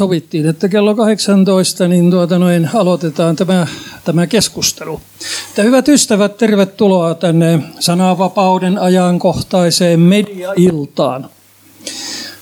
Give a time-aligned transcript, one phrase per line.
[0.00, 3.66] sovittiin, että kello 18 niin tuota noin, aloitetaan tämä,
[4.04, 5.00] tämä keskustelu.
[5.48, 11.28] Että hyvät ystävät, tervetuloa tänne sananvapauden ajankohtaiseen mediailtaan.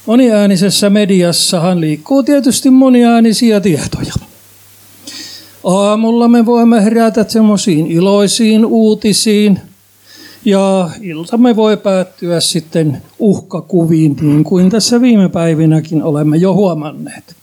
[0.07, 4.13] Moniäänisessä mediassahan liikkuu tietysti moniäänisiä tietoja.
[5.65, 9.61] Aamulla me voimme herätä semmoisiin iloisiin uutisiin,
[10.45, 17.38] ja iltamme voi päättyä sitten uhkakuviin, niin kuin tässä viime päivinäkin olemme jo huomanneet.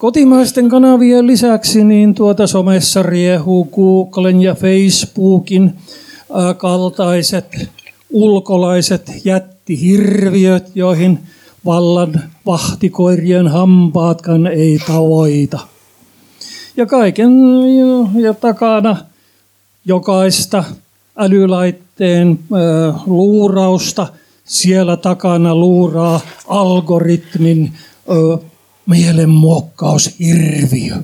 [0.00, 5.74] Kotimaisten kanavien lisäksi niin tuota somessa riehuu Googlen ja Facebookin
[6.56, 7.68] kaltaiset
[8.10, 11.18] ulkolaiset jättihirviöt, joihin
[11.64, 15.58] vallan vahtikoirien hampaatkaan ei tavoita.
[16.76, 17.32] Ja kaiken
[18.20, 18.96] ja takana
[19.84, 20.64] jokaista
[21.16, 22.38] älylaitteen
[23.06, 24.06] luurausta.
[24.44, 27.72] Siellä takana luuraa algoritmin
[28.86, 30.96] mielenmuokkaushirviö.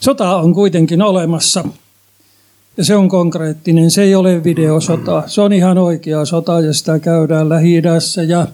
[0.00, 1.64] Sota on kuitenkin olemassa
[2.76, 3.90] ja se on konkreettinen.
[3.90, 5.22] Se ei ole videosota.
[5.26, 7.82] Se on ihan oikea sota ja sitä käydään lähi
[8.28, 8.46] ja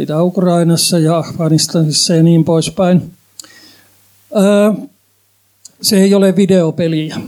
[0.00, 3.12] Itä-Ukrainassa ja Afganistanissa ja niin poispäin.
[5.82, 7.20] Se ei ole videopeliä.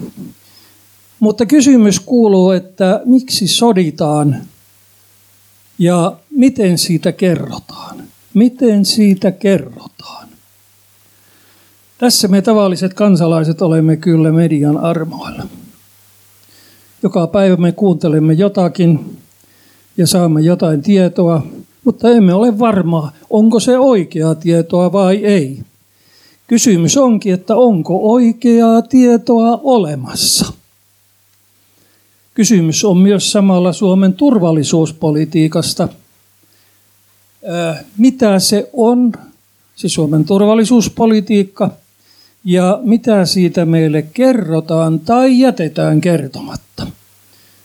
[1.21, 4.43] Mutta kysymys kuuluu, että miksi soditaan
[5.79, 7.98] ja miten siitä kerrotaan?
[8.39, 10.29] Miten siitä kerrotaan?
[11.99, 15.43] Tässä me tavalliset kansalaiset olemme kyllä median armoilla.
[17.03, 19.19] Joka päivä me kuuntelemme jotakin
[19.97, 21.47] ja saamme jotain tietoa,
[21.85, 25.63] mutta emme ole varmaa, onko se oikeaa tietoa vai ei.
[26.47, 30.53] Kysymys onkin, että onko oikeaa tietoa olemassa.
[32.35, 35.89] Kysymys on myös samalla Suomen turvallisuuspolitiikasta.
[37.99, 39.13] Mitä se on,
[39.77, 41.71] se Suomen turvallisuuspolitiikka,
[42.45, 46.87] ja mitä siitä meille kerrotaan tai jätetään kertomatta.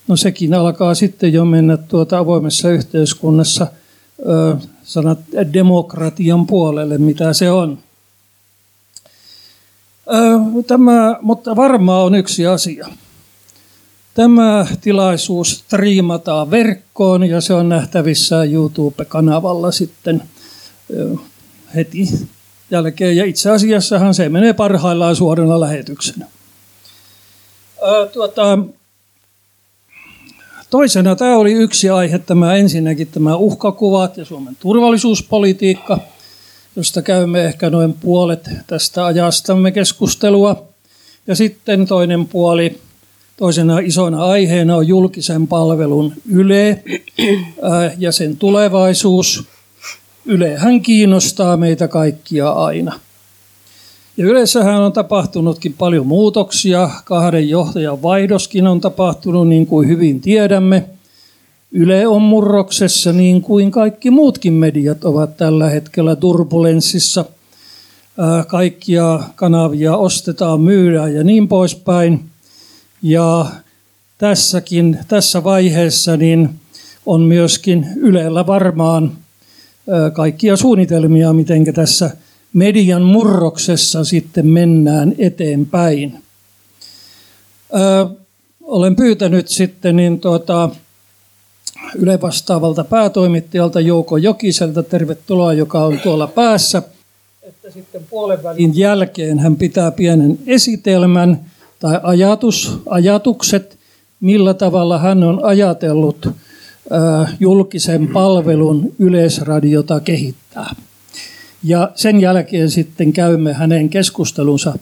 [0.07, 3.67] No sekin alkaa sitten jo mennä tuota avoimessa yhteiskunnassa
[4.83, 5.19] sanat
[5.53, 7.77] demokratian puolelle, mitä se on.
[10.67, 12.87] Tämä, mutta varmaa on yksi asia.
[14.13, 20.23] Tämä tilaisuus striimataan verkkoon ja se on nähtävissä YouTube-kanavalla sitten
[21.75, 22.09] heti
[22.71, 23.17] jälkeen.
[23.17, 26.25] Ja itse asiassahan se menee parhaillaan suorana lähetyksenä.
[28.13, 28.59] Tuota,
[30.69, 35.99] toisena tämä oli yksi aihe, tämä ensinnäkin tämä uhkakuvat ja Suomen turvallisuuspolitiikka,
[36.75, 40.63] josta käymme ehkä noin puolet tästä ajastamme keskustelua.
[41.27, 42.81] Ja sitten toinen puoli
[43.37, 46.83] Toisena isona aiheena on julkisen palvelun Yle
[47.97, 49.43] ja sen tulevaisuus.
[50.25, 52.99] Ylehän kiinnostaa meitä kaikkia aina.
[54.17, 56.89] Ja Ylessähän on tapahtunutkin paljon muutoksia.
[57.05, 60.85] Kahden johtajan vaihdoskin on tapahtunut, niin kuin hyvin tiedämme.
[61.71, 67.25] Yle on murroksessa, niin kuin kaikki muutkin mediat ovat tällä hetkellä turbulenssissa.
[68.47, 72.19] Kaikkia kanavia ostetaan, myydään ja niin poispäin–
[73.03, 73.45] ja
[74.17, 76.49] tässäkin, tässä vaiheessa niin
[77.05, 79.11] on myöskin Ylellä varmaan
[80.13, 82.11] kaikkia suunnitelmia, miten tässä
[82.53, 86.23] median murroksessa sitten mennään eteenpäin.
[87.73, 88.09] Ö,
[88.61, 90.69] olen pyytänyt sitten niin tuota,
[91.95, 96.83] Yle vastaavalta päätoimittajalta Jouko Jokiselta, tervetuloa, joka on tuolla päässä,
[97.43, 101.39] että sitten puolen välin jälkeen hän pitää pienen esitelmän–
[101.83, 103.77] tai ajatus, ajatukset,
[104.19, 106.29] millä tavalla hän on ajatellut
[107.39, 110.75] julkisen palvelun yleisradiota kehittää.
[111.63, 114.73] Ja sen jälkeen sitten käymme hänen keskustelunsa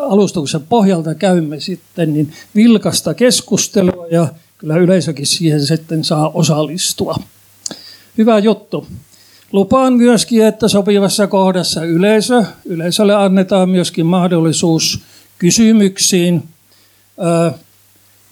[0.00, 4.28] alustuksen pohjalta käymme sitten niin vilkasta keskustelua ja
[4.58, 7.16] kyllä yleisökin siihen sitten saa osallistua.
[8.18, 8.86] Hyvä juttu.
[9.52, 15.00] Lupaan myöskin, että sopivassa kohdassa yleisö, yleisölle annetaan myöskin mahdollisuus
[15.38, 16.48] kysymyksiin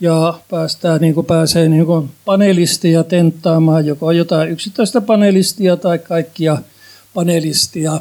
[0.00, 6.58] ja päästään, niin kuin pääsee niin kuin panelistia tenttaamaan, joko jotain yksittäistä panelistia tai kaikkia
[7.14, 8.00] panelistia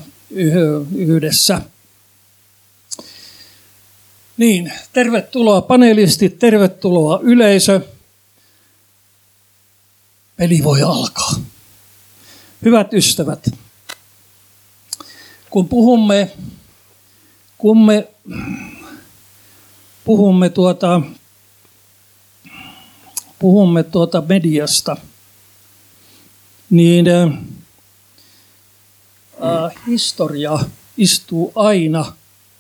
[0.96, 1.62] yhdessä.
[4.38, 7.82] Niin, tervetuloa panelistit, tervetuloa yleisö.
[10.38, 11.34] Peli voi alkaa.
[12.66, 13.50] Hyvät ystävät,
[15.50, 16.32] kun puhumme,
[17.58, 18.08] kun me
[20.06, 21.02] puhumme tuota,
[23.40, 24.98] puhumme tuota mediasta,
[26.70, 27.40] niin äh,
[29.88, 30.60] historia
[30.98, 32.14] istuu aina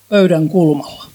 [0.10, 1.06] pöydän kulmalla.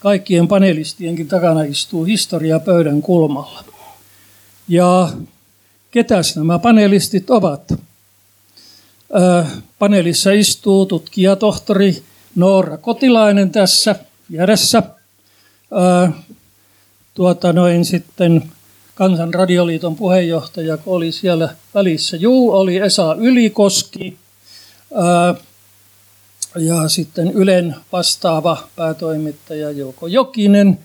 [0.00, 3.64] Kaikkien panelistienkin takana istuu historia pöydän kulmalla.
[4.68, 5.12] Ja
[5.90, 7.72] ketäs nämä panelistit ovat?
[7.72, 12.02] Äh, paneelissa istuu tutkijatohtori
[12.34, 13.94] Noora Kotilainen tässä
[14.30, 14.78] vieressä.
[14.78, 16.12] Äh,
[17.14, 18.52] tuota noin sitten
[18.94, 22.16] Kansan radioliiton puheenjohtaja, kun oli siellä välissä.
[22.16, 24.16] Juu, oli Esa Ylikoski
[24.94, 25.34] ää,
[26.56, 30.78] ja sitten Ylen vastaava päätoimittaja Jouko Jokinen,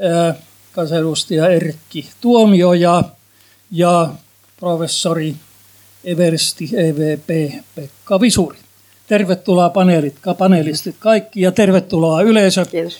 [0.00, 0.34] ää,
[0.72, 3.04] kansanedustaja Erkki Tuomioja
[3.70, 4.08] ja
[4.60, 5.36] professori
[6.04, 8.58] Eversti EVP Pekka Visuri.
[9.08, 12.64] Tervetuloa paneelit, panelistit kaikki ja tervetuloa yleisö.
[12.64, 12.96] Kiitos.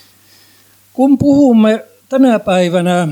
[0.92, 3.08] Kun puhumme tänä päivänä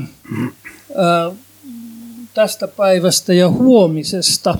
[2.33, 4.57] tästä päivästä ja huomisesta,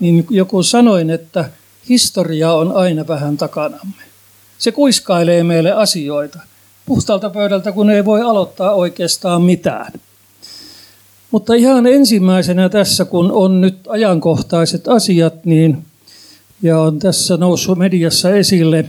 [0.00, 1.50] niin joku sanoin, että
[1.88, 4.02] historia on aina vähän takanamme.
[4.58, 6.38] Se kuiskailee meille asioita
[6.86, 9.92] puhtaalta pöydältä, kun ei voi aloittaa oikeastaan mitään.
[11.30, 15.86] Mutta ihan ensimmäisenä tässä, kun on nyt ajankohtaiset asiat, niin
[16.62, 18.84] ja on tässä noussut mediassa esille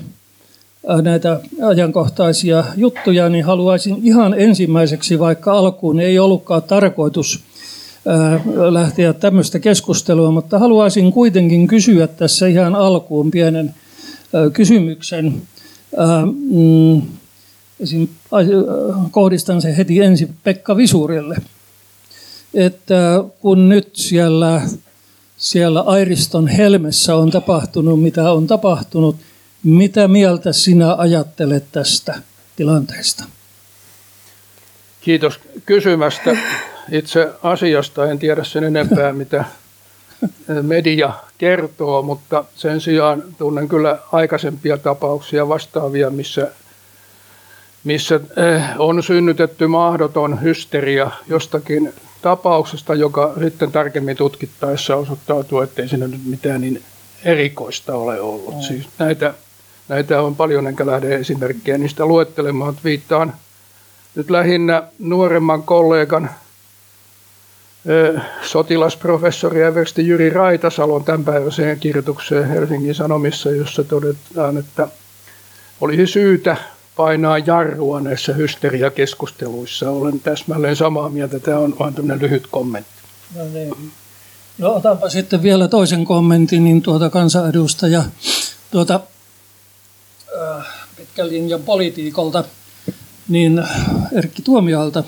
[1.02, 7.44] näitä ajankohtaisia juttuja, niin haluaisin ihan ensimmäiseksi, vaikka alkuun ei ollutkaan tarkoitus
[8.70, 13.76] lähteä tämmöistä keskustelua, mutta haluaisin kuitenkin kysyä tässä ihan alkuun pienen
[14.54, 15.42] kysymyksen.
[16.46, 17.02] Mm,
[19.12, 21.38] kohdistan se heti ensin Pekka Visurille.
[22.54, 24.62] Että kun nyt siellä,
[25.42, 29.16] siellä Airiston helmessä on tapahtunut, mitä on tapahtunut–
[29.64, 32.16] mitä mieltä sinä ajattelet tästä
[32.56, 33.24] tilanteesta?
[35.02, 36.38] Kiitos kysymästä.
[36.92, 39.46] Itse asiasta en tiedä sen enempää, mitä
[40.62, 46.52] media kertoo, mutta sen sijaan tunnen kyllä aikaisempia tapauksia vastaavia, missä,
[47.84, 56.08] missä eh, on synnytetty mahdoton hysteria jostakin tapauksesta, joka sitten tarkemmin tutkittaessa osoittautuu, ettei siinä
[56.08, 56.84] nyt mitään niin
[57.24, 58.62] erikoista ole ollut.
[58.64, 59.34] Siis näitä
[59.92, 62.78] Näitä on paljon, enkä lähde esimerkkejä niistä luettelemaan.
[62.84, 63.34] Viittaan
[64.16, 66.30] nyt lähinnä nuoremman kollegan
[68.42, 74.88] sotilasprofessori Eversti Jyri Raitasalon tämänpäiväiseen kirjoitukseen Helsingin Sanomissa, jossa todetaan, että
[75.82, 76.58] olisi syytä
[76.96, 79.90] painaa jarrua näissä hysteriakeskusteluissa.
[79.90, 81.40] Olen täsmälleen samaa mieltä.
[81.40, 82.92] Tämä on vain tämmöinen lyhyt kommentti.
[83.36, 83.92] No, niin.
[84.58, 88.04] no otanpa sitten vielä toisen kommentin, niin tuota kansanedustaja
[88.72, 89.00] tuota,
[90.98, 92.44] pitkän linjan politiikolta,
[93.28, 93.64] niin
[94.12, 95.04] Erkki Tuomioalta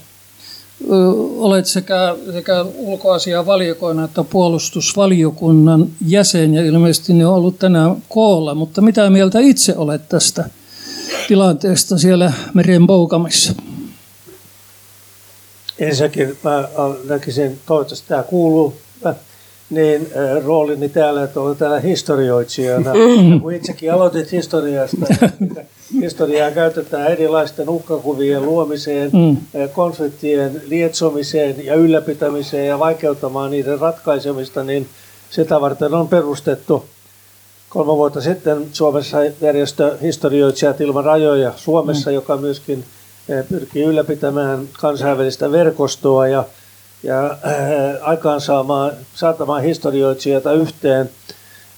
[1.37, 3.45] olet sekä, sekä ulkoasian
[4.05, 10.09] että puolustusvaliokunnan jäsen ja ilmeisesti ne on ollut tänään koolla, mutta mitä mieltä itse olet
[10.09, 10.49] tästä
[11.27, 13.53] tilanteesta siellä meren Boukamissa?
[15.79, 16.67] Ensinnäkin mä
[17.09, 18.73] näkisin, toivottavasti tämä kuuluu,
[19.69, 22.93] niin äh, roolini täällä, että olen täällä historioitsijana.
[23.23, 23.41] Mm.
[23.41, 25.05] Kun itsekin aloitit historiasta,
[26.01, 29.37] historiaa käytetään erilaisten uhkakuvien luomiseen, mm.
[29.73, 34.87] konfliktien lietsomiseen ja ylläpitämiseen ja vaikeuttamaan niiden ratkaisemista, niin
[35.29, 36.85] sitä varten on perustettu
[37.73, 42.13] kolme vuotta sitten Suomessa järjestö Historioitsijat ilman rajoja Suomessa, mm.
[42.13, 42.85] joka myöskin
[43.49, 46.43] pyrkii ylläpitämään kansainvälistä verkostoa ja
[47.03, 47.37] ja äh,
[48.01, 51.09] aikaansaamaan, saattamaan historioitsijoita yhteen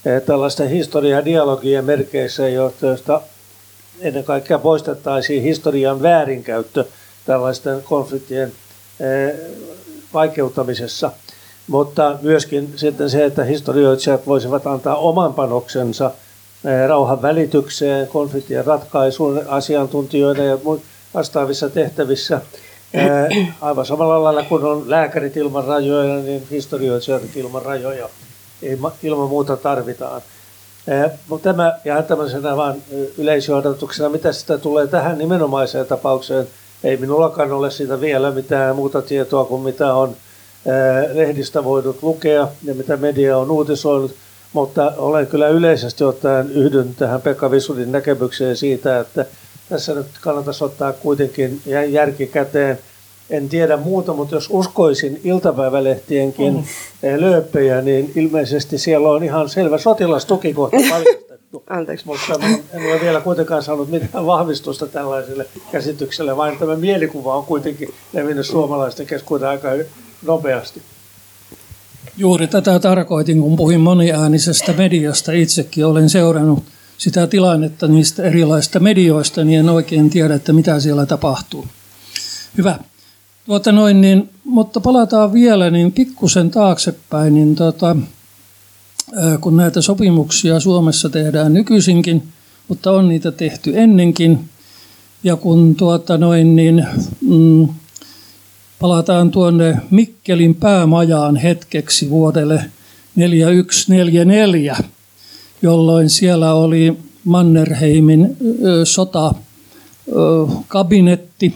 [0.06, 3.20] äh, tällaisten historiadialogien merkeissä, joista
[4.00, 6.84] ennen kaikkea poistettaisiin historian väärinkäyttö
[7.24, 8.52] tällaisten konfliktien
[9.00, 9.36] äh,
[10.14, 11.10] vaikeuttamisessa.
[11.66, 16.10] Mutta myöskin sitten se, että historioitsijat voisivat antaa oman panoksensa
[16.88, 20.58] rauhan välitykseen, konfliktien ratkaisuun asiantuntijoina ja
[21.14, 22.40] vastaavissa tehtävissä–
[23.60, 28.08] aivan samalla lailla kuin on lääkärit ilman rajoja, niin historioitsijat ilman rajoja
[29.02, 30.22] ilman muuta tarvitaan.
[31.28, 32.82] Mutta tämä ja tämmöisenä vain
[33.18, 36.48] yleisjohdatuksena, mitä sitä tulee tähän nimenomaiseen tapaukseen,
[36.84, 40.16] ei minullakaan ole siitä vielä mitään muuta tietoa kuin mitä on
[41.12, 44.14] lehdistä voinut lukea ja mitä media on uutisoinut,
[44.52, 49.26] mutta olen kyllä yleisesti ottaen yhdyn tähän Pekka Visurin näkemykseen siitä, että
[49.68, 52.78] tässä nyt kannattaisi ottaa kuitenkin järki käteen.
[53.30, 56.64] En tiedä muuta, mutta jos uskoisin iltapäivälehtienkin mm.
[57.16, 61.62] lööppejä, niin ilmeisesti siellä on ihan selvä sotilastukikohta paljastettu.
[61.70, 62.06] Anteeksi.
[62.06, 62.34] Mutta
[62.72, 68.46] en ole vielä kuitenkaan saanut mitään vahvistusta tällaiselle käsitykselle, vain tämä mielikuva on kuitenkin levinnyt
[68.46, 69.68] suomalaisten keskuuden aika
[70.22, 70.82] nopeasti.
[72.16, 75.32] Juuri tätä tarkoitin, kun puhuin moniäänisestä mediasta.
[75.32, 76.64] Itsekin olen seurannut
[76.98, 81.66] sitä tilannetta niistä erilaisista medioista, niin en oikein tiedä, että mitä siellä tapahtuu.
[82.58, 82.78] Hyvä.
[83.46, 87.96] Tuota noin, niin, mutta palataan vielä niin pikkusen taaksepäin, niin tota,
[89.40, 92.22] kun näitä sopimuksia Suomessa tehdään nykyisinkin,
[92.68, 94.48] mutta on niitä tehty ennenkin,
[95.24, 96.86] ja kun tuota noin, niin,
[97.20, 97.68] mm,
[98.80, 102.64] palataan tuonne Mikkelin päämajaan hetkeksi vuodelle
[103.16, 104.76] 4144,
[105.62, 108.36] jolloin siellä oli Mannerheimin
[108.84, 109.34] sota
[110.68, 111.54] kabinetti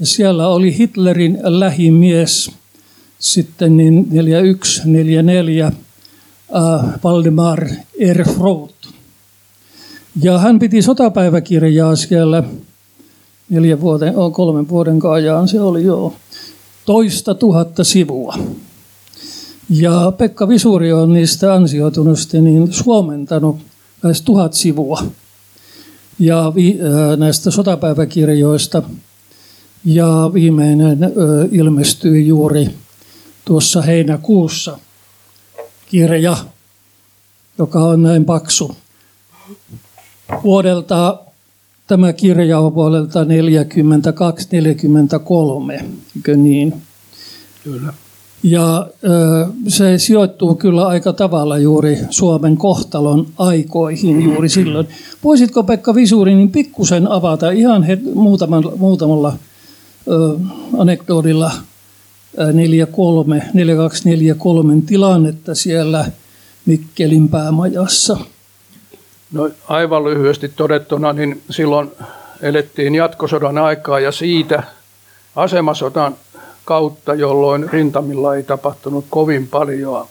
[0.00, 2.50] ja siellä oli Hitlerin lähimies
[3.18, 5.72] sitten niin 4144 äh,
[7.04, 8.74] Valdemar Erfroth.
[10.22, 12.42] Ja hän piti sotapäiväkirjaa siellä
[13.48, 16.14] neljän vuoden, oh, kolmen vuoden ajan, se oli jo
[16.88, 18.38] toista tuhatta sivua.
[19.70, 23.58] Ja Pekka Visuri on niistä ansioituneista niin suomentanut
[24.02, 25.02] lähes tuhat sivua
[26.18, 28.82] ja vi, äh, näistä sotapäiväkirjoista.
[29.84, 31.08] Ja viimeinen ö,
[31.52, 32.68] ilmestyi juuri
[33.44, 34.78] tuossa heinäkuussa
[35.86, 36.36] kirja,
[37.58, 38.76] joka on näin paksu.
[40.44, 41.18] Vuodelta
[41.88, 43.26] Tämä kirja on vuodelta 42-43,
[46.16, 46.74] eikö niin?
[47.64, 47.92] Kyllä.
[48.42, 48.86] Ja
[49.68, 54.86] se sijoittuu kyllä aika tavalla juuri Suomen kohtalon aikoihin juuri silloin.
[55.24, 59.36] Voisitko Pekka Visuri niin pikkusen avata ihan het- muutamalla, muutamalla
[60.08, 60.38] ö,
[60.78, 61.50] anekdoodilla
[62.52, 66.10] 43, 4243 tilannetta siellä
[66.66, 68.16] Mikkelin päämajassa?
[69.32, 71.92] No aivan lyhyesti todettuna, niin silloin
[72.42, 74.62] elettiin jatkosodan aikaa ja siitä
[75.36, 76.14] asemasodan
[76.64, 80.06] kautta, jolloin rintamilla ei tapahtunut kovin paljon.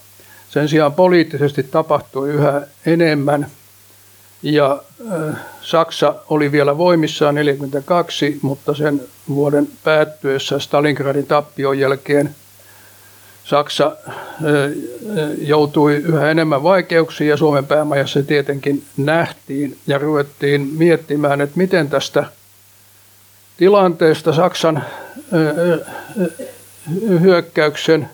[0.50, 3.46] Sen sijaan poliittisesti tapahtui yhä enemmän
[4.42, 4.82] ja
[5.60, 12.34] Saksa oli vielä voimissaan 42, mutta sen vuoden päättyessä Stalingradin tappion jälkeen
[13.48, 13.96] Saksa
[15.38, 22.24] joutui yhä enemmän vaikeuksiin ja Suomen päämajassa tietenkin nähtiin ja ruvettiin miettimään, että miten tästä
[23.56, 24.84] tilanteesta Saksan
[27.20, 28.08] hyökkäyksen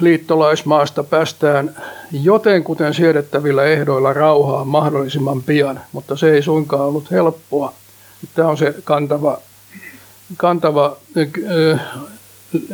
[0.00, 1.76] liittolaismaasta päästään
[2.12, 7.72] jotenkuten siedettävillä ehdoilla rauhaan mahdollisimman pian, mutta se ei suinkaan ollut helppoa.
[8.34, 9.38] Tämä on se kantava,
[10.36, 10.96] kantava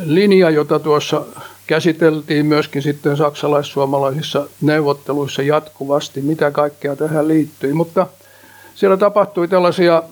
[0.05, 1.25] linja, jota tuossa
[1.67, 7.73] käsiteltiin myöskin sitten saksalais-suomalaisissa neuvotteluissa jatkuvasti, mitä kaikkea tähän liittyi.
[7.73, 8.07] Mutta
[8.75, 10.03] siellä tapahtui tällaisia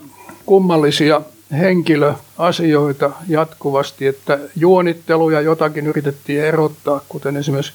[0.46, 1.22] kummallisia
[1.52, 7.74] henkilöasioita jatkuvasti, että juonitteluja jotakin yritettiin erottaa, kuten esimerkiksi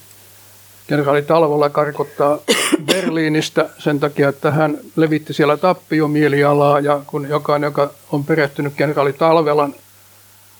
[0.87, 2.39] kenraali Talvola karkottaa
[2.91, 9.13] Berliinistä sen takia, että hän levitti siellä tappiomielialaa ja kun jokainen, joka on perehtynyt kenraali
[9.13, 9.75] Talvelan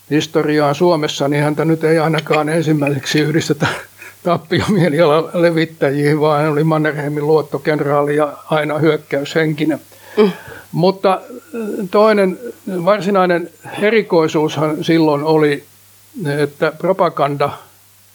[0.09, 3.67] historiaan Suomessa, niin häntä nyt ei ainakaan ensimmäiseksi yhdistetä
[4.23, 9.81] tappiomieliala levittäjiin, vaan hän oli Mannerheimin luottokenraali ja aina hyökkäyshenkinen.
[10.17, 10.31] Mm.
[10.71, 12.39] Mutta äh, toinen
[12.85, 13.49] varsinainen
[13.81, 15.63] erikoisuushan silloin oli,
[16.37, 17.49] että propaganda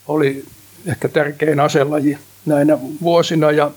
[0.08, 0.44] oli
[0.86, 3.70] ehkä tärkein aselaji näinä vuosina ja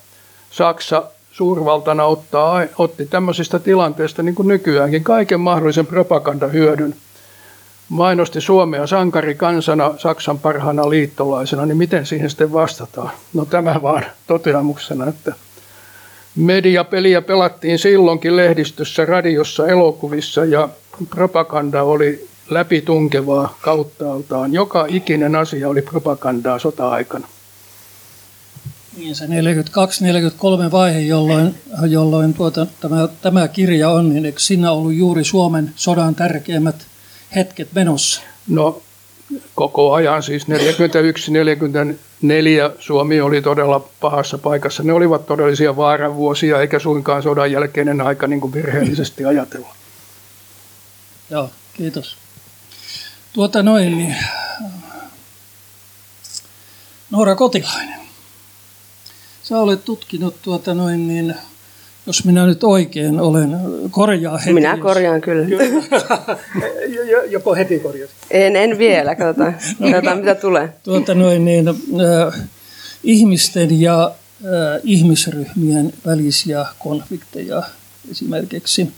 [0.51, 1.03] Saksa
[1.37, 6.95] suurvaltana ottaa, otti tämmöisistä tilanteista niin kuin nykyäänkin kaiken mahdollisen propagandahyödyn.
[7.89, 13.11] Mainosti Suomea sankarikansana, Saksan parhaana liittolaisena, niin miten siihen sitten vastataan?
[13.35, 15.35] No tämä vaan toteamuksena, että
[16.37, 20.69] mediapeliä pelattiin silloinkin lehdistössä, radiossa, elokuvissa ja
[21.11, 24.53] propaganda oli läpitunkevaa kauttaaltaan.
[24.53, 27.29] Joka ikinen asia oli propagandaa sota-aikana.
[28.97, 29.29] Niin se 42-43
[30.73, 31.55] vaihe, jolloin,
[31.89, 36.87] jolloin tuota, tämä, tämä kirja on, niin eikö siinä ollut juuri Suomen sodan tärkeimmät
[37.35, 38.21] hetket menossa?
[38.49, 38.83] No
[39.55, 40.49] koko ajan, siis 41-44
[42.79, 44.83] Suomi oli todella pahassa paikassa.
[44.83, 49.75] Ne olivat todellisia vaaravuosia, eikä suinkaan sodan jälkeinen aika niin kuin virheellisesti ajatella.
[51.31, 52.17] Joo, kiitos.
[53.33, 54.17] Tuota noin, niin
[57.11, 57.96] Noora Kotilainen,
[59.49, 61.35] sä olet tutkinut tuota noin niin,
[62.07, 63.59] jos minä nyt oikein olen,
[63.91, 64.53] korjaa heti.
[64.53, 65.47] Minä korjaan kyllä.
[65.47, 65.83] kyllä.
[67.31, 68.11] Joko heti korjat?
[68.31, 70.69] En, en vielä, katsotaan, katsotaan mitä tulee.
[70.83, 71.75] Tuota noin niin, äh,
[73.05, 74.11] ihmisten ja äh,
[74.85, 77.63] ihmisryhmien välisiä konflikteja
[78.11, 78.93] esimerkiksi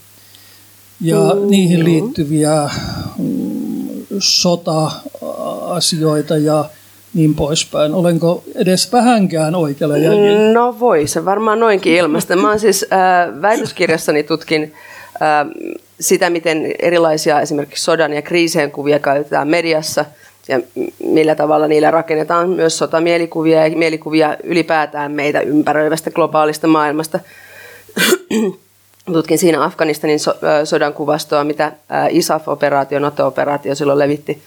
[1.01, 1.49] ja mm.
[1.49, 2.69] niihin liittyviä
[3.17, 6.69] mm, sota-asioita ja
[7.13, 7.93] niin poispäin.
[7.93, 10.53] Olenko edes vähänkään oikealla jäljellä?
[10.53, 12.35] No voi se varmaan noinkin ilmasta.
[12.35, 14.73] Mä oon siis äh, väitöskirjassani tutkin
[15.21, 15.47] äh,
[15.99, 20.05] sitä, miten erilaisia esimerkiksi sodan ja kriisien kuvia käytetään mediassa
[20.47, 20.59] ja
[21.03, 27.19] millä tavalla niillä rakennetaan myös sotamielikuvia ja mielikuvia ylipäätään meitä ympäröivästä globaalista maailmasta.
[29.13, 31.73] Tutkin siinä Afganistanin so, äh, sodan kuvastoa, mitä äh,
[32.09, 34.41] ISAF-operaatio, NATO-operaatio silloin levitti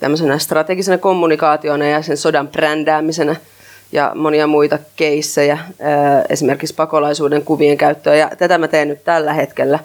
[0.00, 3.36] tämmöisenä strategisena kommunikaationa ja sen sodan brändäämisenä
[3.92, 5.58] ja monia muita keissejä,
[6.28, 8.14] esimerkiksi pakolaisuuden kuvien käyttöä.
[8.14, 9.78] Ja tätä mä teen nyt tällä hetkellä.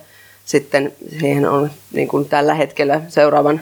[0.45, 3.61] Sitten siihen on niin kuin tällä hetkellä seuraavan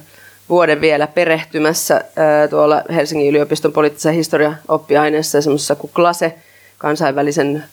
[0.50, 2.04] vuoden vielä perehtymässä
[2.50, 6.34] tuolla Helsingin yliopiston poliittisen historian oppiaineessa semmoisessa kuin KLASE,
[6.78, 7.64] kansainvälisen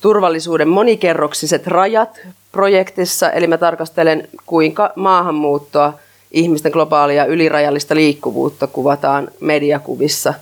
[0.00, 2.20] turvallisuuden monikerroksiset rajat
[2.52, 5.98] projektissa, eli mä tarkastelen kuinka maahanmuuttoa,
[6.36, 10.34] ihmisten globaalia ylirajallista liikkuvuutta kuvataan mediakuvissa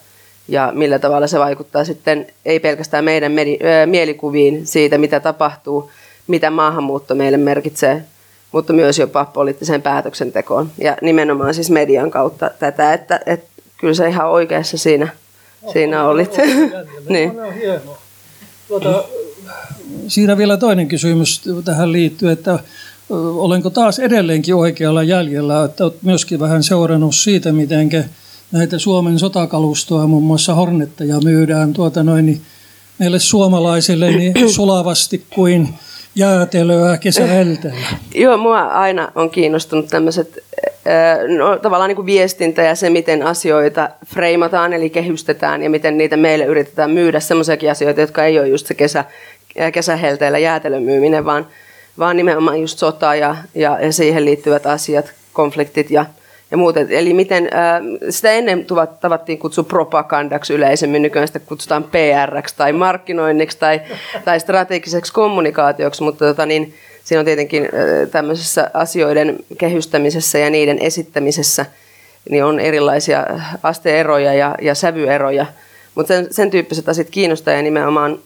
[0.49, 5.91] ja millä tavalla se vaikuttaa sitten ei pelkästään meidän medi- mielikuviin siitä, mitä tapahtuu,
[6.27, 8.05] mitä maahanmuutto meille merkitsee,
[8.53, 13.47] mutta myös jopa poliittiseen päätöksentekoon ja nimenomaan siis median kautta tätä, että, että
[13.79, 15.09] kyllä se ihan oikeassa siinä,
[15.63, 16.37] oh, siinä olit.
[17.09, 17.41] niin.
[17.41, 17.99] On hienoa.
[18.69, 19.05] Tuota,
[20.09, 22.59] siinä vielä toinen kysymys tähän liittyy, että
[23.11, 27.91] olenko taas edelleenkin oikealla jäljellä, että olet myöskin vähän seurannut siitä, miten
[28.53, 32.41] näitä Suomen sotakalustoa, muun muassa Hornetteja myydään tuota noin, niin
[32.99, 35.69] meille suomalaisille niin sulavasti kuin
[36.15, 37.87] jäätelöä kesähelteellä.
[38.15, 40.39] Joo, mua aina on kiinnostunut tämmöiset
[41.39, 46.17] no, tavallaan niin kuin viestintä ja se, miten asioita freimataan, eli kehystetään ja miten niitä
[46.17, 49.05] meille yritetään myydä semmoisiakin asioita, jotka ei ole just se kesä,
[49.73, 51.47] kesähelteellä jäätelön myyminen, vaan,
[51.99, 56.07] vaan nimenomaan just sota ja, ja, siihen liittyvät asiat, konfliktit ja,
[56.51, 56.77] ja muut.
[56.77, 57.51] Eli miten,
[58.11, 58.67] sitä ennen
[59.01, 63.81] tavattiin kutsua propagandaksi yleisemmin, nykyään sitä kutsutaan pr tai markkinoinniksi tai,
[64.25, 67.69] tai strategiseksi kommunikaatioksi, mutta tota, niin, siinä on tietenkin
[68.11, 71.67] tämmöisessä asioiden kehystämisessä ja niiden esittämisessä
[72.31, 73.27] niin on erilaisia
[73.63, 75.47] asteeroja ja, ja sävyeroja,
[75.95, 78.19] mutta sen, sen tyyppiset asiat kiinnostaa ja nimenomaan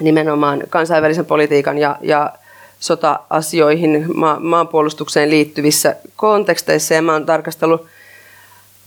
[0.00, 2.32] nimenomaan kansainvälisen politiikan ja, ja
[2.80, 6.94] sota-asioihin, ma- maanpuolustukseen liittyvissä konteksteissa.
[6.94, 7.86] Ja mä oon tarkastellut,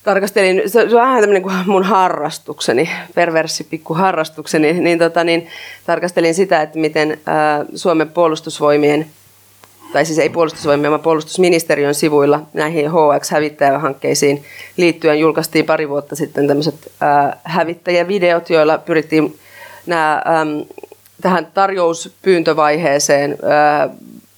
[0.03, 5.47] tarkastelin, se on vähän tämmöinen kuin mun harrastukseni, perversi pikku harrastukseni, niin, tota, niin
[5.85, 9.05] tarkastelin sitä, että miten ää, Suomen puolustusvoimien
[9.93, 14.43] tai siis ei puolustusvoimien, vaan puolustusministeriön sivuilla näihin HX-hävittäjähankkeisiin
[14.77, 16.91] liittyen julkaistiin pari vuotta sitten tämmöiset
[17.43, 19.39] hävittäjävideot, joilla pyrittiin
[19.85, 20.65] nämä äm,
[21.21, 23.37] tähän tarjouspyyntövaiheeseen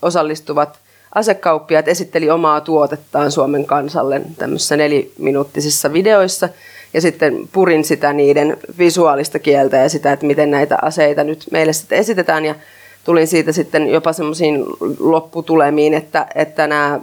[0.02, 0.80] osallistuvat
[1.16, 6.50] asekauppiaat esitteli omaa tuotettaan Suomen kansalle tämmöisissä neliminuuttisissa videoissa.
[6.94, 11.74] Ja sitten purin sitä niiden visuaalista kieltä ja sitä, että miten näitä aseita nyt meille
[11.74, 12.46] sitten esitetään.
[12.46, 12.56] Ja
[13.04, 14.66] tulin siitä sitten jopa semmoisiin
[15.00, 17.00] lopputulemiin, että, että nämä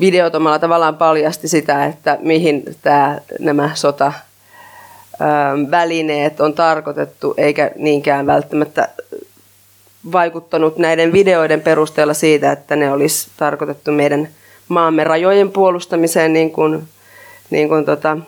[0.00, 4.12] videot omalla tavallaan paljasti sitä, että mihin tämä, nämä sota
[5.70, 8.88] välineet on tarkoitettu, eikä niinkään välttämättä
[10.12, 14.28] vaikuttanut näiden videoiden perusteella siitä, että ne olisi tarkoitettu meidän
[14.68, 16.82] maamme rajojen puolustamiseen niin kuin,
[17.50, 18.18] niin kuin, tota,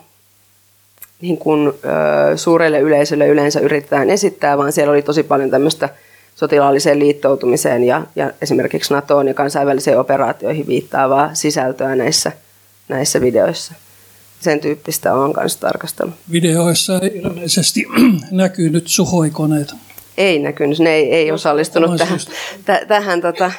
[1.21, 5.89] niin kuin ö, suurelle yleisölle yleensä yritetään esittää, vaan siellä oli tosi paljon tämmöistä
[6.35, 12.33] sotilaalliseen liittoutumiseen ja, ja esimerkiksi NATOon ja kansainvälisiin operaatioihin viittaavaa sisältöä näissä,
[12.89, 13.75] näissä videoissa
[14.41, 16.15] sen tyyppistä on kanssa tarkastellut.
[16.33, 17.85] Videoissa ei ilmeisesti
[18.31, 19.75] näkynyt suhoikoneita.
[20.17, 22.19] Ei näkynyt, ne ei, ei osallistunut tähän,
[22.65, 23.53] t- tähän tota,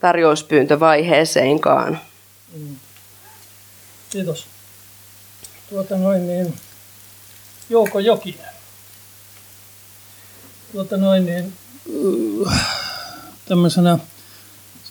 [0.00, 2.00] tarjouspyyntövaiheeseenkaan.
[2.58, 2.76] Mm.
[4.10, 4.46] Kiitos.
[5.70, 6.54] Tuota noin niin,
[7.70, 8.46] Jouko Jokinen.
[10.72, 11.52] Tuota noin niin,
[13.48, 13.98] tämmöisenä,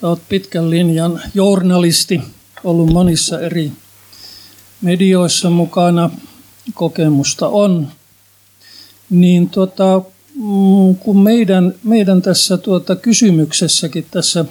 [0.02, 2.22] sä oot pitkän linjan journalisti,
[2.64, 3.72] ollut monissa eri
[4.86, 6.10] medioissa mukana,
[6.74, 7.88] kokemusta on,
[9.10, 10.02] niin tuota,
[11.00, 14.46] kun meidän, meidän tässä tuota kysymyksessäkin tässä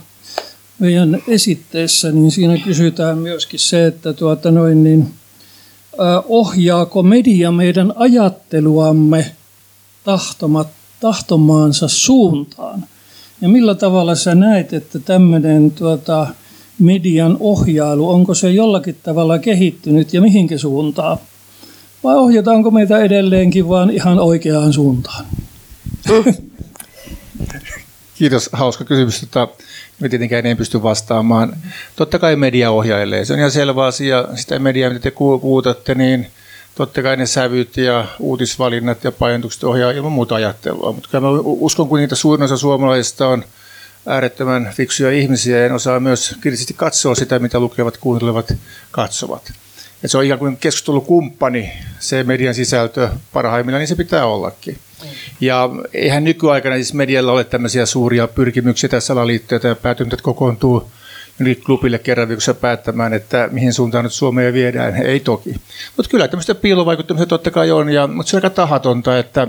[0.79, 5.15] meidän esitteessä, niin siinä kysytään myöskin se, että tuota noin, niin,
[6.29, 9.35] ohjaako media meidän ajatteluamme
[10.05, 10.69] tahtomat,
[11.01, 12.85] tahtomaansa suuntaan?
[13.41, 16.27] Ja millä tavalla sä näet, että tämmöinen tuota,
[16.79, 21.19] median ohjailu, onko se jollakin tavalla kehittynyt ja mihinkä suuntaan?
[22.05, 25.27] Vai ohjataanko meitä edelleenkin vaan ihan oikeaan suuntaan?
[28.19, 29.21] Kiitos, hauska kysymys.
[29.21, 29.49] Tota,
[30.01, 31.57] me tietenkään en pysty vastaamaan.
[31.97, 33.25] Totta kai media ohjailee.
[33.25, 34.29] Se on ihan selvä asia.
[34.35, 35.11] Sitä mediaa, mitä te
[35.41, 36.27] kuutatte, niin
[36.75, 40.93] totta kai ne sävyt ja uutisvalinnat ja painotukset ohjaa ilman muuta ajattelua.
[40.93, 43.45] Mutta mä uskon, kun niitä suurin osa suomalaisista on
[44.07, 48.53] äärettömän fiksuja ihmisiä ja osaa myös kriittisesti katsoa sitä, mitä lukevat, kuuntelevat,
[48.91, 49.53] katsovat.
[50.05, 54.79] Et se on ikään kuin keskustelukumppani, se median sisältö parhaimmillaan, niin se pitää ollakin.
[55.41, 60.91] Ja eihän nykyaikana siis medialla ole tämmöisiä suuria pyrkimyksiä tai salaliittoja tai päätymät kokoontuu
[61.67, 64.97] klubille kerran viikossa päättämään, että mihin suuntaan nyt Suomea viedään.
[64.97, 65.55] Ei toki.
[65.97, 69.49] Mutta kyllä tämmöistä piilovaikuttamista totta kai on, ja, mutta se on aika tahatonta, että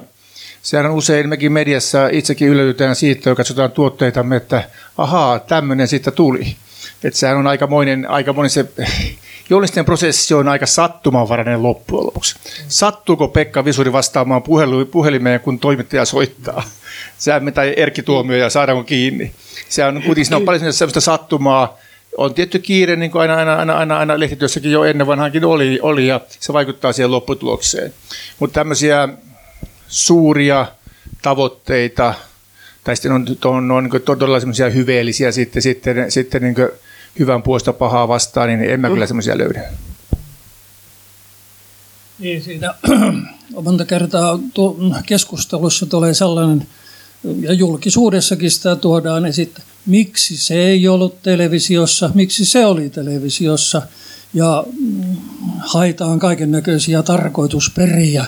[0.65, 4.63] sehän usein mekin mediassa itsekin yllätytään siitä, kun katsotaan tuotteitamme, että
[4.97, 6.55] ahaa, tämmöinen siitä tuli.
[7.03, 8.65] Että sehän on aikamoinen, aikamoinen se
[9.49, 12.35] journalistinen prosessi on aika sattumanvarainen loppujen lopuksi.
[12.67, 14.43] Sattuuko Pekka Visuri vastaamaan
[14.91, 16.63] puhelimeen, kun toimittaja soittaa?
[17.17, 19.31] Sehän tai Erkki Tuomio ja saadaanko kiinni?
[19.69, 21.77] Se on kuitenkin on paljon sellaista sattumaa.
[22.17, 25.79] On tietty kiire, niin kuin aina, aina, aina, aina, aina lehtityössäkin jo ennen vanhankin oli,
[25.81, 27.93] oli, ja se vaikuttaa siihen lopputulokseen.
[28.39, 29.09] Mutta tämmöisiä
[29.95, 30.65] suuria
[31.21, 32.13] tavoitteita,
[32.83, 36.55] tai sitten on, on, on niin todella semmoisia hyveellisiä sitten, sitten, sitten niin
[37.19, 39.61] hyvän puolesta pahaa vastaan, niin en mä kyllä semmoisia löydä.
[42.19, 42.73] Niin, siinä
[43.63, 44.39] monta kertaa
[45.05, 46.67] keskustelussa tulee sellainen,
[47.39, 53.81] ja julkisuudessakin sitä tuodaan esittä, miksi se ei ollut televisiossa, miksi se oli televisiossa,
[54.33, 55.15] ja mm,
[55.59, 58.25] haitaan kaiken näköisiä tarkoitusperiä,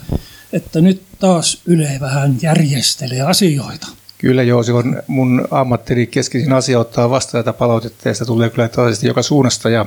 [0.58, 3.88] että nyt taas Yle vähän järjestelee asioita.
[4.18, 8.50] Kyllä joo, se on mun ammattini keskeisin asia ottaa vastaan tätä palautetta ja sitä tulee
[8.50, 9.70] kyllä tällaisesti joka suunnasta.
[9.70, 9.86] Ja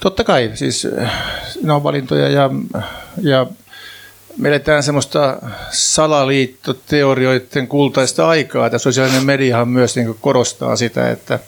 [0.00, 0.86] totta kai, siis
[1.62, 2.50] ne on valintoja ja,
[3.22, 3.46] ja
[4.36, 5.38] me eletään semmoista
[5.70, 8.70] salaliittoteorioiden kultaista aikaa.
[8.70, 11.38] Tämä sosiaalinen mediahan myös niin korostaa sitä, että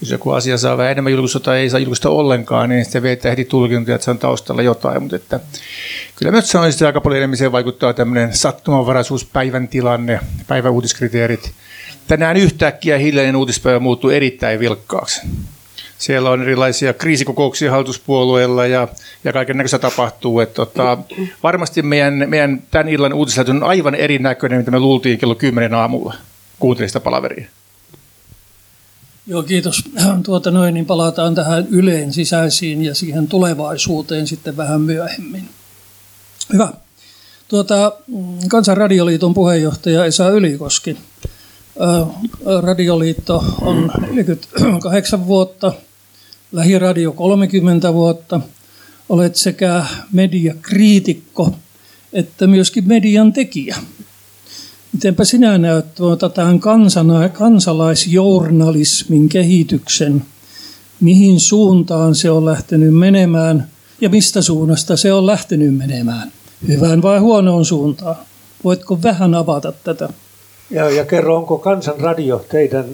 [0.00, 3.30] jos joku asia saa vähän enemmän julkista tai ei saa julkista ollenkaan, niin sitten vetää
[3.30, 5.02] heti tulkintoja, että se on taustalla jotain.
[5.02, 5.40] Mutta että,
[6.16, 11.52] kyllä myös sanoisin, että aika paljon enemmän vaikuttaa tämmöinen sattumanvaraisuus, päivän tilanne, päivän uutiskriteerit.
[12.06, 15.20] Tänään yhtäkkiä hiljainen uutispäivä muuttuu erittäin vilkkaaksi.
[15.98, 18.88] Siellä on erilaisia kriisikokouksia hallituspuolueilla ja,
[19.24, 20.40] ja kaiken näköistä tapahtuu.
[20.40, 20.98] Että, tota,
[21.42, 26.14] varmasti meidän, meidän tämän illan uutislähetys on aivan erinäköinen, mitä me luultiin kello 10 aamulla.
[26.58, 27.48] Kuuntelin sitä palaveria.
[29.28, 29.84] Joo, kiitos.
[30.24, 35.48] Tuota noin, niin palataan tähän Yleen sisäisiin ja siihen tulevaisuuteen sitten vähän myöhemmin.
[36.52, 36.72] Hyvä.
[37.48, 37.92] Tuota,
[38.48, 40.96] Kansanradioliiton puheenjohtaja Esa Ylikoski.
[42.62, 45.72] Radioliitto on 48 vuotta,
[46.52, 48.40] Lähiradio 30 vuotta.
[49.08, 51.54] Olet sekä mediakriitikko
[52.12, 53.76] että myöskin median tekijä.
[54.92, 60.22] Mitenpä sinä näet tuota tämän kansana, kansalaisjournalismin kehityksen,
[61.00, 63.68] mihin suuntaan se on lähtenyt menemään
[64.00, 66.32] ja mistä suunnasta se on lähtenyt menemään?
[66.68, 68.16] Hyvään vai huonoon suuntaan?
[68.64, 70.08] Voitko vähän avata tätä?
[70.70, 72.84] Ja, ja kerro, onko Kansanradio teidän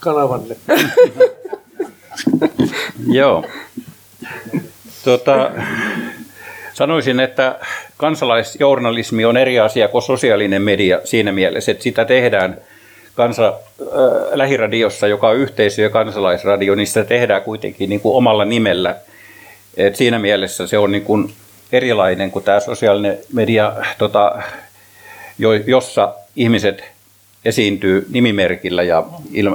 [0.00, 0.56] kanavanne?
[3.18, 3.44] Joo.
[5.04, 5.50] Tota,
[6.76, 7.58] sanoisin, että
[7.96, 12.56] kansalaisjournalismi on eri asia kuin sosiaalinen media siinä mielessä, että sitä tehdään
[13.14, 13.86] kansa, äh,
[14.32, 18.96] lähiradiossa, joka on yhteisö- ja kansalaisradio, niin sitä tehdään kuitenkin niin kuin omalla nimellä.
[19.76, 21.32] Et siinä mielessä se on niin kuin
[21.72, 24.42] erilainen kuin tämä sosiaalinen media, tota,
[25.38, 26.84] jo, jossa ihmiset
[27.44, 29.04] esiintyy nimimerkillä ja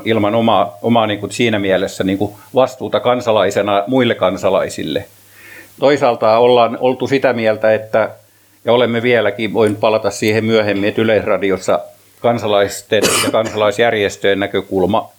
[0.05, 5.05] ilman omaa, omaa niin kuin siinä mielessä niin kuin vastuuta kansalaisena muille kansalaisille.
[5.82, 8.10] Toisaalta ollaan oltu sitä mieltä, että
[8.65, 11.80] ja olemme vieläkin, voin palata siihen myöhemmin, että Yleisradiossa
[12.20, 15.10] kansalaisten ja kansalaisjärjestöjen näkökulma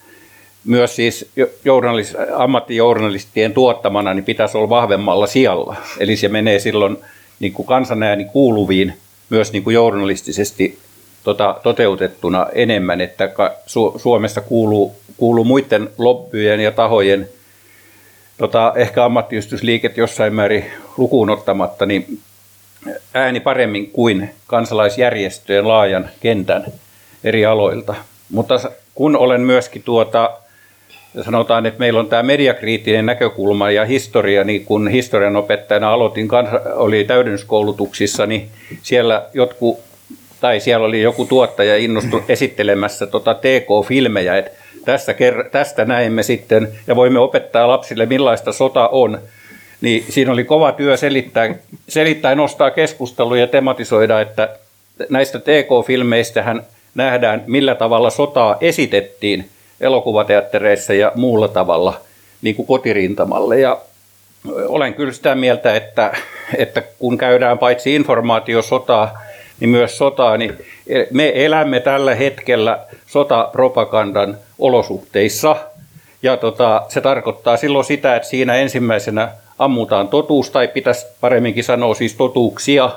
[0.64, 1.30] myös siis
[1.64, 5.76] journalist, ammattijournalistien tuottamana niin pitäisi olla vahvemmalla sijalla.
[5.98, 6.96] Eli se menee silloin
[7.40, 8.92] niin kuin kansanääni kuuluviin
[9.30, 10.78] myös niin kuin journalistisesti
[11.24, 13.30] tota, toteutettuna enemmän, että
[13.66, 17.28] Su- Suomessa kuuluu, kuuluu muiden lobbyjen ja tahojen
[18.38, 20.64] tota, ehkä ammattiyhdistysliiket jossain määrin
[20.96, 22.18] lukuun ottamatta, niin
[23.14, 26.64] ääni paremmin kuin kansalaisjärjestöjen laajan kentän
[27.24, 27.94] eri aloilta.
[28.30, 28.60] Mutta
[28.94, 30.30] kun olen myöskin tuota,
[31.24, 36.28] sanotaan, että meillä on tämä mediakriittinen näkökulma ja historia, niin kun historian opettajana aloitin,
[36.74, 38.48] oli täydennyskoulutuksissa, niin
[38.82, 39.80] siellä jotkut,
[40.40, 45.14] tai siellä oli joku tuottaja innostunut esittelemässä tota TK-filmejä, että tästä,
[45.52, 49.18] tästä näemme sitten ja voimme opettaa lapsille, millaista sota on.
[49.80, 51.54] Niin siinä oli kova työ selittää,
[51.88, 54.48] selittää nostaa keskustelua ja tematisoida, että
[55.08, 56.62] näistä TK-filmeistähän
[56.94, 59.48] nähdään, millä tavalla sotaa esitettiin
[59.80, 62.00] elokuvateattereissa ja muulla tavalla
[62.42, 63.60] niin kuin kotirintamalle.
[63.60, 63.80] Ja
[64.68, 66.16] olen kyllä sitä mieltä, että,
[66.58, 69.22] että kun käydään paitsi informaatiosotaa,
[69.62, 70.58] niin myös sotaa, niin
[71.10, 75.56] me elämme tällä hetkellä sotapropagandan olosuhteissa.
[76.22, 81.94] Ja tota, se tarkoittaa silloin sitä, että siinä ensimmäisenä ammutaan totuus, tai pitäisi paremminkin sanoa
[81.94, 82.90] siis totuuksia.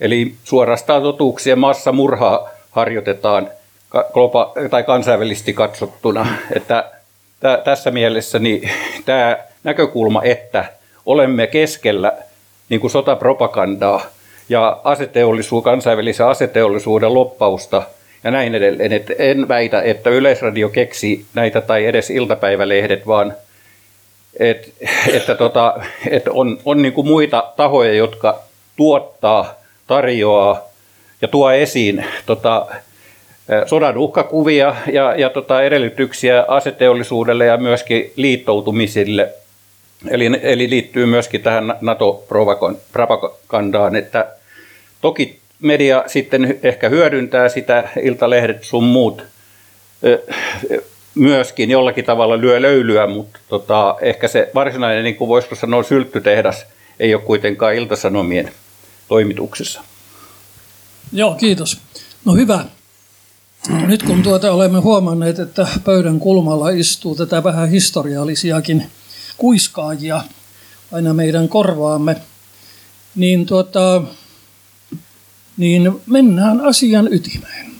[0.00, 3.48] Eli suorastaan totuuksien massamurhaa harjoitetaan
[3.94, 6.26] globa- tai kansainvälisesti katsottuna.
[6.56, 6.90] Että
[7.64, 8.70] tässä mielessä niin
[9.06, 10.64] tämä näkökulma, että
[11.06, 12.12] olemme keskellä
[12.68, 14.00] niin kuin sotapropagandaa
[14.48, 17.82] ja aseteollisuus, kansainvälisen aseteollisuuden loppausta
[18.24, 18.92] ja näin edelleen.
[18.92, 23.34] Et en väitä, että Yleisradio keksi näitä tai edes iltapäivälehdet, vaan
[24.38, 24.72] et,
[25.12, 25.74] että tota,
[26.10, 28.40] et on, on niin kuin muita tahoja, jotka
[28.76, 29.54] tuottaa,
[29.86, 30.62] tarjoaa
[31.22, 32.66] ja tuo esiin tota,
[33.66, 39.32] sodan uhkakuvia ja, ja tota edellytyksiä aseteollisuudelle ja myöskin liittoutumisille.
[40.08, 44.26] Eli, eli liittyy myöskin tähän NATO-propagandaan, että
[45.00, 49.22] toki media sitten ehkä hyödyntää sitä, iltalehdet sun muut
[51.14, 56.66] myöskin jollakin tavalla lyö löylyä, mutta tota, ehkä se varsinainen, niin kuin voisiko sanoa, sylttytehdas
[57.00, 58.52] ei ole kuitenkaan iltasanomien
[59.08, 59.82] toimituksessa.
[61.12, 61.80] Joo, kiitos.
[62.24, 62.64] No hyvä.
[63.86, 68.86] Nyt kun tuota olemme huomanneet, että pöydän kulmalla istuu tätä vähän historiallisiakin
[69.36, 70.24] kuiskaajia
[70.92, 72.16] aina meidän korvaamme,
[73.14, 74.02] niin, tuota,
[75.56, 77.70] niin mennään asian ytimeen.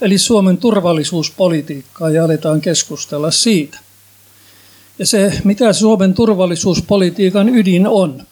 [0.00, 3.78] Eli Suomen turvallisuuspolitiikkaa ja aletaan keskustella siitä.
[4.98, 8.26] Ja se, mitä Suomen turvallisuuspolitiikan ydin on.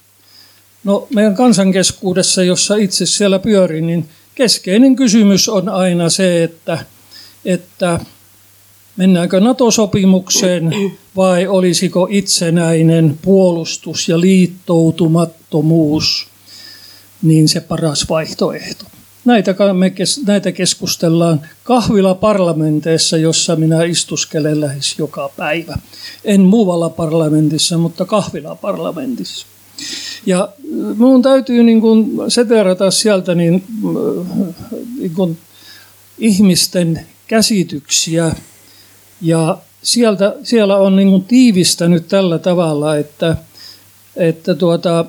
[0.84, 6.78] No meidän kansankeskuudessa, jossa itse siellä pyörin, niin keskeinen kysymys on aina se, että–
[7.44, 8.00] että
[8.96, 10.70] mennäänkö NATO-sopimukseen
[11.16, 16.26] vai olisiko itsenäinen puolustus ja liittoutumattomuus
[17.22, 18.84] niin se paras vaihtoehto.
[19.24, 19.92] Näitä, me,
[20.26, 25.78] näitä keskustellaan kahvila-parlamenteissa, jossa minä istuskelen lähes joka päivä.
[26.24, 29.46] En muualla parlamentissa, mutta kahvila-parlamentissa.
[30.26, 30.48] Ja
[30.96, 33.64] minun täytyy niin kuin seterata sieltä niin,
[34.98, 35.38] niin kuin
[36.18, 38.32] ihmisten käsityksiä.
[39.20, 43.36] Ja sieltä, siellä on niin kuin tiivistänyt tällä tavalla, että,
[44.16, 45.04] että tuota,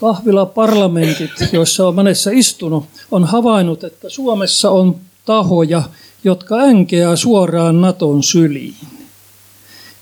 [0.00, 5.82] kahvilaparlamentit, joissa on monessa istunut, on havainnut, että Suomessa on tahoja,
[6.24, 8.74] jotka änkeää suoraan Naton syliin.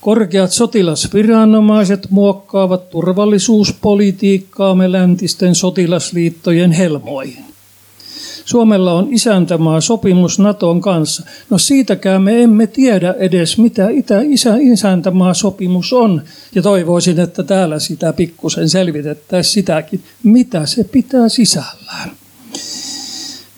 [0.00, 7.51] Korkeat sotilasviranomaiset muokkaavat turvallisuuspolitiikkaamme läntisten sotilasliittojen helmoihin.
[8.44, 11.22] Suomella on isäntämaa sopimus Naton kanssa.
[11.50, 16.22] No siitäkään me emme tiedä edes, mitä itä, isä, isäntämaa sopimus on.
[16.55, 22.11] Ja toivoisin, että täällä sitä pikkusen selvitettäisiin sitäkin, mitä se pitää sisällään.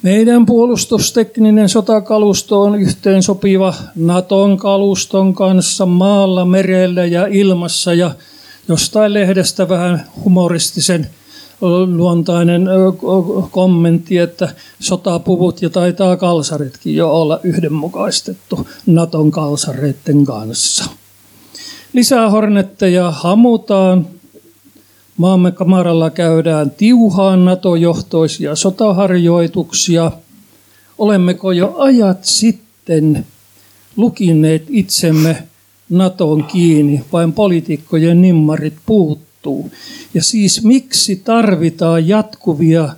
[0.03, 8.15] Meidän puolustustekninen sotakalusto on yhteen sopiva Naton kaluston kanssa maalla, merellä ja ilmassa ja
[8.69, 11.07] jostain lehdestä vähän humoristisen
[11.97, 12.69] luontainen
[13.51, 20.85] kommentti, että sotapuvut ja taitaa kalsaritkin jo olla yhdenmukaistettu Naton kalsareiden kanssa.
[21.93, 24.07] Lisää hornetteja hamutaan.
[25.17, 30.13] Maamme kamaralla käydään tiuhaan NATO-johtoisia sotaharjoituksia.
[30.99, 33.27] Olemmeko jo ajat sitten
[33.97, 35.49] lukineet itsemme
[35.91, 39.34] Naton kiinni, vain poliitikkojen nimmarit puuttuu?
[39.45, 39.71] Muuttuu.
[40.15, 42.89] Ja siis miksi tarvitaan jatkuvia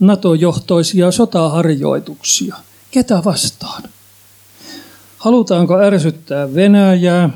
[0.00, 2.56] NATO-johtoisia sotaharjoituksia?
[2.90, 3.82] Ketä vastaan?
[5.18, 7.30] Halutaanko ärsyttää Venäjää?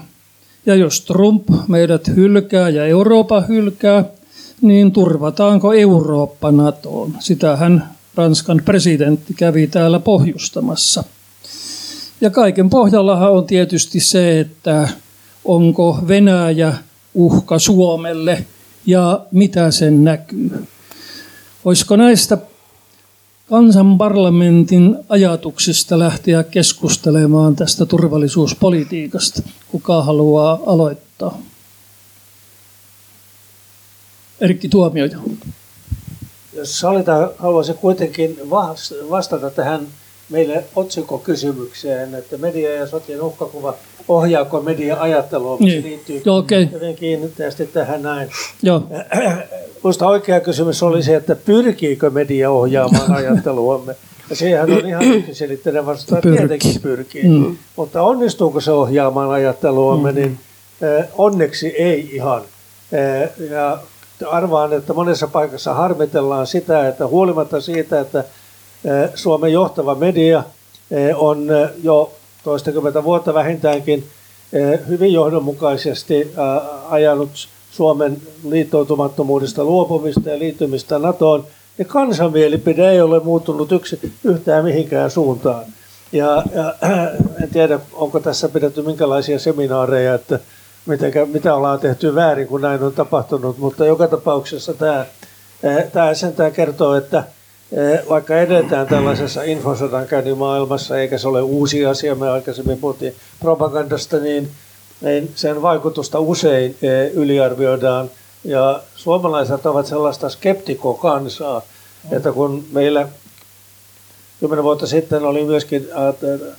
[0.67, 4.05] Ja jos Trump meidät hylkää ja Eurooppa hylkää,
[4.63, 7.17] niin turvataanko Eurooppa NATOon?
[7.21, 11.05] Sitähän Ranskan presidentti kävi täällä pohjustamassa.
[12.21, 14.89] Ja kaiken pohjallahan on tietysti se, että
[15.45, 16.75] onko Venäjä
[17.15, 18.45] uhka Suomelle
[18.87, 20.67] ja mitä sen näkyy.
[21.65, 22.39] Olisiko näistä
[23.51, 29.43] kansanparlamentin ajatuksista lähteä keskustelemaan tästä turvallisuuspolitiikasta.
[29.69, 31.39] Kuka haluaa aloittaa?
[34.41, 35.19] Erkki Tuomioja.
[36.53, 38.39] Jos sallitaan, haluaisin kuitenkin
[39.11, 39.87] vastata tähän
[40.31, 43.75] meille otsikokysymykseen, että media ja sotien uhkakuva,
[44.09, 45.83] ohjaako media ajattelua, niin.
[45.83, 46.69] se liittyy Joo, okay.
[46.73, 48.29] hyvin kiinnittävästi tähän näin.
[48.63, 48.83] Joo.
[49.83, 53.97] Minusta oikea kysymys oli se, että pyrkiikö media ohjaamaan ajatteluamme.
[54.31, 57.25] Ja siihen on ihan yksiselitteinen vastaus, että tietenkin pyrkii.
[57.25, 57.57] Mm.
[57.77, 60.17] Mutta onnistuuko se ohjaamaan ajatteluamme, mm.
[60.17, 60.39] niin
[61.19, 62.43] onneksi ei ihan.
[63.51, 63.79] Ja
[64.27, 68.25] arvaan, että monessa paikassa harmitellaan sitä, että huolimatta siitä, että
[69.15, 70.43] Suomen johtava media
[71.15, 71.49] on
[71.83, 72.13] jo
[72.47, 74.05] toistakymmentä vuotta vähintäänkin
[74.89, 76.33] hyvin johdonmukaisesti
[76.89, 77.31] ajanut
[77.71, 78.17] Suomen
[78.49, 81.45] liittoutumattomuudesta luopumista ja liittymistä NATOon,
[81.79, 85.65] niin kansanmielipide ei ole muuttunut yksi, yhtään mihinkään suuntaan.
[86.13, 86.75] Ja, ja
[87.43, 90.39] en tiedä, onko tässä pidetty minkälaisia seminaareja, että
[90.87, 95.07] mitenkä, mitä ollaan tehty väärin, kun näin on tapahtunut, mutta joka tapauksessa tämä,
[95.93, 97.25] tämä sentään kertoo, että
[98.09, 104.51] vaikka edetään tällaisessa infosodankäynnin maailmassa, eikä se ole uusi asia, me aikaisemmin puhuttiin propagandasta, niin,
[105.01, 106.77] niin sen vaikutusta usein
[107.15, 108.11] yliarvioidaan.
[108.45, 111.63] Ja suomalaiset ovat sellaista skeptikokansaa,
[112.11, 113.09] että kun meillä
[114.41, 115.89] kymmenen vuotta sitten oli myöskin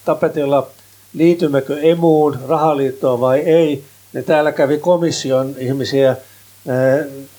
[0.05, 0.67] tapetilla
[1.13, 6.15] liitymmekö emuun, rahaliittoon vai ei, niin täällä kävi komission ihmisiä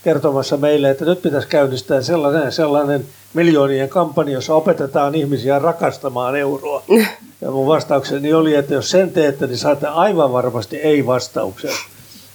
[0.04, 6.82] kertomassa meille, että nyt pitäisi käynnistää sellainen, sellainen miljoonien kampanja, jossa opetetaan ihmisiä rakastamaan euroa.
[7.40, 11.70] Ja mun vastaukseni oli, että jos sen teette, niin saatte aivan varmasti ei-vastauksen.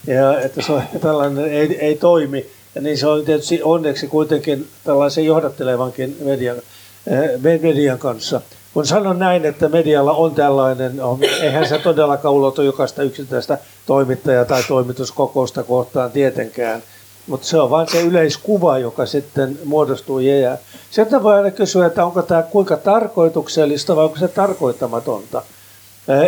[0.08, 2.46] Ja että se tällainen ei, ei toimi.
[2.76, 6.58] Ja niin se on tietysti onneksi kuitenkin tällaisen johdattelevankin median,
[7.62, 8.42] median kanssa.
[8.74, 14.46] Kun sanon näin, että medialla on tällainen, on, eihän se todellakaan ulotu jokaista yksittäistä toimittajaa
[14.46, 16.84] tai toimituskokousta kohtaan tietenkään,
[17.28, 20.58] mutta se on vain se yleiskuva, joka sitten muodostuu ja jää.
[20.92, 25.42] Sieltä voi aina kysyä, että onko tämä kuinka tarkoituksellista vai onko se tarkoittamatonta.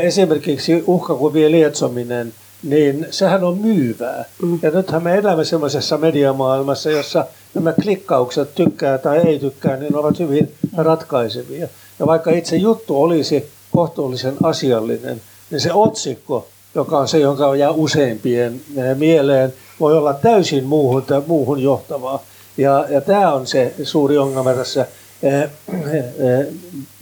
[0.01, 4.25] Esimerkiksi uhkakuvien lietsominen, niin sehän on myyvää.
[4.41, 4.59] Mm.
[4.61, 10.19] Ja nythän me elämme semmoisessa mediamaailmassa, jossa nämä klikkaukset tykkää tai ei tykkää, niin ovat
[10.19, 11.67] hyvin ratkaisevia.
[11.99, 17.71] Ja vaikka itse juttu olisi kohtuullisen asiallinen, niin se otsikko, joka on se, jonka jää
[17.71, 22.23] useimpien eh, mieleen, voi olla täysin muuhun, muuhun johtavaa.
[22.57, 24.85] Ja, ja tämä on se suuri ongelma tässä
[25.23, 25.49] eh, eh,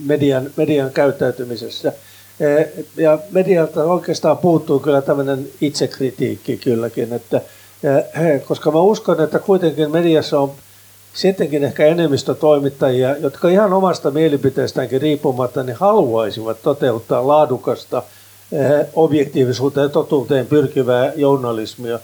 [0.06, 1.94] median, median käyttäytymisessä.
[2.98, 7.42] Ja medialta oikeastaan puuttuu kyllä tämmöinen itsekritiikki kylläkin, että,
[8.48, 10.52] koska mä uskon, että kuitenkin mediassa on
[11.14, 18.04] sittenkin ehkä enemmistö toimittajia, jotka ihan omasta mielipiteestäänkin riippumatta niin haluaisivat toteuttaa laadukasta
[18.52, 22.00] eh, objektiivisuuteen ja totuuteen pyrkivää journalismia.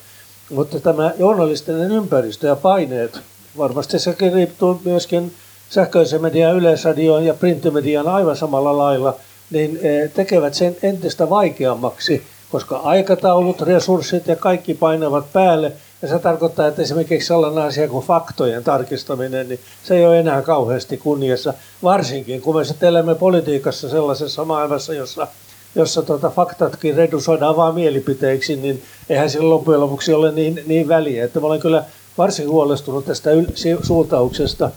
[0.50, 3.20] Mutta tämä journalistinen ympäristö ja paineet,
[3.58, 5.34] varmasti sekin riippuu myöskin
[5.70, 9.16] sähköisen median, yleisradioon ja printtimedian aivan samalla lailla,
[9.50, 16.20] niin eh, tekevät sen entistä vaikeammaksi, koska aikataulut, resurssit ja kaikki painavat päälle– ja se
[16.20, 21.54] tarkoittaa, että esimerkiksi sellainen asia kuin faktojen tarkistaminen, niin se ei ole enää kauheasti kunniassa,
[21.84, 25.28] varsinkin kun me sitten elämme politiikassa sellaisessa maailmassa, jossa,
[25.76, 31.24] jossa tuota faktatkin redusoidaan vain mielipiteiksi, niin eihän sillä loppujen lopuksi ole niin, niin väliä.
[31.24, 31.84] Että mä olen kyllä
[32.18, 34.72] varsin huolestunut tästä yl- suuntauksesta,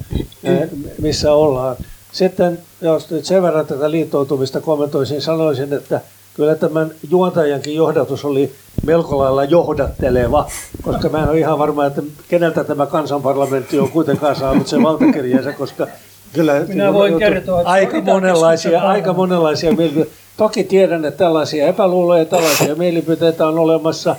[0.98, 1.76] missä ollaan.
[2.12, 6.00] Sitten, jos nyt sen verran tätä liittoutumista kommentoisin, sanoisin, että
[6.35, 8.52] kyllä tämän juontajankin johdatus oli
[8.87, 10.46] melko lailla johdatteleva,
[10.82, 15.52] koska mä en ole ihan varma, että keneltä tämä kansanparlamentti on kuitenkaan saanut sen valtakirjansa,
[15.52, 15.87] koska
[16.32, 20.22] kyllä Minä voin kertoa, että aika monenlaisia, aika monenlaisia mielipiteitä.
[20.37, 24.16] Toki tiedän, että tällaisia epäluuloja, tällaisia mielipiteitä on olemassa,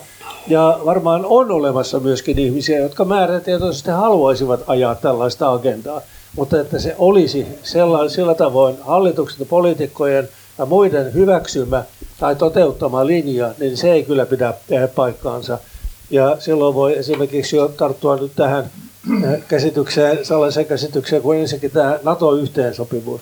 [0.47, 6.01] ja varmaan on olemassa myöskin ihmisiä, jotka määrätietoisesti haluaisivat ajaa tällaista agendaa,
[6.35, 10.29] mutta että se olisi sellainen, sillä tavoin hallituksen ja poliitikkojen–
[10.65, 11.83] muiden hyväksymä
[12.19, 14.53] tai toteuttama linja, niin se ei kyllä pidä
[14.95, 15.57] paikkaansa.
[16.09, 18.69] Ja silloin voi esimerkiksi jo tarttua nyt tähän
[19.23, 23.21] eh, käsitykseen, sellaiseen käsitykseen kuin ensinnäkin tämä NATO-yhteensopivuus.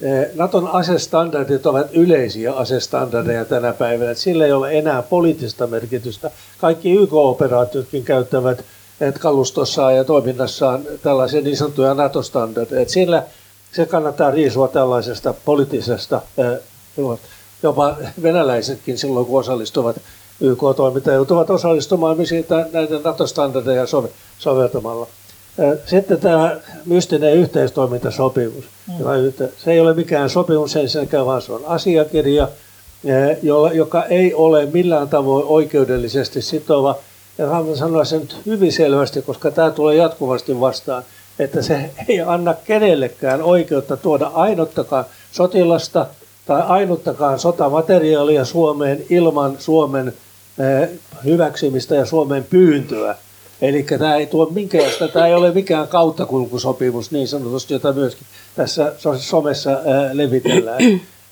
[0.00, 4.14] Eh, Naton asestandardit ovat yleisiä asestandardeja tänä päivänä.
[4.14, 6.30] Sillä ei ole enää poliittista merkitystä.
[6.58, 8.64] Kaikki YK-operaatiotkin käyttävät
[9.20, 12.88] kalustossaan ja toiminnassaan tällaisia niin sanottuja NATO-standardeja.
[12.88, 13.22] Sillä
[13.72, 16.20] se kannattaa riisua tällaisesta poliittisesta,
[17.62, 19.96] jopa venäläisetkin silloin kun osallistuvat
[20.40, 23.84] YK-toimintaan, joutuvat osallistumaan siitä näiden NATO-standardeja
[24.38, 25.06] soveltamalla.
[25.86, 26.56] Sitten tämä
[26.86, 28.64] mystinen yhteistoimintasopimus.
[29.64, 32.48] Se ei ole mikään sopimus ensinnäkään, vaan se on asiakirja,
[33.72, 36.98] joka ei ole millään tavoin oikeudellisesti sitova.
[37.38, 41.02] Ja haluan sanoa sen nyt hyvin selvästi, koska tämä tulee jatkuvasti vastaan,
[41.40, 46.06] että se ei anna kenellekään oikeutta tuoda ainuttakaan sotilasta
[46.46, 50.12] tai ainuttakaan sotamateriaalia Suomeen ilman Suomen
[51.24, 53.14] hyväksymistä ja Suomen pyyntöä.
[53.62, 58.26] Eli tämä ei tuo minkäänlaista, tämä ei ole mikään kauttakulkusopimus niin sanotusti, jota myöskin
[58.56, 59.70] tässä somessa
[60.12, 60.78] levitellään.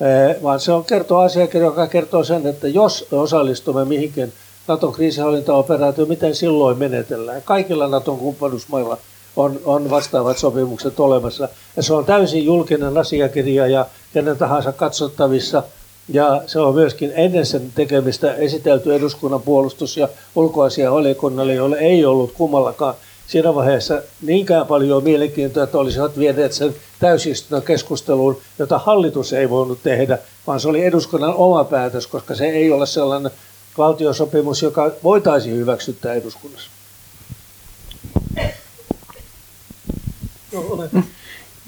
[0.42, 4.32] Vaan se on kertoo asiakirja, joka kertoo sen, että jos osallistumme mihinkin
[4.68, 7.42] Naton kriisinhallintaoperaatioon, miten silloin menetellään.
[7.42, 8.98] Kaikilla Naton kumppanuusmailla
[9.36, 11.48] on, on vastaavat sopimukset olemassa.
[11.76, 15.62] Ja se on täysin julkinen asiakirja ja kenen tahansa katsottavissa–
[16.08, 22.32] ja se on myöskin ennen sen tekemistä esitelty eduskunnan puolustus- ja ulkoasiavaliokunnalle, jolle ei ollut
[22.32, 22.94] kummallakaan
[23.26, 29.78] siinä vaiheessa niinkään paljon mielenkiintoa, että olisivat vieneet sen täysistunnon keskusteluun, jota hallitus ei voinut
[29.82, 33.32] tehdä, vaan se oli eduskunnan oma päätös, koska se ei ole sellainen
[33.78, 36.70] valtiosopimus, joka voitaisiin hyväksyttää eduskunnassa.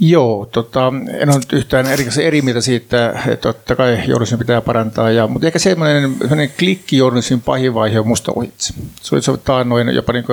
[0.03, 4.61] Joo, tota, en ole nyt yhtään erikseen eri mieltä siitä, että totta kai journalismin pitää
[4.61, 8.74] parantaa, ja, mutta ehkä semmoinen, semmoinen klikkijournalismin pahin vaihe on musta ohitse.
[9.03, 10.24] Se oli soittaa noin jopa niin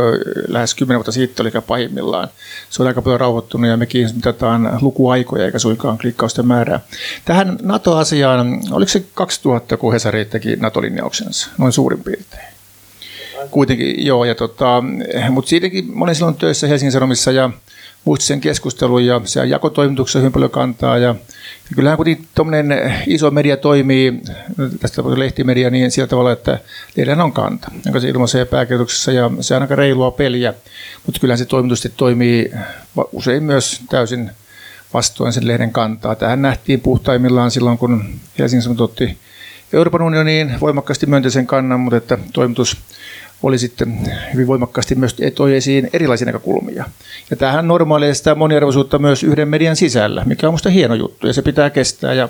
[0.47, 2.28] lähes kymmenen vuotta sitten, oli pahimmillaan.
[2.70, 6.80] Se oli aika paljon rauhoittunut ja mekin mitataan lukuaikoja eikä suinkaan klikkausten määrää.
[7.26, 12.47] Tähän NATO-asiaan, oliko se 2000, kun Hesari teki NATO-linjauksensa, noin suurin piirtein?
[13.51, 14.84] Kuitenkin, joo, ja tota,
[15.30, 17.49] mutta siitäkin mä olin silloin töissä Helsingin Sanomissa ja
[18.08, 20.97] muistin sen keskustelun ja se jakotoimituksessa hyvin paljon kantaa.
[20.97, 21.08] Ja,
[21.70, 24.14] ja kyllähän kun tuommoinen iso media toimii,
[24.80, 26.60] tästä lehtimedia, niin sillä tavalla, että
[26.95, 30.53] lehdellä on kanta, jonka se ilmaisee pääkirjoituksessa ja se on aika reilua peliä,
[31.05, 32.51] mutta kyllähän se toimitusti toimii
[33.12, 34.32] usein myös täysin
[34.93, 36.16] vastoin sen lehden kantaa.
[36.16, 38.03] Tähän nähtiin puhtaimmillaan silloin, kun
[38.39, 39.18] Helsingin Sanomat otti
[39.74, 42.78] Euroopan unioniin voimakkaasti myönteisen kannan, mutta että toimitus
[43.44, 44.00] oli sitten
[44.34, 46.86] hyvin voimakkaasti myös toi esiin erilaisia näkökulmia.
[47.30, 51.34] Ja tämähän normaalia sitä moniarvoisuutta myös yhden median sisällä, mikä on minusta hieno juttu ja
[51.34, 52.30] se pitää kestää ja,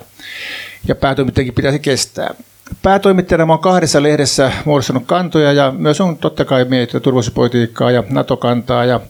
[0.88, 2.34] ja päätoimittajakin pitäisi kestää.
[2.82, 8.84] Päätoimittajana olen kahdessa lehdessä muodostanut kantoja ja myös on totta kai mietitty turvallisuuspolitiikkaa ja NATO-kantaa
[8.84, 9.00] ja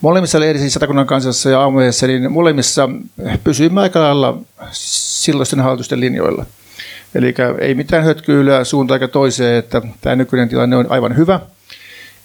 [0.00, 2.88] molemmissa lehdissä, Satakunnan kansassa ja aamulehdessä, niin molemmissa
[3.44, 4.38] pysyimme aika lailla
[4.72, 6.46] silloisten hallitusten linjoilla.
[7.16, 11.40] Eli ei mitään hötkyilyä suuntaan eikä toiseen, että tämä nykyinen tilanne on aivan hyvä.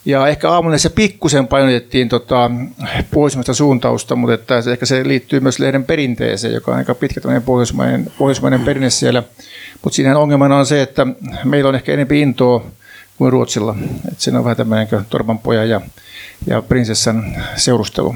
[0.05, 2.51] Ja ehkä aamulla se pikkusen painotettiin tota,
[3.11, 7.21] pohjoismaista suuntausta, mutta että se, ehkä se liittyy myös lehden perinteeseen, joka on aika pitkä
[7.45, 9.23] pohjoismainen, pohjoismainen perinne siellä.
[9.83, 11.07] Mutta siinä ongelmana on se, että
[11.43, 12.65] meillä on ehkä enemmän intoa
[13.17, 13.75] kuin Ruotsilla.
[14.07, 15.81] että siinä on vähän tämmöinen torpanpoja ja,
[16.47, 18.15] ja prinsessan seurustelu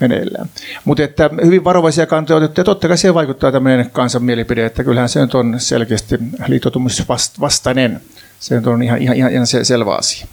[0.00, 0.50] meneillään.
[0.84, 4.84] Mutta että hyvin varovaisia kantoja otettu, ja totta kai se vaikuttaa tämmöinen kansan mielipide, että
[4.84, 8.00] kyllähän se nyt on selkeästi liittoutumisvastainen.
[8.40, 10.26] Se on ihan, ihan, ihan, ihan selvä asia.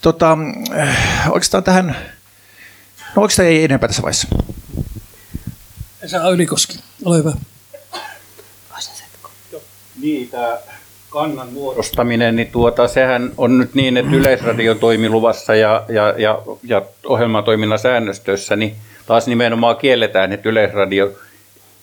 [0.00, 0.38] Tota,
[0.78, 1.96] äh, oikeastaan tähän,
[3.16, 4.28] no oikeastaan ei enempää tässä vaiheessa.
[6.02, 7.32] Esa Ylikoski, ole hyvä.
[10.00, 10.58] Niin, tämä
[11.10, 16.82] kannan muodostaminen, niin tuota, sehän on nyt niin, että Yleisradion toimiluvassa ja, ja, ja, ja
[17.06, 18.76] ohjelmatoiminnan säännöstössä, niin
[19.06, 21.10] taas nimenomaan kielletään, että Yleisradio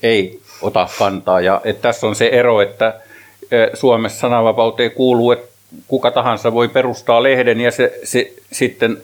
[0.04, 1.42] ei ota kantaa.
[1.42, 3.02] Ja että tässä on se ero, että
[3.74, 5.48] Suomessa sananvapauteen kuuluu, että
[5.88, 8.98] kuka tahansa voi perustaa lehden ja se, se sitten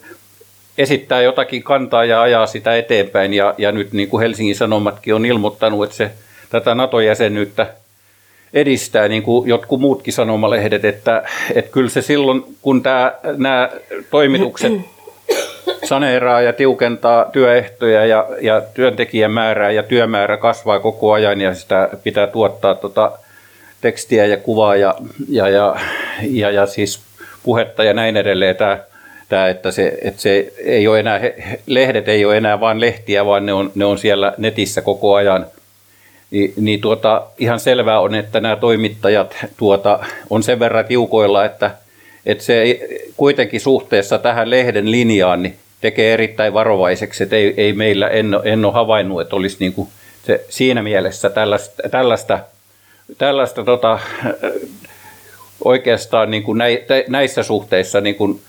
[0.78, 3.34] esittää jotakin kantaa ja ajaa sitä eteenpäin.
[3.34, 6.10] Ja, ja nyt niin kuin Helsingin Sanomatkin on ilmoittanut, että se
[6.50, 7.66] tätä NATO-jäsenyyttä
[8.54, 11.22] edistää, niin kuin jotkut muutkin sanomalehdet, että,
[11.54, 13.70] että kyllä se silloin, kun tämä, nämä
[14.10, 14.72] toimitukset
[15.84, 21.88] saneeraa ja tiukentaa työehtoja ja, ja työntekijän määrää ja työmäärä kasvaa koko ajan ja sitä
[22.02, 23.12] pitää tuottaa tota
[23.80, 24.94] tekstiä ja kuvaa ja,
[25.28, 25.76] ja, ja,
[26.30, 27.00] ja, ja siis
[27.42, 28.56] puhetta ja näin edelleen.
[28.56, 28.78] Tämä,
[29.28, 31.20] tämä että, se, että se ei ole enää,
[31.66, 35.46] lehdet ei ole enää vain lehtiä, vaan ne on, ne on siellä netissä koko ajan–
[36.30, 40.00] niin, niin tuota, ihan selvää on, että nämä toimittajat tuota,
[40.30, 41.70] on sen verran tiukoilla, että,
[42.26, 42.80] että se
[43.16, 48.64] kuitenkin suhteessa tähän lehden linjaan niin tekee erittäin varovaiseksi, että ei, ei meillä, en, en
[48.64, 49.88] ole havainnut, että olisi niin kuin
[50.26, 52.38] se, siinä mielessä tällaista, tällaista,
[53.18, 53.98] tällaista tota,
[55.64, 56.58] oikeastaan niin kuin
[57.08, 58.40] näissä suhteissa niin kuin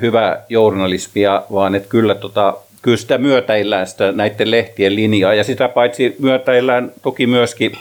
[0.00, 5.68] hyvää journalismia, vaan että kyllä tota, kyllä sitä myötäillään sitä näiden lehtien linjaa ja sitä
[5.68, 7.72] paitsi myötäillään toki myöskin,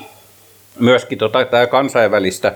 [0.80, 2.56] myöskin tota, tämä kansainvälistä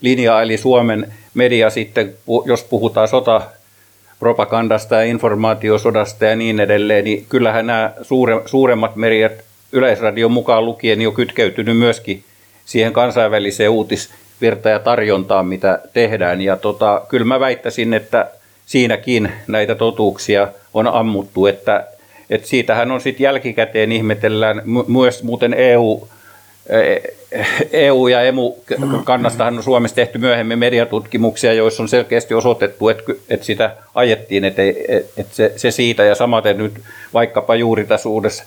[0.00, 2.14] linjaa, eli Suomen media sitten,
[2.44, 3.42] jos puhutaan sota
[4.18, 9.32] propagandasta ja informaatiosodasta ja niin edelleen, niin kyllähän nämä suure, suuremmat mediat,
[9.72, 12.24] Yleisradio mukaan lukien, niin on kytkeytynyt myöskin
[12.64, 16.40] siihen kansainväliseen uutisvirta ja tarjontaan, mitä tehdään.
[16.40, 18.30] Ja tota, kyllä mä väittäisin, että
[18.66, 21.86] siinäkin näitä totuuksia on ammuttu, että,
[22.30, 26.08] että siitähän on sitten jälkikäteen ihmetellään myös muuten EU,
[27.72, 28.56] EU ja EMU
[29.04, 34.62] kannastahan on Suomessa tehty myöhemmin mediatutkimuksia, joissa on selkeästi osoitettu, että, että sitä ajettiin, että,
[35.16, 36.72] että se, se siitä ja samaten nyt
[37.14, 38.44] vaikkapa juuri tässä uudessa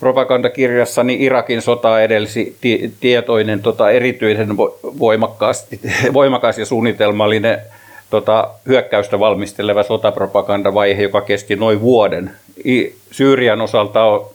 [0.00, 2.56] propagandakirjassa niin Irakin sota edelsi
[3.00, 4.56] tietoinen tota, erityisen
[4.98, 5.80] voimakkaasti,
[6.12, 7.58] voimakas ja suunnitelmallinen
[8.12, 12.30] tota, hyökkäystä valmisteleva sotapropagandavaihe, joka kesti noin vuoden.
[13.10, 14.30] Syyrian osalta on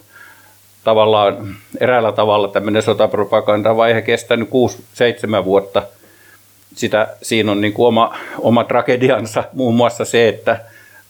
[0.83, 4.49] tavallaan eräällä tavalla tämmöinen sotapropagandavaihe kestänyt
[5.41, 5.83] 6-7 vuotta.
[6.75, 10.59] Sitä, siinä on niin kuin oma, oma tragediansa, muun muassa se, että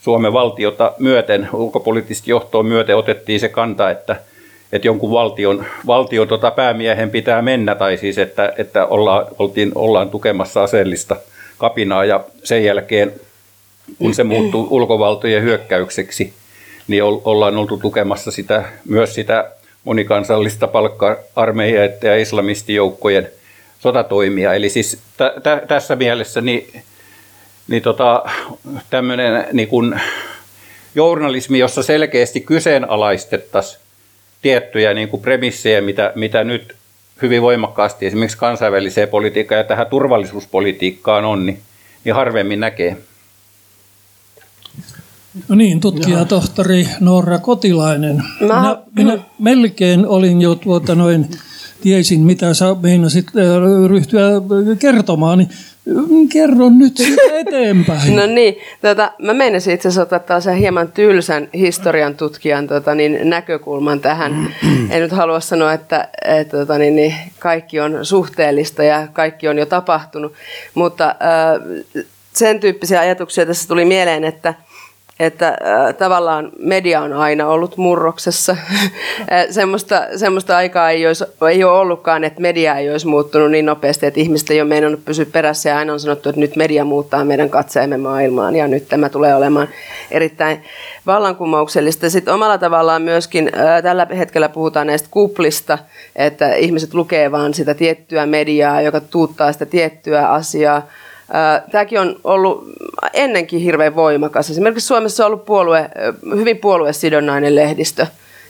[0.02, 4.16] Suomen valtiota myöten, ulkopoliittisesti johtoa myöten otettiin se kanta, että,
[4.72, 10.10] että jonkun valtion, valtion tota päämiehen pitää mennä, tai siis että, että ollaan, oltiin, ollaan
[10.10, 11.16] tukemassa aseellista
[11.58, 13.14] kapinaa, ja sen jälkeen,
[13.98, 16.34] kun se muuttuu ulkovaltojen hyökkäykseksi,
[16.88, 19.52] niin ollaan oltu tukemassa sitä, myös sitä
[19.84, 23.30] monikansallista palkka-armeijaa ja islamistijoukkojen
[23.80, 24.54] sotatoimia.
[24.54, 26.84] Eli siis t- t- tässä mielessä niin,
[27.68, 28.24] niin tota,
[28.90, 30.00] tämmöinen niin kun
[30.96, 33.82] journalismi, jossa selkeästi kyseenalaistettaisiin
[34.42, 36.76] tiettyjä niin kuin premissejä, mitä, mitä nyt
[37.22, 41.60] hyvin voimakkaasti esimerkiksi kansainväliseen politiikkaan ja tähän turvallisuuspolitiikkaan on, niin,
[42.04, 42.98] niin harvemmin näkee.
[45.48, 48.16] No niin, tutkija tohtori Noora Kotilainen.
[48.16, 48.26] Mä...
[48.42, 51.30] Minä, minä melkein olin jo tuota noin,
[51.82, 54.30] tiesin mitä sä meinasit äh, ryhtyä
[54.80, 55.50] kertomaan, niin
[56.34, 56.94] kerro nyt
[57.32, 58.16] eteenpäin.
[58.16, 63.30] no niin, tota, mä meinasin itse asiassa ottaa tällaisen hieman tylsän historian tutkijan tota, niin,
[63.30, 64.54] näkökulman tähän.
[64.92, 69.58] en nyt halua sanoa, että et, tota, niin, niin, kaikki on suhteellista ja kaikki on
[69.58, 70.34] jo tapahtunut,
[70.74, 71.96] mutta äh,
[72.34, 74.54] sen tyyppisiä ajatuksia tässä tuli mieleen, että–
[75.20, 78.58] että äh, tavallaan media on aina ollut murroksessa.
[79.50, 84.06] semmoista, semmoista aikaa ei, olisi, ei ole ollutkaan, että media ei olisi muuttunut niin nopeasti,
[84.06, 87.26] että ihmiset ei ole meinannut pysyä perässä ja aina on sanottu, että nyt media muuttaa
[87.26, 89.68] meidän katseemme maailmaan ja nyt tämä tulee olemaan
[90.12, 90.64] erittäin
[91.06, 92.10] vallankumouksellista.
[92.10, 95.78] Sitten omalla tavallaan myöskin äh, tällä hetkellä puhutaan näistä kuplista,
[96.16, 100.88] että ihmiset lukee vaan sitä tiettyä mediaa, joka tuuttaa sitä tiettyä asiaa
[101.72, 102.68] Tämäkin on ollut
[103.14, 104.50] ennenkin hirveän voimakas.
[104.50, 105.90] Esimerkiksi Suomessa on ollut puolue,
[106.36, 108.08] hyvin puoluesidonnainen lehdistö.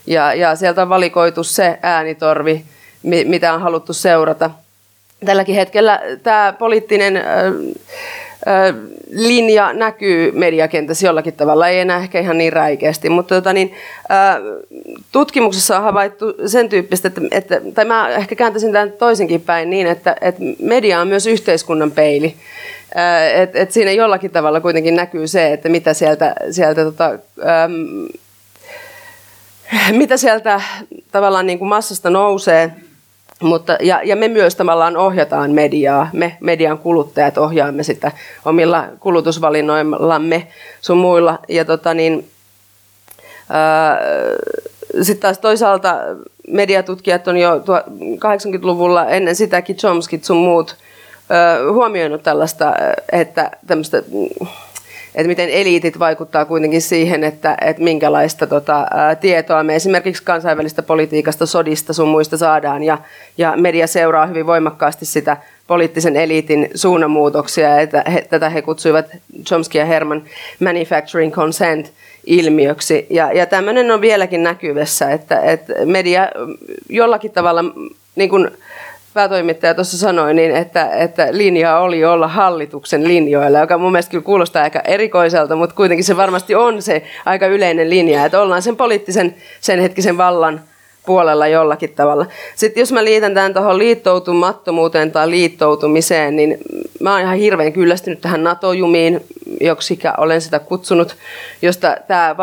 [0.08, 2.64] Ja, ja sieltä on valikoitu se äänitorvi,
[3.04, 4.52] mitä on haluttu seurata.
[5.26, 7.24] Tälläkin hetkellä tämä poliittinen
[9.12, 13.74] linja näkyy mediakentässä jollakin tavalla, ei enää ehkä ihan niin räikeästi, mutta tota niin,
[15.12, 19.88] tutkimuksessa on havaittu sen tyyppistä, että, että, tai mä ehkä kääntäisin tämän toisenkin päin niin,
[19.88, 22.36] että, että media on myös yhteiskunnan peili.
[23.34, 28.08] Et, et siinä jollakin tavalla kuitenkin näkyy se, että mitä sieltä, sieltä tota, äm,
[29.92, 30.62] mitä sieltä
[31.12, 32.72] tavallaan niin kuin massasta nousee,
[33.42, 38.12] mutta, ja, ja me myös tavallaan ohjataan mediaa, me median kuluttajat ohjaamme sitä
[38.46, 40.48] omilla kulutusvalinnoillamme
[40.82, 41.40] sun muilla.
[41.48, 42.30] Ja tota niin,
[45.02, 45.96] sitten taas toisaalta
[46.48, 50.76] mediatutkijat on jo 80-luvulla ennen sitäkin Chomskit sun muut
[51.32, 52.74] ö, huomioinut tällaista,
[53.12, 54.04] että tämmöistä
[55.18, 58.88] että miten eliitit vaikuttaa kuitenkin siihen, että, että minkälaista tota,
[59.22, 62.98] tietoa me esimerkiksi kansainvälistä politiikasta, sodista sun muista saadaan, ja,
[63.38, 65.38] ja media seuraa hyvin voimakkaasti sitä
[65.68, 69.06] poliittisen eliitin suunnanmuutoksia, että he, tätä he kutsuivat
[69.46, 70.24] Chomsky ja Herman
[70.60, 71.92] manufacturing consent
[72.26, 73.08] ilmiöksi.
[73.10, 76.28] Ja, ja tämmöinen on vieläkin näkyvissä, että, että media
[76.90, 77.64] jollakin tavalla
[78.16, 78.52] niin kuin,
[79.18, 84.24] päätoimittaja tuossa sanoi, niin että, että linja oli olla hallituksen linjoilla, joka mun mielestä kyllä
[84.24, 88.76] kuulostaa aika erikoiselta, mutta kuitenkin se varmasti on se aika yleinen linja, että ollaan sen
[88.76, 90.62] poliittisen sen hetkisen vallan
[91.06, 92.26] puolella jollakin tavalla.
[92.56, 96.58] Sitten jos mä liitän tämän tuohon liittoutumattomuuteen tai liittoutumiseen, niin
[97.00, 99.22] mä oon ihan hirveän kyllästynyt tähän NATO-jumiin,
[99.62, 101.16] joksikä olen sitä kutsunut,
[101.62, 102.36] josta tämä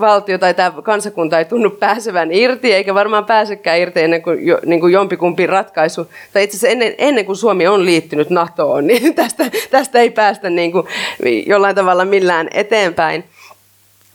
[0.00, 4.58] valtio tai tämä kansakunta ei tunnu pääsevän irti, eikä varmaan pääsekään irti ennen kuin, jo,
[4.66, 6.10] niin kuin jompikumpi ratkaisu.
[6.32, 10.50] Tai itse asiassa ennen, ennen kuin Suomi on liittynyt NATOon, niin tästä, tästä ei päästä
[10.50, 10.86] niin kuin
[11.46, 13.24] jollain tavalla millään eteenpäin.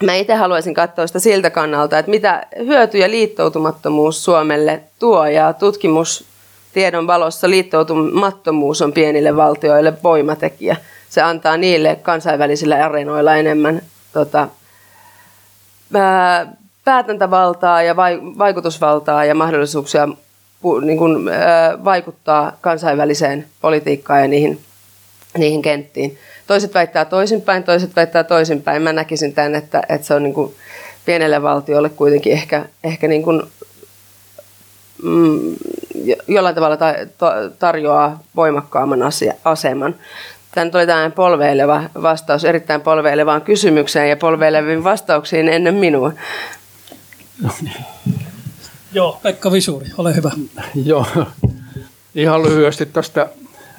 [0.04, 7.08] Mä itse haluaisin katsoa sitä siltä kannalta, että mitä hyötyjä liittoutumattomuus Suomelle tuo ja tutkimustiedon
[7.08, 10.76] valossa liittoutumattomuus on pienille valtioille voimatekijä
[11.16, 13.82] se antaa niille kansainvälisillä areenoilla enemmän
[14.14, 14.48] tota,
[16.86, 17.96] päätäntävaltaa ja
[18.38, 20.08] vaikutusvaltaa ja mahdollisuuksia
[20.82, 21.30] niin kuin,
[21.84, 24.62] vaikuttaa kansainväliseen politiikkaan ja niihin,
[25.38, 26.18] niihin kenttiin.
[26.48, 28.82] Toiset väittää toisinpäin, toiset väittää toisinpäin.
[28.82, 30.56] Mä näkisin tämän, että, että se on niin kuin
[31.06, 33.44] pienelle valtiolle kuitenkin ehkä, ehkä niin kuin,
[35.04, 35.56] mm,
[36.28, 36.78] jollain tavalla
[37.60, 39.96] tarjoaa voimakkaamman asia, aseman.
[40.56, 46.12] Tämä oli tämmöinen polveileva vastaus erittäin polveilevaan kysymykseen ja polveileviin vastauksiin ennen minua.
[48.94, 50.32] Joo, Pekka Visuri, ole hyvä.
[50.86, 51.06] Joo,
[52.16, 53.30] ihan lyhyesti tästä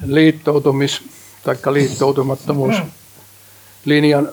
[0.05, 1.03] liittoutumis-
[1.43, 4.29] tai liittoutumattomuuslinjan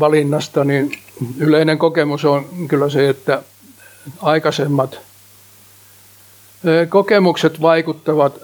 [0.00, 0.98] valinnasta, niin
[1.38, 3.42] yleinen kokemus on kyllä se, että
[4.22, 5.00] aikaisemmat
[6.88, 8.40] kokemukset vaikuttavat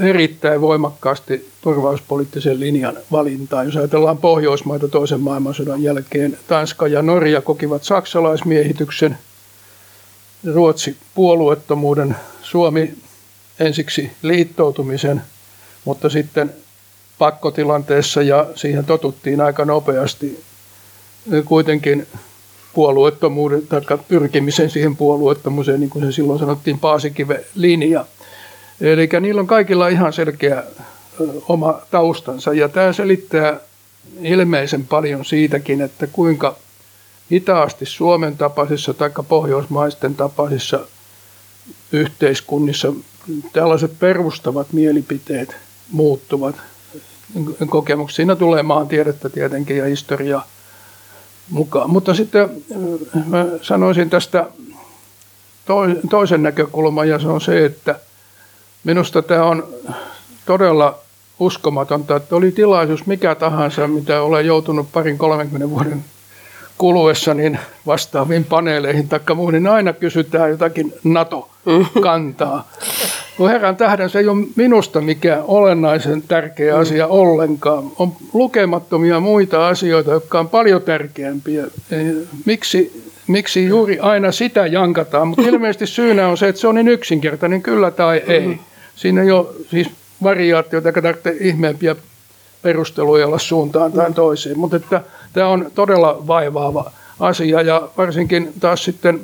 [0.00, 3.66] erittäin voimakkaasti turvallisuuspoliittisen linjan valintaan.
[3.66, 9.18] Jos ajatellaan Pohjoismaita toisen maailmansodan jälkeen, Tanska ja Norja kokivat saksalaismiehityksen,
[10.54, 12.94] Ruotsi puolueettomuuden, Suomi
[13.60, 15.22] ensiksi liittoutumisen,
[15.84, 16.54] mutta sitten
[17.18, 20.40] pakkotilanteessa ja siihen totuttiin aika nopeasti
[21.44, 22.06] kuitenkin
[22.74, 28.06] puolueettomuuden tai pyrkimisen siihen puolueettomuuteen, niin kuin se silloin sanottiin, Paasikiven linja.
[28.80, 30.64] Eli niillä on kaikilla ihan selkeä
[31.48, 33.60] oma taustansa ja tämä selittää
[34.22, 36.56] ilmeisen paljon siitäkin, että kuinka
[37.32, 40.80] hitaasti Suomen tapaisissa tai pohjoismaisten tapaisissa
[41.92, 42.92] yhteiskunnissa
[43.52, 45.56] tällaiset perustavat mielipiteet
[45.90, 46.56] muuttuvat.
[47.68, 48.16] Kokemuksia.
[48.16, 50.46] Siinä tulee maantiedettä tietenkin ja historiaa
[51.50, 51.90] mukaan.
[51.90, 52.50] Mutta sitten
[53.26, 54.46] mä sanoisin tästä
[56.10, 58.00] toisen näkökulman ja se on se, että
[58.84, 59.68] minusta tämä on
[60.46, 60.98] todella
[61.38, 66.04] uskomatonta, että oli tilaisuus mikä tahansa, mitä olen joutunut parin 30 vuoden
[66.78, 72.68] kuluessa niin vastaaviin paneeleihin tai muihin, niin aina kysytään jotakin NATO-kantaa.
[73.38, 76.80] No herran tähden se ei ole minusta mikään olennaisen tärkeä mm.
[76.80, 77.84] asia ollenkaan.
[77.98, 81.64] On lukemattomia muita asioita, jotka on paljon tärkeämpiä.
[82.44, 85.28] Miksi, miksi juuri aina sitä jankataan?
[85.28, 88.46] Mutta ilmeisesti syynä on se, että se on niin yksinkertainen, kyllä tai ei.
[88.46, 88.58] Mm.
[88.96, 89.90] Siinä ei ole siis
[90.22, 91.96] variaatioita, jotka tarvitsee ihmeempiä
[92.62, 94.58] perusteluja olla suuntaan tai toiseen.
[94.58, 95.02] Mutta että
[95.32, 99.20] tämä on todella vaivaava asia ja varsinkin taas sitten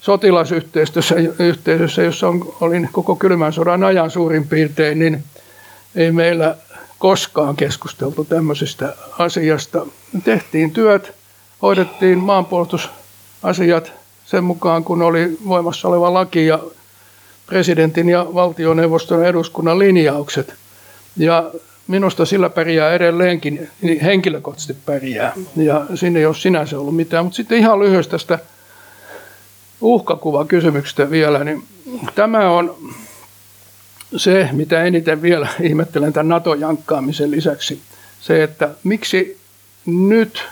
[0.00, 5.24] sotilasyhteisössä, jossa on, olin koko kylmän sodan ajan suurin piirtein, niin
[5.94, 6.56] ei meillä
[6.98, 9.86] koskaan keskusteltu tämmöisestä asiasta.
[10.24, 11.12] Tehtiin työt,
[11.62, 12.18] hoidettiin
[13.42, 13.92] maanpuolustusasiat
[14.24, 16.58] sen mukaan, kun oli voimassa oleva laki ja
[17.46, 20.54] presidentin ja valtioneuvoston eduskunnan linjaukset.
[21.16, 21.50] Ja
[21.86, 25.32] minusta sillä pärjää edelleenkin, niin henkilökohtaisesti pärjää.
[25.56, 27.24] Ja sinne ei ole sinänsä ollut mitään.
[27.24, 28.38] Mutta sitten ihan lyhyesti tästä
[29.80, 31.62] uhkakuva kysymyksestä vielä, niin
[32.14, 32.76] tämä on
[34.16, 37.80] se, mitä eniten vielä ihmettelen tämän NATO-jankkaamisen lisäksi.
[38.20, 39.38] Se, että miksi
[39.86, 40.44] nyt,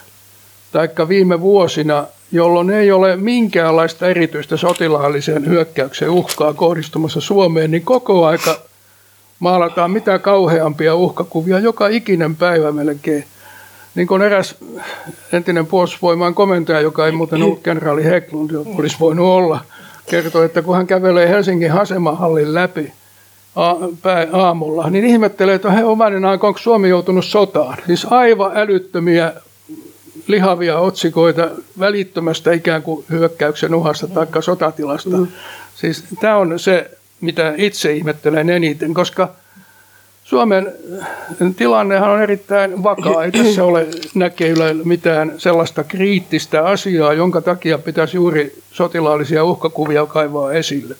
[0.73, 8.27] taikka viime vuosina, jolloin ei ole minkäänlaista erityistä sotilaalliseen hyökkäykseen uhkaa kohdistumassa Suomeen, niin koko
[8.27, 8.57] aika
[9.39, 13.25] maalataan mitä kauheampia uhkakuvia joka ikinen päivä melkein–
[13.95, 14.55] niin kuin eräs
[15.33, 19.61] entinen puolustusvoimaan komentaja, joka ei muuten ollut kenraali Heklund, olisi voinut olla,
[20.11, 22.93] kertoi, että kun hän kävelee Helsingin asemahallin läpi
[24.33, 27.79] aamulla, niin ihmettelee, että he omainen aika, onko Suomi joutunut sotaan.
[27.87, 29.33] Siis aivan älyttömiä
[30.27, 35.17] lihavia otsikoita välittömästä ikään kuin hyökkäyksen uhasta tai sotatilasta.
[35.17, 35.27] Mm.
[35.75, 36.91] Siis tämä on se,
[37.21, 39.29] mitä itse ihmettelen eniten, koska–
[40.31, 40.73] Suomen
[41.57, 43.25] tilannehan on erittäin vakaa.
[43.25, 50.53] Ei tässä ole näkeillä mitään sellaista kriittistä asiaa, jonka takia pitäisi juuri sotilaallisia uhkakuvia kaivaa
[50.53, 50.95] esille.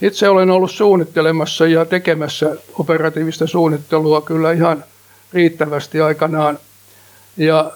[0.00, 4.84] Itse olen ollut suunnittelemassa ja tekemässä operatiivista suunnittelua kyllä ihan
[5.32, 6.58] riittävästi aikanaan.
[7.36, 7.72] Ja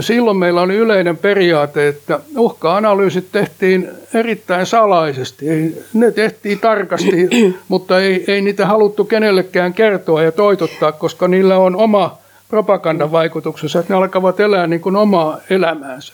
[0.00, 5.46] silloin meillä oli yleinen periaate, että uhka-analyysit tehtiin erittäin salaisesti.
[5.94, 7.28] Ne tehtiin tarkasti,
[7.68, 12.18] mutta ei, ei niitä haluttu kenellekään kertoa ja toitottaa, koska niillä on oma
[12.48, 16.12] propagandan vaikutuksensa, että ne alkavat elää niin kuin omaa elämäänsä.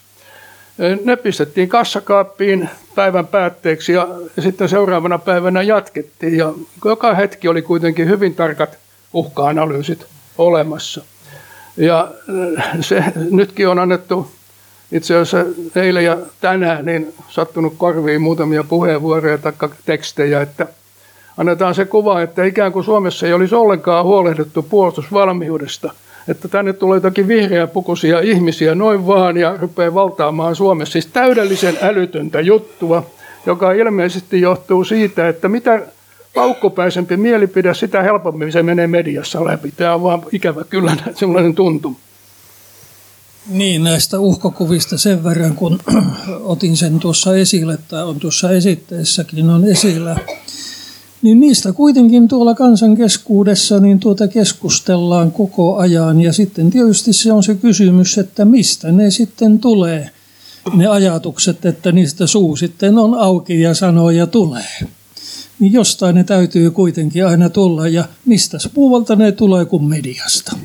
[1.05, 4.09] Ne pistettiin kassakaappiin päivän päätteeksi ja
[4.39, 6.37] sitten seuraavana päivänä jatkettiin.
[6.37, 6.53] Ja
[6.85, 8.79] joka hetki oli kuitenkin hyvin tarkat
[9.12, 10.07] uhka-analyysit
[10.39, 11.05] olemassa.
[11.77, 12.09] Ja
[12.59, 14.31] äh, se, nytkin on annettu
[14.93, 15.45] itse asiassa
[15.81, 19.53] eilen ja tänään niin sattunut korviin muutamia puheenvuoroja tai
[19.85, 20.66] tekstejä, että
[21.37, 25.93] annetaan se kuva, että ikään kuin Suomessa ei olisi ollenkaan huolehdittu puolustusvalmiudesta.
[26.29, 30.93] että tänne tulee jotakin vihreäpukuisia ihmisiä noin vaan ja rupeaa valtaamaan Suomessa.
[30.93, 33.07] Siis täydellisen älytöntä juttua,
[33.47, 35.83] joka ilmeisesti johtuu siitä, että mitä
[36.37, 39.72] paukkupäisempi mielipide, sitä helpommin se menee mediassa läpi.
[39.76, 41.97] Tämä on vaan ikävä kyllä sellainen tuntuma.
[43.49, 45.78] Niin, näistä uhkakuvista sen verran, kun
[46.53, 50.16] otin sen tuossa esille, tai on tuossa esitteessäkin on esillä,
[51.22, 56.20] niin niistä kuitenkin tuolla kansan keskuudessa niin tuota keskustellaan koko ajan.
[56.20, 60.11] Ja sitten tietysti se on se kysymys, että mistä ne sitten tulee,
[60.74, 64.68] ne ajatukset, että niistä suu sitten on auki ja sanoo ja tulee.
[65.61, 70.57] Niin jostain ne täytyy kuitenkin aina tulla, ja mistä muualta ne tulee kuin mediasta.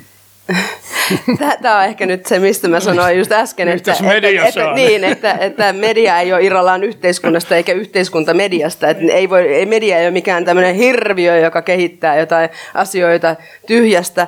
[1.61, 5.03] Tämä on ehkä nyt se, mistä mä sanoin just äsken, että, media että, että, niin,
[5.03, 8.89] että, että media ei ole irrallaan yhteiskunnasta eikä yhteiskunta mediasta.
[8.89, 13.35] Että ei voi, ei media ei ole mikään tämmöinen hirviö, joka kehittää jotain asioita
[13.67, 14.27] tyhjästä.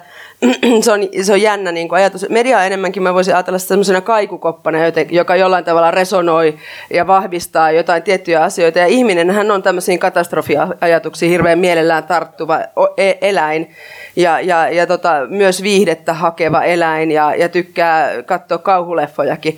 [0.81, 2.29] Se, on, se on jännä niin kuin ajatus.
[2.29, 4.77] Media enemmänkin, mä voisin ajatella sellaisena kaikukoppana,
[5.11, 6.55] joka jollain tavalla resonoi
[6.93, 8.79] ja vahvistaa jotain tiettyjä asioita.
[8.79, 12.59] Ja ihminenhän on tämmöisiin katastrofiajatuksiin hirveän mielellään tarttuva
[12.97, 13.75] e-, eläin
[14.15, 19.57] ja, ja, ja tota, myös viihdettä hakeva eläin ja, ja tykkää katsoa kauhuleffojakin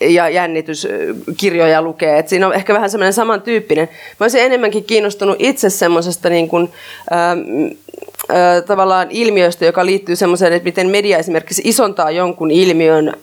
[0.00, 2.18] ja jännityskirjoja lukee.
[2.18, 3.88] Et siinä on ehkä vähän semmoinen samantyyppinen.
[4.20, 6.70] Mä olisin enemmänkin kiinnostunut itse semmoisesta niin kuin,
[7.12, 7.40] ähm,
[8.66, 13.16] tavallaan ilmiöstä, joka liittyy semmoiseen, että miten media esimerkiksi isontaa jonkun ilmiön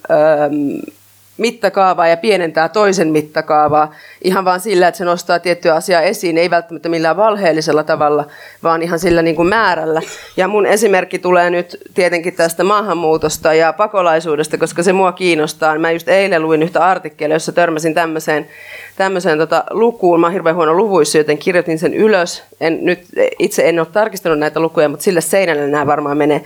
[1.37, 3.93] mittakaavaa ja pienentää toisen mittakaavaa
[4.23, 8.25] ihan vaan sillä, että se nostaa tiettyä asiaa esiin, ei välttämättä millään valheellisella tavalla,
[8.63, 10.01] vaan ihan sillä niin kuin määrällä.
[10.37, 15.79] Ja mun esimerkki tulee nyt tietenkin tästä maahanmuutosta ja pakolaisuudesta, koska se mua kiinnostaa.
[15.79, 18.47] Mä just eilen luin yhtä artikkelia, jossa törmäsin tämmöiseen,
[18.99, 20.19] tämmöiseen tota lukuun.
[20.19, 22.43] Mä oon hirveän huono luvuissa, joten kirjoitin sen ylös.
[22.61, 22.99] En, nyt
[23.39, 26.43] itse en ole tarkistanut näitä lukuja, mutta sille seinälle nämä varmaan menee.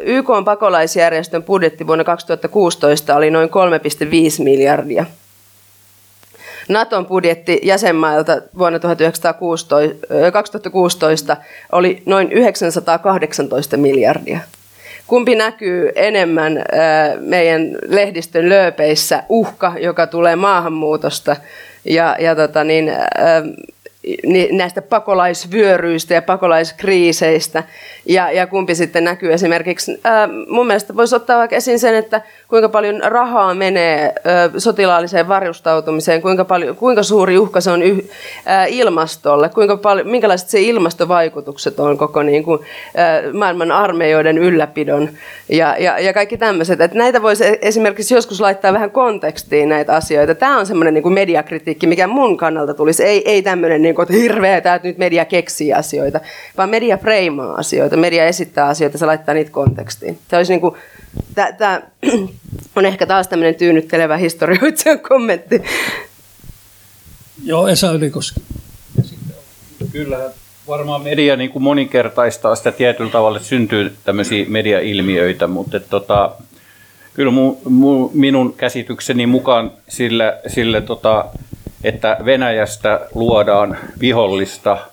[0.00, 5.04] YK on pakolaisjärjestön budjetti vuonna 2016 oli noin 3,5 miljardia.
[6.68, 11.36] Naton budjetti jäsenmailta vuonna 1916, 2016
[11.72, 14.38] oli noin 918 miljardia.
[15.06, 16.64] Kumpi näkyy enemmän
[17.20, 21.36] meidän lehdistön lööpeissä, uhka, joka tulee maahanmuutosta
[21.84, 22.92] ja, ja tota niin,
[24.52, 27.62] näistä pakolaisvyöryistä ja pakolaiskriiseistä
[28.06, 30.00] ja, ja kumpi sitten näkyy esimerkiksi.
[30.04, 35.28] Ää, mun mielestä voisi ottaa vaikka esiin sen, että kuinka paljon rahaa menee ää, sotilaalliseen
[35.28, 38.04] varustautumiseen, kuinka, paljon, kuinka suuri uhka se on yh,
[38.46, 42.60] ää, ilmastolle, kuinka paljon, minkälaiset se ilmastovaikutukset on koko niin kuin,
[42.96, 45.08] ää, maailman armeijoiden ylläpidon
[45.48, 46.80] ja, ja, ja kaikki tämmöiset.
[46.80, 50.34] Että näitä voisi e-, esimerkiksi joskus laittaa vähän kontekstiin näitä asioita.
[50.34, 53.04] Tämä on semmoinen niin mediakritiikki, mikä mun kannalta tulisi.
[53.04, 56.20] Ei, ei tämmöinen, niin kuin, että hirveä, että nyt media keksii asioita,
[56.56, 60.18] vaan media freimaa asioita media esittää asioita, se laittaa niitä kontekstiin.
[60.28, 60.74] Tämä olisi niin kuin,
[61.58, 61.82] tämä
[62.76, 65.62] on ehkä taas tämmöinen tyynnyttelevä historioitsijan kommentti.
[67.44, 68.40] Joo, Esa Ylikoski.
[69.92, 70.30] Kyllä,
[70.68, 76.32] varmaan media niin kuin moninkertaistaa sitä tietyllä tavalla, että syntyy tämmöisiä mediailmiöitä, mutta että, tota,
[77.14, 81.24] kyllä mu, mu, minun käsitykseni mukaan sillä, sillä tota,
[81.84, 84.78] että Venäjästä luodaan vihollista–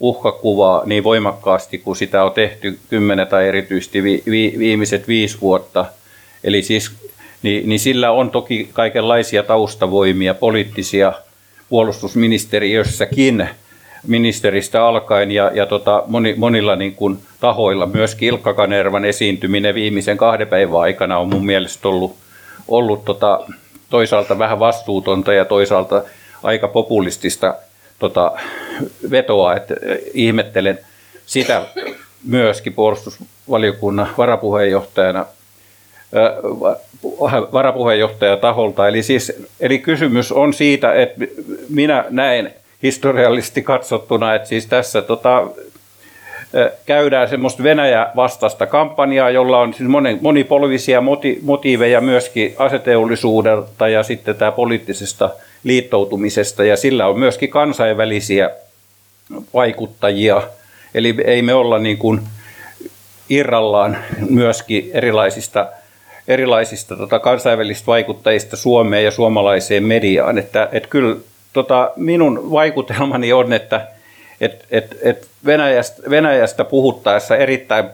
[0.00, 5.84] uhkakuvaa niin voimakkaasti kuin sitä on tehty kymmenen tai erityisesti vi, vi, viimeiset viisi vuotta.
[6.44, 6.92] Eli siis,
[7.42, 11.12] niin, niin sillä on toki kaikenlaisia taustavoimia, poliittisia
[11.68, 13.48] puolustusministeriössäkin
[14.06, 17.86] ministeristä alkaen ja, ja tota, moni, monilla niin kuin tahoilla.
[17.86, 22.16] Myös Ilkka Kanervan esiintyminen viimeisen kahden päivän aikana on mun mielestä ollut,
[22.68, 23.40] ollut tota,
[23.90, 26.02] toisaalta vähän vastuutonta ja toisaalta
[26.44, 27.54] aika populistista
[27.98, 28.32] tota,
[29.10, 29.74] vetoa, että
[30.14, 30.78] ihmettelen
[31.26, 31.62] sitä
[32.24, 35.26] myöskin puolustusvaliokunnan varapuheenjohtajana
[37.52, 38.88] varapuheenjohtaja taholta.
[38.88, 41.24] Eli, siis, eli kysymys on siitä, että
[41.68, 45.46] minä näen historiallisesti katsottuna, että siis tässä tota,
[46.86, 49.88] käydään semmoista Venäjä-vastaista kampanjaa, jolla on siis
[50.20, 51.02] monipolvisia
[51.42, 55.30] motiiveja myöskin aseteollisuudelta ja sitten tämä poliittisesta
[55.64, 58.50] liittoutumisesta ja sillä on myöskin kansainvälisiä
[59.54, 60.42] vaikuttajia.
[60.94, 62.20] Eli ei me olla niin kuin
[63.28, 63.98] irrallaan
[64.30, 65.66] myöskin erilaisista,
[66.28, 70.38] erilaisista tota kansainvälisistä vaikuttajista Suomeen ja suomalaiseen mediaan.
[70.38, 71.16] Että, että kyllä
[71.52, 73.88] tota, minun vaikutelmani on, että
[74.40, 77.84] et, et, et Venäjästä, Venäjästä puhuttaessa erittäin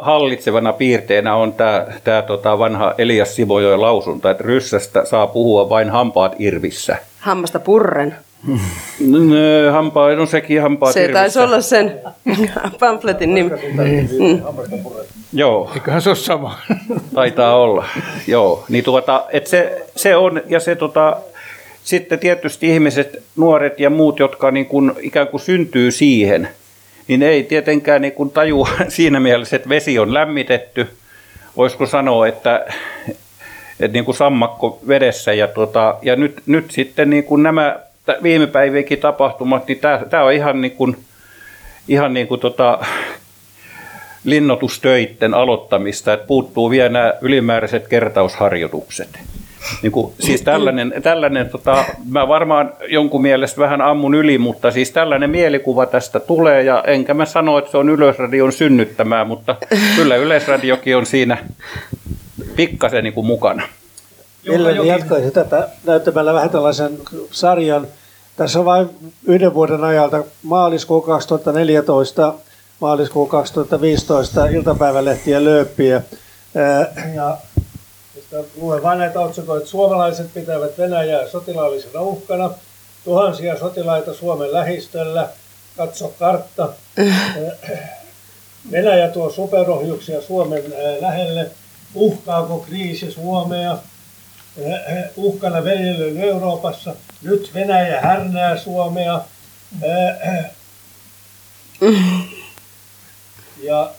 [0.00, 5.90] hallitsevana piirteenä on tämä, tämä tota vanha Elias Sivojoen lausunta, että ryssästä saa puhua vain
[5.90, 6.96] hampaat irvissä.
[7.20, 8.16] Hammasta purren.
[9.00, 12.00] N- Hampaa, no sekin hampaa Se taisi olla sen
[12.80, 13.50] pamfletin nimi.
[15.32, 16.58] Joo, Eiköhän se ole sama.
[17.14, 17.84] taitaa olla.
[18.26, 21.16] Joo, niin tuota, et se, se on, ja se tota,
[21.84, 26.48] sitten tietysti ihmiset, nuoret ja muut, jotka niin kuin, ikään kuin syntyy siihen,
[27.08, 30.88] niin ei tietenkään niin kuin tajua siinä mielessä, että vesi on lämmitetty.
[31.56, 32.66] Voisiko sanoa, että,
[33.80, 35.32] että niin kuin sammakko vedessä.
[35.32, 37.78] Ja, tota, ja nyt, nyt sitten niin kuin nämä
[38.22, 40.96] viime päivienkin tapahtumat, niin tämä, tämä on ihan niin kuin,
[41.88, 42.78] ihan niin kuin tota,
[44.24, 49.18] linnoitustöitten aloittamista, että puuttuu vielä nämä ylimääräiset kertausharjoitukset.
[49.82, 54.90] Niin kuin, siis tällainen, tällainen tota, mä varmaan jonkun mielestä vähän ammun yli, mutta siis
[54.90, 59.56] tällainen mielikuva tästä tulee, ja enkä mä sano, että se on Yleisradion synnyttämää, mutta
[59.96, 61.38] kyllä Yleisradiokin on siinä
[62.56, 63.62] pikkasen niin kuin mukana.
[64.48, 66.98] Mielelläni jatkaisin tätä näyttämällä vähän tällaisen
[67.30, 67.86] sarjan.
[68.36, 68.90] Tässä on vain
[69.26, 72.34] yhden vuoden ajalta maaliskuu 2014,
[72.80, 76.02] maaliskuu 2015 iltapäivälehtien lööppiä.
[77.14, 77.36] Ja
[78.56, 79.66] luen vain näitä otsikoita.
[79.66, 82.50] Suomalaiset pitävät Venäjää sotilaallisena uhkana.
[83.04, 85.28] Tuhansia sotilaita Suomen lähistöllä.
[85.76, 86.68] Katso kartta.
[88.70, 91.50] Venäjä tuo superohjuksia Suomen ää, lähelle.
[91.94, 93.78] Uhkaako kriisi Suomea?
[94.56, 94.74] Eh,
[95.16, 96.94] uhkana veljelyyn Euroopassa.
[97.22, 99.20] Nyt Venäjä härnää Suomea.
[99.82, 100.44] Eh,
[103.62, 103.90] Ja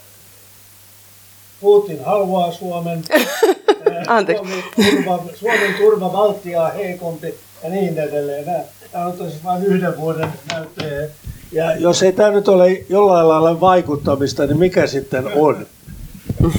[1.61, 3.03] Putin haluaa Suomen.
[4.07, 4.53] Anteeksi.
[4.75, 7.33] Turva, Suomen turva Baltiaa heikompi
[7.63, 8.45] ja niin edelleen.
[8.93, 11.07] Nämä on tosiaan vain yhden vuoden näyttöjä.
[11.51, 15.65] Ja jos ei tämä nyt ole jollain lailla vaikuttamista, niin mikä sitten on?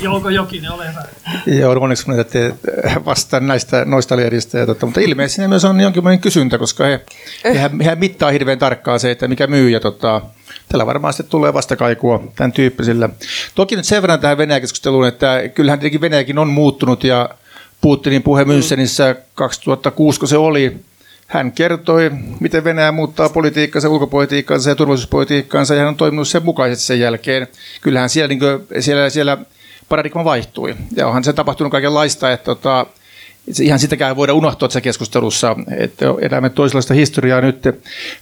[0.02, 1.04] Jouko Jokinen, ole hyvä.
[1.58, 2.54] Joo, onneksi kun te
[3.04, 4.58] vastaan näistä noista lehdistä.
[4.58, 7.00] Ja totta, mutta ilmeisesti siinä myös on jonkinlainen kysyntä, koska he,
[7.44, 9.68] hehän, hehän mittaa hirveän tarkkaan se, että mikä myy.
[9.68, 10.22] Ja tota,
[10.68, 13.08] tällä varmaan sitten tulee vastakaikua tämän tyyppisillä.
[13.54, 17.28] Toki nyt sen verran tähän Venäjä-keskusteluun, että kyllähän tietenkin Venäjäkin on muuttunut ja
[17.80, 20.76] Putinin puhe Münchenissä 2006, kun se oli,
[21.26, 22.10] hän kertoi,
[22.40, 27.46] miten Venäjä muuttaa politiikkansa, ulkopolitiikkansa ja turvallisuuspolitiikkansa, ja hän on toiminut sen mukaisesti sen jälkeen.
[27.80, 29.38] Kyllähän siellä, niin kuin, siellä, siellä
[29.88, 30.76] paradigma vaihtui.
[30.96, 32.86] Ja onhan se tapahtunut kaikenlaista, että tota,
[33.60, 37.62] ihan sitäkään ei voida unohtaa tässä keskustelussa, että elämme toisenlaista historiaa nyt.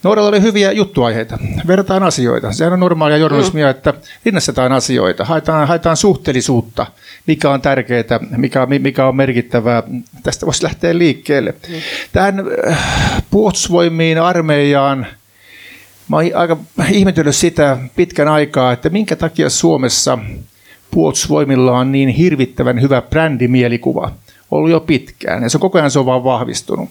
[0.03, 2.53] Noorella oli hyviä juttuaiheita, vertaan asioita.
[2.53, 3.95] Sehän on normaalia journalismia, että
[4.25, 6.87] rinnastetaan asioita, haetaan, haetaan suhteellisuutta,
[7.27, 9.83] mikä on tärkeää, mikä, mikä on merkittävää.
[10.22, 11.55] Tästä voisi lähteä liikkeelle.
[12.12, 15.07] Tähän äh, puolustusvoimiin, armeijaan,
[16.09, 16.57] Mä oon aika
[16.91, 20.18] ihmetellyt sitä pitkän aikaa, että minkä takia Suomessa
[20.91, 24.12] puolustusvoimilla on niin hirvittävän hyvä brändimielikuva
[24.51, 26.88] ollut jo pitkään, ja se koko ajan se on vaan vahvistunut.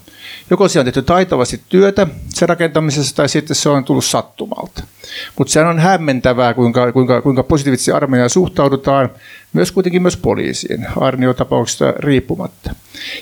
[0.49, 4.83] Joko se on tehty taitavasti työtä sen rakentamisessa, tai sitten se on tullut sattumalta.
[5.37, 9.09] Mutta se on hämmentävää, kuinka, kuinka, kuinka positiivisesti armeijaan suhtaudutaan,
[9.53, 12.75] myös kuitenkin myös poliisiin, arniotapauksista riippumatta.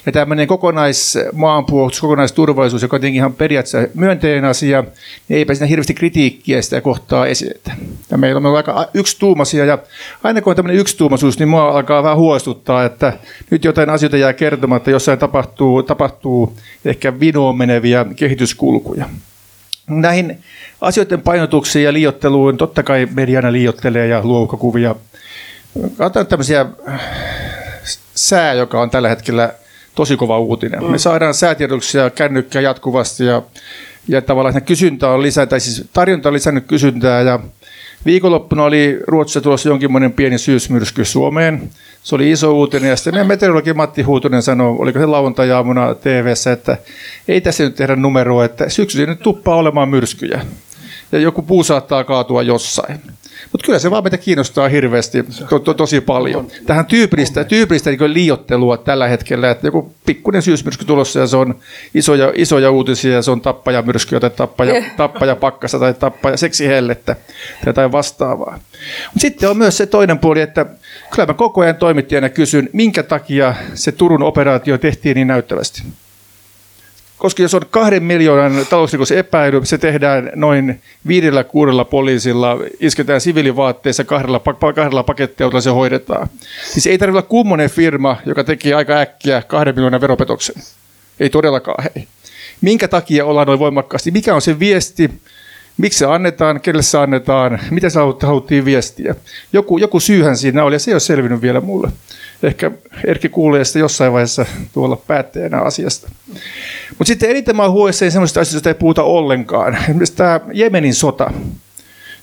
[0.05, 4.83] Ja tämmöinen kokonaismaanpuolustus, kokonaisturvallisuus, joka on tietenkin ihan periaatteessa myönteinen asia,
[5.27, 7.71] niin eipä siinä hirveästi kritiikkiä sitä kohtaa esitetä.
[8.11, 9.77] Ja meillä on aika yksituumaisia, ja
[10.23, 13.13] aina kun on tämmöinen yksituumaisuus, niin mua alkaa vähän huolestuttaa, että
[13.49, 19.09] nyt jotain asioita jää kertomatta, jossain tapahtuu, tapahtuu ehkä vinoon meneviä kehityskulkuja.
[19.89, 20.37] Näihin
[20.81, 24.47] asioiden painotuksiin ja liiotteluun totta kai mediana liiottelee ja luo.
[25.97, 26.65] Katsotaan tämmöisiä
[28.15, 29.53] sää, joka on tällä hetkellä
[29.95, 30.83] tosi kova uutinen.
[30.83, 33.41] Me saadaan säätiedotuksia kännykkää jatkuvasti ja,
[34.07, 37.39] ja tavallaan kysyntä on lisää, tai siis tarjonta on lisännyt kysyntää ja
[38.05, 41.69] Viikonloppuna oli Ruotsissa tulossa jonkinlainen pieni syysmyrsky Suomeen.
[42.03, 46.33] Se oli iso uutinen ja sitten meidän meteorologi Matti Huutunen sanoi, oliko se lauantajaamuna tv
[46.53, 46.77] että
[47.27, 50.45] ei tässä nyt tehdä numeroa, että syksyllä nyt tuppaa olemaan myrskyjä.
[51.11, 53.01] Ja joku puu saattaa kaatua jossain.
[53.51, 56.47] Mutta kyllä se vaan meitä kiinnostaa hirveästi, to, to, tosi paljon.
[56.65, 61.55] Tähän tyypillistä, tyypillistä niin liiottelua tällä hetkellä, että joku pikkuinen syysmyrsky tulossa ja se on
[61.93, 67.65] isoja, isoja uutisia ja se on tappajamyrsky tai tappaja, tappaja pakkasta tai tappaja seksihellettä tai
[67.65, 68.59] jotain vastaavaa.
[69.05, 70.65] Mutta sitten on myös se toinen puoli, että
[71.15, 75.83] kyllä mä koko ajan toimittajana kysyn, minkä takia se Turun operaatio tehtiin niin näyttävästi
[77.21, 84.03] koska jos on kahden miljoonan talousrikos epäily, se tehdään noin viidellä kuudella poliisilla, isketään siviilivaatteissa
[84.03, 84.41] kahdella,
[84.75, 86.27] kahdella pakettiautolla se hoidetaan.
[86.65, 90.55] Siis ei tarvitse olla kummonen firma, joka tekee aika äkkiä kahden miljoonan veropetoksen.
[91.19, 92.07] Ei todellakaan hei.
[92.61, 94.11] Minkä takia ollaan noin voimakkaasti?
[94.11, 95.11] Mikä on se viesti?
[95.81, 99.15] Miksi se annetaan, kelle se annetaan, mitä se haluttiin viestiä.
[99.53, 101.91] Joku, joku syyhän siinä oli ja se ei ole selvinnyt vielä mulle.
[102.43, 102.71] Ehkä
[103.05, 106.09] Erkki kuulee sitä jossain vaiheessa tuolla päättäjänä asiasta.
[106.89, 109.77] Mutta sitten eniten mä huolissani sellaisista asioista, joista ei puhuta ollenkaan.
[109.83, 111.31] Esimerkiksi tämä Jemenin sota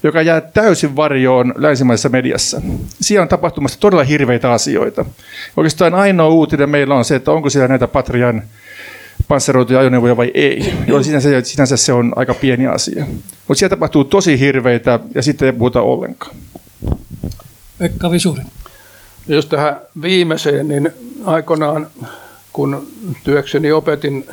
[0.03, 2.63] joka jää täysin varjoon länsimaisessa mediassa.
[3.01, 5.05] Siellä on tapahtumassa todella hirveitä asioita.
[5.57, 8.43] Oikeastaan ainoa uutinen meillä on se, että onko siellä näitä Patrian
[9.29, 10.75] panssaroituja ajoneuvoja vai ei.
[10.87, 13.07] Joo, sinänsä, sinänsä se on aika pieni asia.
[13.49, 16.37] Mutta siellä tapahtuu tosi hirveitä ja sitten ei puhuta ollenkaan.
[17.79, 18.43] Pekka Visuri.
[19.29, 20.91] Jos tähän viimeiseen, niin
[21.25, 21.87] aikoinaan
[22.53, 22.87] kun
[23.25, 24.29] työkseni opetin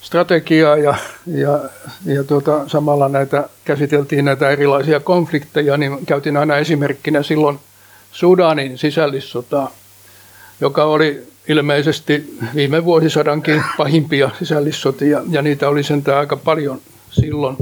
[0.00, 0.94] strategiaa ja,
[1.26, 1.60] ja,
[2.06, 7.58] ja tuota, samalla näitä, käsiteltiin näitä erilaisia konflikteja, niin käytin aina esimerkkinä silloin
[8.12, 9.70] Sudanin sisällissotaa,
[10.60, 16.80] joka oli ilmeisesti viime vuosisadankin pahimpia sisällissotia, ja niitä oli sentään aika paljon
[17.10, 17.56] silloin.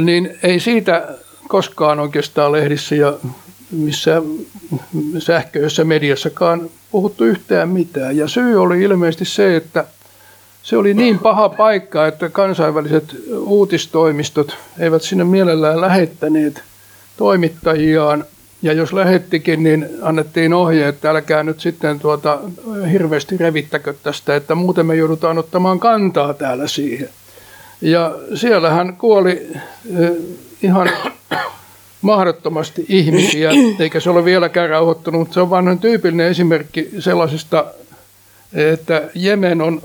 [0.00, 1.08] Niin ei siitä
[1.48, 3.18] koskaan oikeastaan lehdissä ja
[3.70, 4.22] missä
[5.18, 8.16] sähköisessä mediassakaan puhuttu yhtään mitään.
[8.16, 9.84] Ja syy oli ilmeisesti se, että
[10.62, 16.62] se oli niin paha paikka, että kansainväliset uutistoimistot eivät sinne mielellään lähettäneet
[17.16, 18.24] toimittajiaan.
[18.64, 22.38] Ja jos lähettikin, niin annettiin ohje, että älkää nyt sitten tuota,
[22.92, 27.08] hirveästi revittäkö tästä, että muuten me joudutaan ottamaan kantaa täällä siihen.
[27.80, 29.48] Ja siellähän kuoli
[29.98, 30.10] eh,
[30.62, 30.90] ihan
[32.02, 33.50] mahdottomasti ihmisiä,
[33.80, 37.64] eikä se ole vieläkään rauhoittunut, mutta se on vain tyypillinen esimerkki sellaisesta,
[38.52, 39.82] että Jemen on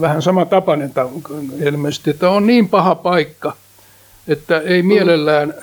[0.00, 0.92] vähän sama tapainen
[1.64, 3.56] ilmeisesti, että on niin paha paikka,
[4.28, 5.54] että ei mielellään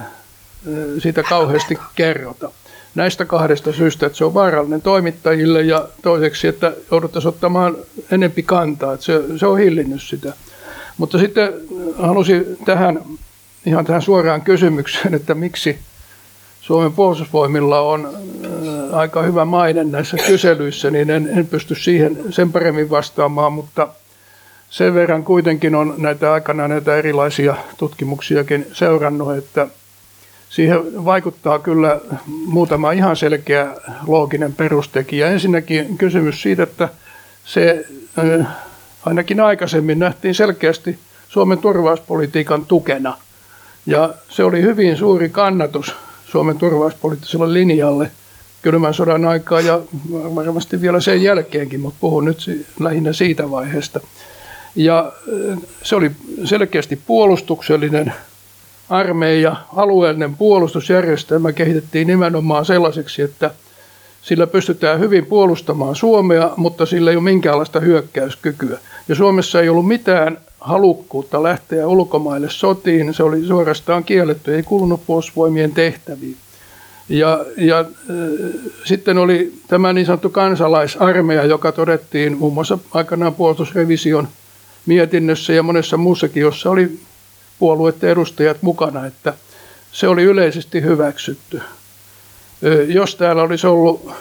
[0.99, 2.51] siitä kauheasti kerrota.
[2.95, 7.77] Näistä kahdesta syystä, että se on vaarallinen toimittajille ja toiseksi, että jouduttaisiin ottamaan
[8.11, 10.33] enempi kantaa, että se, se on hillinnyt sitä.
[10.97, 11.53] Mutta sitten
[11.97, 12.99] halusin tähän,
[13.65, 15.79] ihan tähän suoraan kysymykseen, että miksi
[16.61, 18.09] Suomen puolustusvoimilla on
[18.91, 23.87] aika hyvä maine näissä kyselyissä, niin en, en pysty siihen sen paremmin vastaamaan, mutta–
[24.69, 29.67] sen verran kuitenkin on näitä aikana näitä erilaisia tutkimuksiakin seurannut, että
[30.49, 31.99] siihen vaikuttaa kyllä
[32.45, 33.75] muutama ihan selkeä
[34.07, 35.27] looginen perustekijä.
[35.27, 36.89] Ensinnäkin kysymys siitä, että
[37.45, 37.85] se
[39.05, 43.17] ainakin aikaisemmin nähtiin selkeästi Suomen turvallisuuspolitiikan tukena.
[43.85, 45.95] Ja se oli hyvin suuri kannatus
[46.25, 48.11] Suomen turvallisuuspoliittiselle linjalle
[48.61, 49.81] kylmän sodan aikaa ja
[50.13, 53.99] varmasti vielä sen jälkeenkin, mutta puhun nyt lähinnä siitä vaiheesta.
[54.75, 55.11] Ja
[55.83, 56.11] se oli
[56.43, 58.13] selkeästi puolustuksellinen
[58.89, 63.51] armeija, alueellinen puolustusjärjestelmä kehitettiin nimenomaan sellaiseksi, että
[64.21, 68.79] sillä pystytään hyvin puolustamaan Suomea, mutta sillä ei ole minkäänlaista hyökkäyskykyä.
[69.07, 75.01] Ja Suomessa ei ollut mitään halukkuutta lähteä ulkomaille sotiin, se oli suorastaan kielletty, ei kuulunut
[75.07, 76.37] puolustusvoimien tehtäviin.
[77.09, 77.85] Ja, ja äh,
[78.83, 84.27] sitten oli tämä niin sanottu kansalaisarmeija, joka todettiin muun muassa aikanaan puolustusrevision
[84.85, 86.99] mietinnössä ja monessa muussakin, jossa oli
[87.59, 89.33] puolueiden edustajat mukana, että
[89.91, 91.61] se oli yleisesti hyväksytty.
[92.87, 94.11] Jos täällä olisi ollut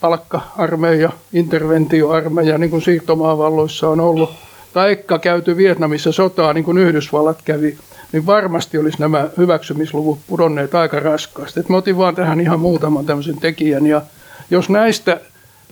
[0.00, 4.30] palkka-armeija, interventioarmeija, niin kuin siirtomaavalloissa on ollut,
[4.72, 7.78] taikka käyty Vietnamissa sotaa, niin kuin Yhdysvallat kävi,
[8.12, 11.60] niin varmasti olisi nämä hyväksymisluvut pudonneet aika raskaasti.
[11.60, 14.02] Et mä otin vaan tähän ihan muutaman tämmöisen tekijän, ja
[14.50, 15.20] jos näistä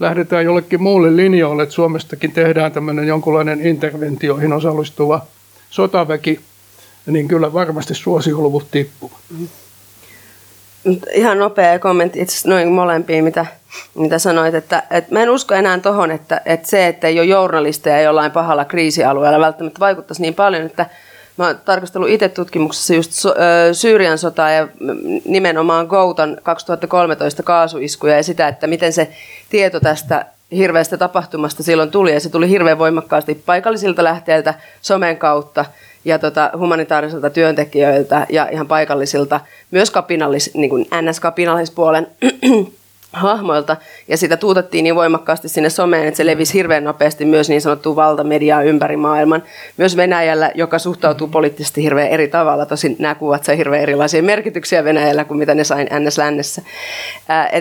[0.00, 5.26] lähdetään jollekin muulle linjoille, että Suomestakin tehdään tämmöinen jonkunlainen interventioihin osallistuva
[5.70, 6.40] sotaväki,
[7.06, 9.18] niin kyllä varmasti suosioluvut tippuvat.
[11.12, 13.46] Ihan nopea kommentti itse noin molempiin, mitä,
[13.94, 17.26] mitä sanoit, että, että mä en usko enää tuohon, että, että se, että ei ole
[17.26, 20.86] journalisteja jollain pahalla kriisialueella välttämättä vaikuttaisi niin paljon, että
[21.40, 23.12] Mä oon tarkastellut itse tutkimuksessa just
[23.72, 24.68] Syyrian sotaa ja
[25.24, 29.10] nimenomaan Goutan 2013 kaasuiskuja ja sitä, että miten se
[29.50, 32.12] tieto tästä hirveästä tapahtumasta silloin tuli.
[32.12, 35.64] Ja se tuli hirveän voimakkaasti paikallisilta lähteiltä, somen kautta
[36.04, 39.40] ja tota, humanitaarisilta työntekijöiltä ja ihan paikallisilta,
[39.70, 42.06] myös kapinallis, niin kuin NS-kapinallispuolen
[43.12, 43.76] hahmoilta,
[44.08, 47.96] ja sitä tuutettiin niin voimakkaasti sinne someen, että se levisi hirveän nopeasti myös niin sanottuun
[47.96, 49.42] valtamediaan ympäri maailman.
[49.76, 54.84] Myös Venäjällä, joka suhtautuu poliittisesti hirveän eri tavalla, tosin nämä kuvat sai hirveän erilaisia merkityksiä
[54.84, 56.62] Venäjällä kuin mitä ne sain NS-lännessä.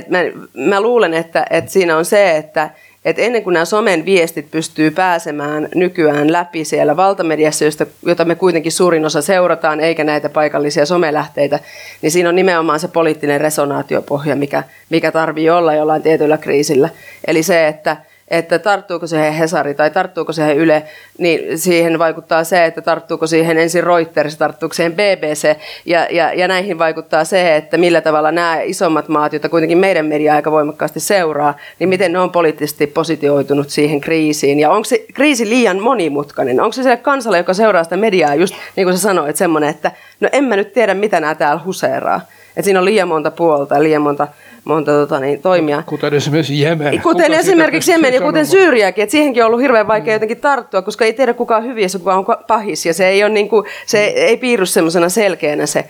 [0.10, 0.20] mä,
[0.54, 2.70] mä luulen, että, että siinä on se, että
[3.06, 8.36] että ennen kuin nämä somen viestit pystyy pääsemään nykyään läpi siellä valtamediassa, josta, jota me
[8.36, 11.60] kuitenkin suurin osa seurataan, eikä näitä paikallisia somelähteitä,
[12.02, 16.90] niin siinä on nimenomaan se poliittinen resonaatiopohja, mikä, mikä tarvii olla jollain tietyllä kriisillä.
[17.28, 17.98] Eli se, että
[18.30, 20.84] että tarttuuko siihen Hesari tai tarttuuko siihen Yle,
[21.18, 25.56] niin siihen vaikuttaa se, että tarttuuko siihen ensin Reuters, tarttuuko siihen BBC,
[25.86, 30.06] ja, ja, ja näihin vaikuttaa se, että millä tavalla nämä isommat maat, joita kuitenkin meidän
[30.06, 35.06] media aika voimakkaasti seuraa, niin miten ne on poliittisesti positioitunut siihen kriisiin, ja onko se
[35.14, 39.02] kriisi liian monimutkainen, onko se sille kansalle, joka seuraa sitä mediaa, just niin kuin sä
[39.02, 42.86] sanoit, semmoinen, että no en mä nyt tiedä, mitä nämä täällä huseeraa, että siinä on
[42.86, 44.28] liian monta puolta ja liian monta
[44.64, 45.84] monta tota, niin, toimia.
[45.86, 47.02] Kuten esimerkiksi Jemen.
[47.02, 50.82] Kuten kuka esimerkiksi Jemen ja kuten Syyriäkin, että siihenkin on ollut hirveän vaikea jotenkin tarttua,
[50.82, 53.66] koska ei tiedä kuka on hyviä, kuka on pahis ja se ei, ole niin kuin,
[53.86, 55.86] se ei piirry semmoisena selkeänä se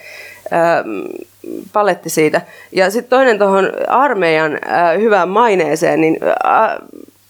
[0.51, 0.83] ää,
[1.73, 2.41] paletti siitä.
[2.71, 6.79] Ja sitten toinen tuohon armeijan ää, hyvään maineeseen, niin ää,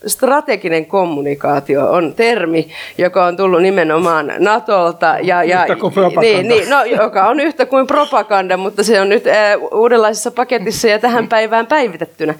[0.07, 5.17] strateginen kommunikaatio on termi, joka on tullut nimenomaan Natolta.
[5.23, 5.65] Ja, ja,
[6.21, 9.33] niin, niin, no, joka on yhtä kuin propaganda, mutta se on nyt äh,
[9.71, 12.33] uudenlaisessa paketissa ja tähän päivään päivitettynä.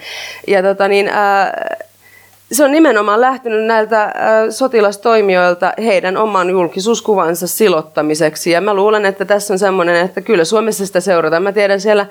[0.47, 1.51] Ja tota, niin, äh,
[2.51, 4.11] se on nimenomaan lähtenyt näiltä äh,
[4.49, 8.51] sotilastoimijoilta heidän oman julkisuuskuvansa silottamiseksi.
[8.51, 11.43] Ja mä luulen, että tässä on semmoinen, että kyllä Suomessa sitä seurataan.
[11.43, 12.05] Mä tiedän siellä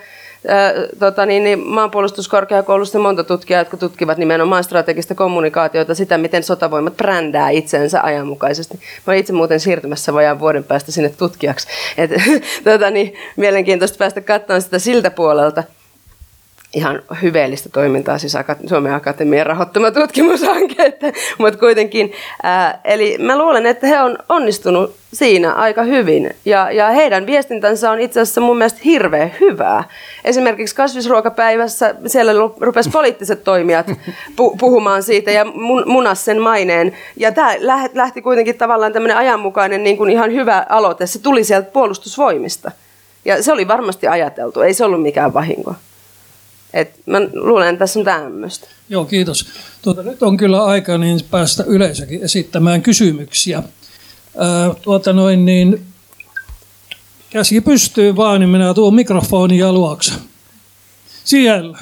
[0.98, 7.50] tota, niin, niin maanpuolustuskorkeakoulusta monta tutkijaa, jotka tutkivat nimenomaan strategista kommunikaatiota, sitä, miten sotavoimat brändää
[7.50, 8.74] itsensä ajanmukaisesti.
[8.76, 11.68] Mä olen itse muuten siirtymässä vajaan vuoden päästä sinne tutkijaksi.
[11.98, 12.10] Et,
[12.64, 15.62] tota, niin, mielenkiintoista päästä katsomaan sitä siltä puolelta
[16.74, 18.36] ihan hyveellistä toimintaa, siis
[18.68, 20.98] Suomen Akatemian rahoittama tutkimushanke,
[21.38, 22.12] mutta kuitenkin.
[22.42, 27.90] Ää, eli mä luulen, että he on onnistunut siinä aika hyvin ja, ja heidän viestintänsä
[27.90, 29.84] on itse asiassa mun mielestä hirveän hyvää.
[30.24, 33.86] Esimerkiksi kasvisruokapäivässä siellä rupesi poliittiset toimijat
[34.40, 36.96] pu- puhumaan siitä ja mun, munas sen maineen.
[37.16, 37.54] Ja tämä
[37.94, 41.06] lähti kuitenkin tavallaan tämmöinen ajanmukainen niin kuin ihan hyvä aloite.
[41.06, 42.70] Se tuli sieltä puolustusvoimista.
[43.24, 45.74] Ja se oli varmasti ajateltu, ei se ollut mikään vahinko.
[46.72, 48.68] Et mä luulen, että tässä on tämmöistä.
[48.88, 49.46] Joo, kiitos.
[49.82, 53.62] Tuota, nyt on kyllä aika niin päästä yleisökin esittämään kysymyksiä.
[54.38, 55.86] Ää, tuota noin, niin,
[57.30, 60.12] käsi pystyy vaan, niin minä tuon mikrofonia luokse.
[61.24, 61.78] Siellä.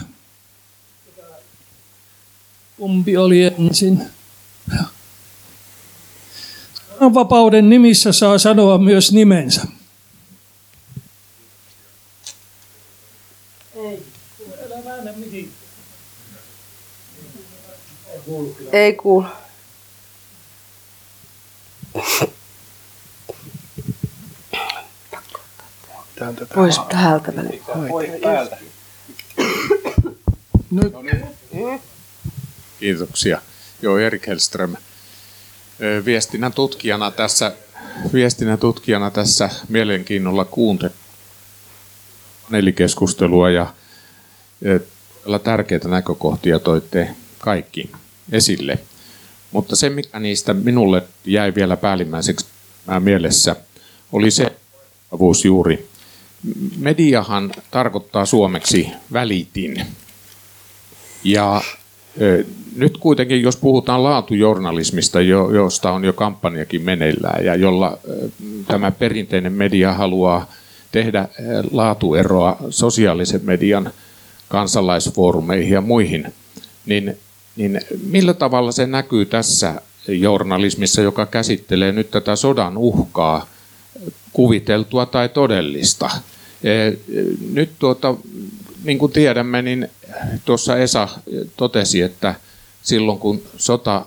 [2.76, 4.02] Kumpi oli ensin?
[7.00, 9.66] Vapauden nimissä saa sanoa myös nimensä.
[18.72, 19.26] Ei kuulu.
[26.54, 27.62] Pois täältä väliin.
[30.70, 30.92] Nyt.
[32.80, 33.40] Kiitoksia.
[33.82, 34.76] Joo, Erik Hellström.
[36.04, 37.52] Viestinnän tutkijana tässä,
[38.12, 40.94] viestinnän tutkijana tässä mielenkiinnolla kuuntelin
[42.42, 43.72] paneelikeskustelua ja
[45.44, 47.90] tärkeitä näkökohtia toitte kaikki
[48.32, 48.78] esille.
[49.52, 52.46] Mutta se, mikä niistä minulle jäi vielä päällimmäiseksi
[53.00, 53.56] mielessä,
[54.12, 54.52] oli se
[55.44, 55.88] juuri.
[56.78, 59.86] Mediahan tarkoittaa suomeksi välitin.
[61.24, 61.62] Ja
[62.20, 62.44] ö,
[62.76, 68.28] nyt kuitenkin, jos puhutaan laatujournalismista, jo, josta on jo kampanjakin meneillään ja jolla ö,
[68.66, 70.52] tämä perinteinen media haluaa
[70.92, 73.90] tehdä ö, laatueroa sosiaalisen median
[74.48, 76.34] kansalaisfoorumeihin ja muihin,
[76.86, 77.18] niin
[77.56, 83.46] niin millä tavalla se näkyy tässä journalismissa, joka käsittelee nyt tätä sodan uhkaa,
[84.32, 86.10] kuviteltua tai todellista?
[86.64, 86.70] E,
[87.52, 88.14] nyt tuota,
[88.84, 89.88] niin kuin tiedämme, niin
[90.44, 91.08] tuossa Esa
[91.56, 92.34] totesi, että
[92.82, 94.06] silloin kun sota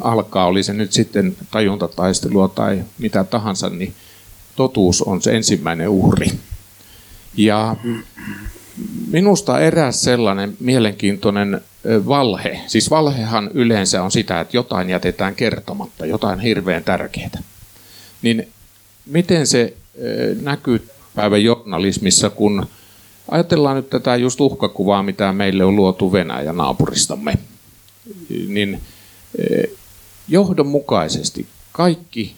[0.00, 3.94] alkaa, oli se nyt sitten tajuntataistelua tai mitä tahansa, niin
[4.56, 6.30] totuus on se ensimmäinen uhri.
[7.36, 7.76] Ja
[9.10, 11.60] minusta eräs sellainen mielenkiintoinen
[12.06, 17.42] valhe, siis valhehan yleensä on sitä, että jotain jätetään kertomatta, jotain hirveän tärkeää.
[18.22, 18.48] Niin
[19.06, 19.74] miten se
[20.42, 22.66] näkyy päivän journalismissa, kun
[23.30, 27.34] ajatellaan nyt tätä just uhkakuvaa, mitä meille on luotu Venäjä naapuristamme,
[28.48, 28.80] niin
[30.28, 32.36] johdonmukaisesti kaikki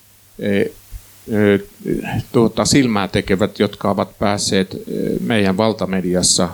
[2.33, 4.77] tuota, silmää tekevät, jotka ovat päässeet
[5.21, 6.49] meidän valtamediassa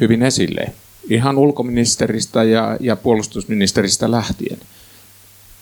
[0.00, 0.72] hyvin esille,
[1.10, 4.58] ihan ulkoministeristä ja, ja puolustusministeristä lähtien.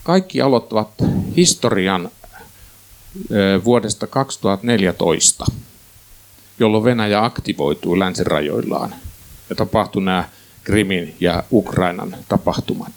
[0.03, 0.89] Kaikki aloittavat
[1.37, 2.09] historian
[3.65, 5.45] vuodesta 2014,
[6.59, 8.95] jolloin Venäjä aktivoitui länsirajoillaan
[9.49, 10.29] ja tapahtui nämä
[10.63, 12.93] Krimin ja Ukrainan tapahtumat.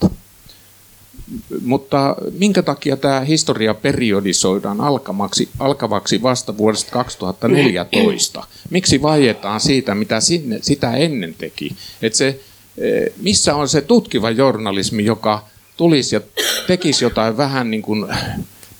[1.62, 8.44] Mutta minkä takia tämä historia periodisoidaan alkavaksi, alkavaksi vasta vuodesta 2014?
[8.70, 11.76] Miksi vaietaan siitä, mitä sinne, sitä ennen teki?
[12.02, 12.40] Et se,
[12.78, 15.44] eh, missä on se tutkiva journalismi, joka
[15.76, 16.20] tulisi ja
[16.66, 18.06] tekisi jotain vähän niin kuin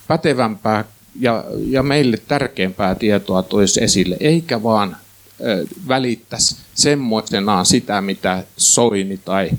[0.09, 0.85] pätevämpää
[1.21, 4.97] ja, ja meille tärkeämpää tietoa toisi esille, eikä vaan
[5.41, 9.51] ö, välittäisi semmoisenaan sitä, mitä Soini tai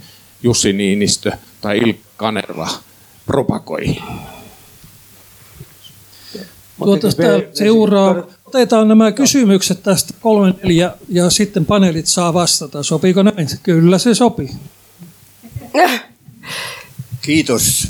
[0.43, 1.31] Jussi Niinistö
[1.61, 2.69] tai Ilkka Kanerva
[3.25, 3.97] propagoi.
[6.77, 7.07] Tuota,
[7.53, 8.15] seuraa.
[8.45, 12.83] Otetaan nämä kysymykset tästä kolme neljä ja sitten paneelit saa vastata.
[12.83, 13.47] Sopiiko näin?
[13.63, 14.49] Kyllä se sopii.
[17.21, 17.87] Kiitos.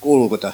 [0.00, 0.52] Kuuluuko tämä?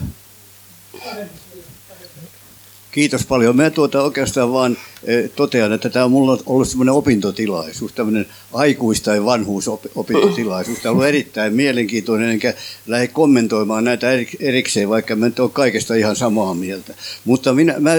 [2.97, 3.57] Kiitos paljon.
[3.57, 9.01] Mä tuota oikeastaan vaan e, totean, että tämä on mulla ollut semmoinen opintotilaisuus, tämmöinen aikuis-
[9.01, 10.79] tai vanhuusopintotilaisuus.
[10.79, 12.55] Tämä on ollut erittäin mielenkiintoinen, enkä
[12.87, 14.07] lähde kommentoimaan näitä
[14.41, 16.95] erikseen, vaikka mä ole kaikesta ihan samaa mieltä.
[17.25, 17.93] Mutta minä, mä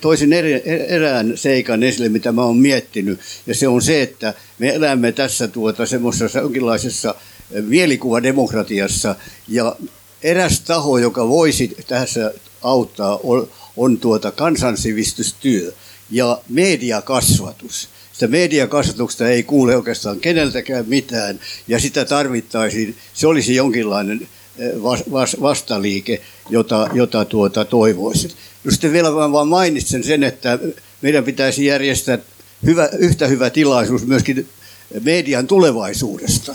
[0.00, 4.74] toisin eri, erään seikan esille, mitä mä oon miettinyt, ja se on se, että me
[4.74, 7.14] elämme tässä tuota semmoisessa jonkinlaisessa
[7.60, 9.16] mielikuvademokratiassa,
[9.48, 9.76] ja
[10.22, 13.18] eräs taho, joka voisi tässä auttaa,
[13.76, 15.72] on tuota kansansivistystyö
[16.10, 17.88] ja mediakasvatus.
[18.12, 24.28] Sitä mediakasvatuksesta ei kuule oikeastaan keneltäkään mitään ja sitä tarvittaisiin, se olisi jonkinlainen
[24.58, 24.72] eh,
[25.40, 26.20] vastaliike,
[26.50, 28.30] jota, jota tuota toivoisin.
[28.64, 30.58] No sitten vielä vaan mainitsen sen, että
[31.02, 32.18] meidän pitäisi järjestää
[32.66, 34.48] hyvä, yhtä hyvä tilaisuus myöskin
[35.00, 36.54] median tulevaisuudesta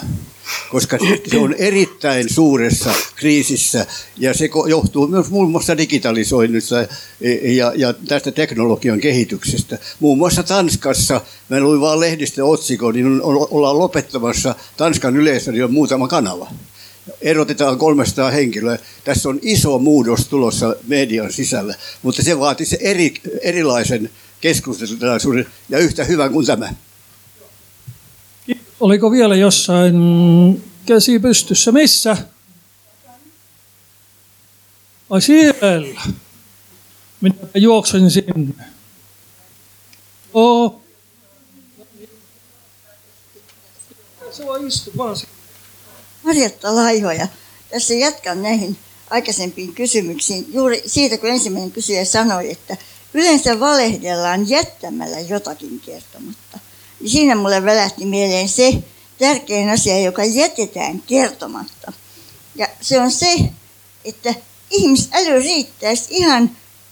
[0.71, 0.97] koska
[1.27, 3.85] se on erittäin suuressa kriisissä
[4.17, 6.75] ja se johtuu myös muun muassa digitalisoinnista
[7.55, 9.77] ja, ja tästä teknologian kehityksestä.
[9.99, 16.51] Muun muassa Tanskassa, mä luin vaan lehdistä otsikon, niin ollaan lopettamassa Tanskan yleisradion muutama kanava.
[17.21, 18.79] Erotetaan 300 henkilöä.
[19.03, 24.09] Tässä on iso muutos tulossa median sisällä, mutta se vaatii se eri, erilaisen
[24.41, 26.73] keskustelun ja yhtä hyvän kuin tämä.
[28.79, 29.95] Oliko vielä jossain
[30.85, 31.71] käsi pystyssä?
[31.71, 32.17] Missä?
[35.09, 36.01] Ai siellä.
[37.21, 38.65] Minä juoksen sinne.
[40.33, 40.81] Oo.
[44.97, 45.17] Vaan
[46.23, 47.27] Marjatta Laihoja.
[47.69, 48.77] Tässä jatkan näihin
[49.09, 50.53] aikaisempiin kysymyksiin.
[50.53, 52.77] Juuri siitä, kun ensimmäinen kysyjä sanoi, että
[53.13, 56.59] yleensä valehdellaan jättämällä jotakin kertomatta
[57.05, 58.73] siinä mulle välähti mieleen se
[59.19, 61.93] tärkein asia, joka jätetään kertomatta.
[62.55, 63.35] Ja se on se,
[64.05, 64.33] että
[64.69, 66.51] ihmisäly riittäisi ihan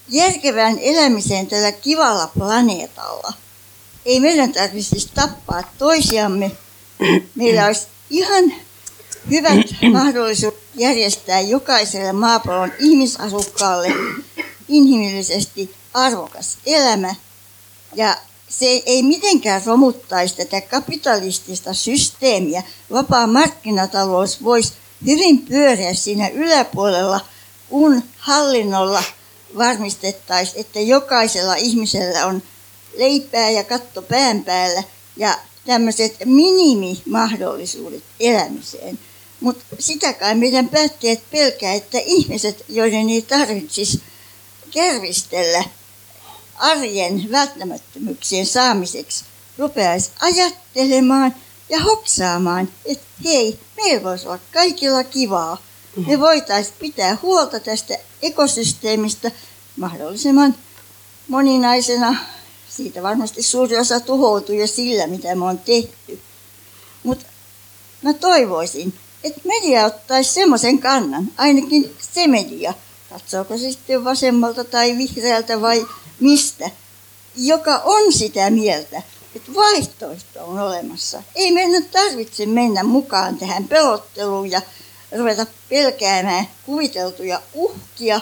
[0.10, 3.34] järkevään elämiseen tällä kivalla planeetalla.
[4.06, 6.52] Ei meidän tarvitsisi tappaa toisiamme.
[7.36, 8.54] Meillä olisi ihan
[9.32, 13.88] hyvät mahdollisuudet järjestää jokaiselle maapallon ihmisasukkaalle
[14.68, 17.16] inhimillisesti arvokas elämä.
[17.96, 18.18] Ja
[18.50, 22.64] se ei mitenkään romuttaisi tätä kapitalistista systeemiä.
[22.92, 24.74] Vapaa markkinatalous voisi
[25.06, 27.20] hyvin pyöriä siinä yläpuolella,
[27.70, 29.04] kun hallinnolla
[29.58, 32.44] varmistettaisiin, että jokaisella ihmisellä on
[32.98, 34.84] leipää ja katto pään päällä
[35.18, 39.00] ja tämmöiset minimimahdollisuudet elämiseen.
[39.40, 44.02] Mutta sitä kai meidän päättäjät pelkää, että ihmiset, joiden ei tarvitsisi
[44.72, 45.64] kervistellä
[46.58, 49.26] arjen välttämättömyyksien saamiseksi
[49.58, 51.36] rupeaisi ajattelemaan
[51.70, 55.58] ja hoksaamaan, että hei, meillä voisi olla kaikilla kivaa.
[56.08, 59.32] Me voitaisiin pitää huolta tästä ekosysteemistä
[59.78, 60.56] mahdollisimman
[61.28, 62.16] moninaisena.
[62.70, 66.22] Siitä varmasti suuri osa tuhoutuu jo sillä, mitä me on tehty.
[67.04, 67.26] Mutta
[68.02, 72.74] mä toivoisin, että media ottaisi semmoisen kannan, ainakin se media,
[73.10, 75.86] katsooko se sitten vasemmalta tai vihreältä vai
[76.20, 76.72] mistä,
[77.36, 79.02] joka on sitä mieltä,
[79.36, 81.24] että vaihtoehto on olemassa.
[81.36, 84.62] Ei meidän tarvitse mennä mukaan tähän pelotteluun ja
[85.18, 88.22] ruveta pelkäämään kuviteltuja uhkia,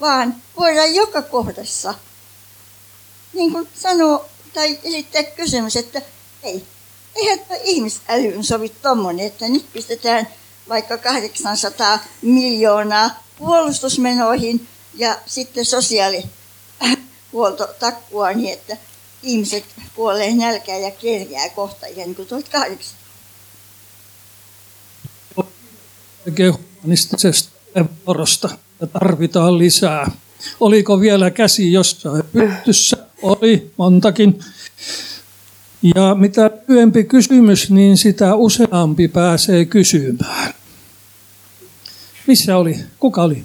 [0.00, 1.94] vaan voidaan joka kohdassa
[3.32, 6.02] niin kuin sanoa tai esittää kysymys, että
[6.42, 6.64] ei,
[7.14, 10.28] eihän ihmisälyyn sovi tommonen, että nyt pistetään
[10.68, 16.24] vaikka 800 miljoonaa puolustusmenoihin ja sitten sosiaali
[17.32, 18.76] huoltotakkua niin, että
[19.22, 19.64] ihmiset
[19.94, 23.02] kuolee nälkää ja kerjää kohta ihan niin kuin 1800.
[26.82, 27.50] humanistisesta
[28.06, 28.48] vuorosta
[28.80, 30.10] ja tarvitaan lisää.
[30.60, 32.96] Oliko vielä käsi jossain pystyssä?
[33.22, 34.40] Oli montakin.
[35.82, 40.54] Ja mitä lyhyempi kysymys, niin sitä useampi pääsee kysymään.
[42.26, 42.76] Missä oli?
[42.98, 43.44] Kuka oli?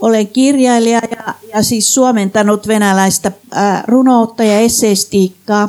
[0.00, 3.32] Olen kirjailija ja, ja siis suomentanut venäläistä
[3.86, 5.68] runoutta ja esseistiikkaa.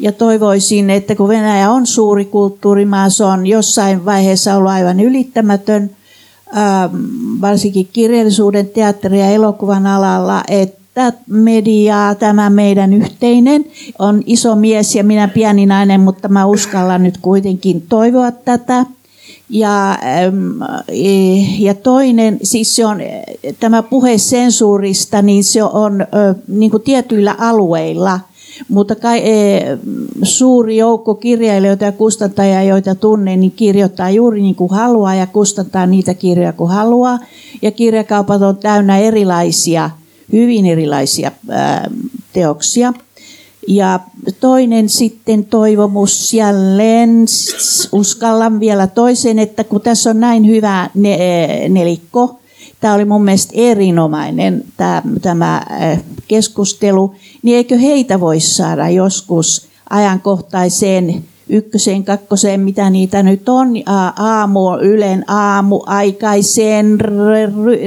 [0.00, 5.90] Ja toivoisin, että kun Venäjä on suuri kulttuurimaa, se on jossain vaiheessa ollut aivan ylittämätön,
[7.40, 13.64] varsinkin kirjallisuuden, teatteri- ja elokuvan alalla, että mediaa, tämä meidän yhteinen,
[13.98, 18.86] on iso mies ja minä pieni nainen, mutta mä uskallan nyt kuitenkin toivoa tätä.
[19.54, 19.98] Ja,
[21.58, 22.98] ja toinen, siis se on
[23.60, 26.06] tämä puhe sensuurista, niin se on
[26.48, 28.20] niin kuin tietyillä alueilla,
[28.68, 29.22] mutta kai,
[30.22, 35.86] suuri joukko kirjailijoita ja kustantajia, joita tunnen, niin kirjoittaa juuri niin kuin haluaa ja kustantaa
[35.86, 37.18] niitä kirjoja kuin haluaa.
[37.62, 39.90] Ja kirjakaupat on täynnä erilaisia,
[40.32, 41.32] hyvin erilaisia
[42.32, 42.92] teoksia.
[43.68, 44.00] Ja
[44.40, 47.10] toinen sitten toivomus jälleen,
[47.92, 50.90] uskallan vielä toisen, että kun tässä on näin hyvä
[51.68, 52.38] nelikko,
[52.80, 55.62] tämä oli mun mielestä erinomainen tämä, tämä
[56.28, 63.68] keskustelu, niin eikö heitä voisi saada joskus ajankohtaiseen ykköseen, kakkoseen, mitä niitä nyt on,
[64.16, 66.98] aamu, Ylen aamu, aikaiseen,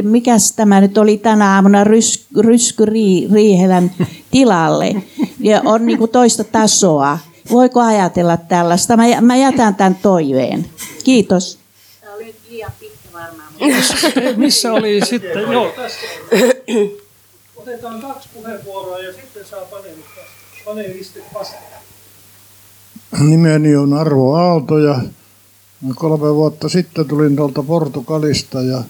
[0.03, 2.85] mikäs tämä nyt oli tänä aamuna, rys, Rysky
[3.33, 3.91] Riihelän
[4.31, 4.95] tilalle.
[5.45, 7.19] Ja on niin kuin toista tasoa.
[7.51, 8.97] Voiko ajatella tällaista?
[8.97, 10.69] Mä, mä jätän tämän toiveen.
[11.03, 11.59] Kiitos.
[12.01, 13.53] Tämä oli liian pitkä varmaan.
[14.37, 15.41] Missä oli sitten?
[15.51, 15.71] Joo.
[17.55, 19.61] Otetaan kaksi puheenvuoroa ja sitten saa
[20.65, 21.75] panelistit vastata.
[23.19, 25.01] Nimeni on Arvo Aalto ja
[25.95, 28.83] kolme vuotta sitten tulin tuolta Portugalista ja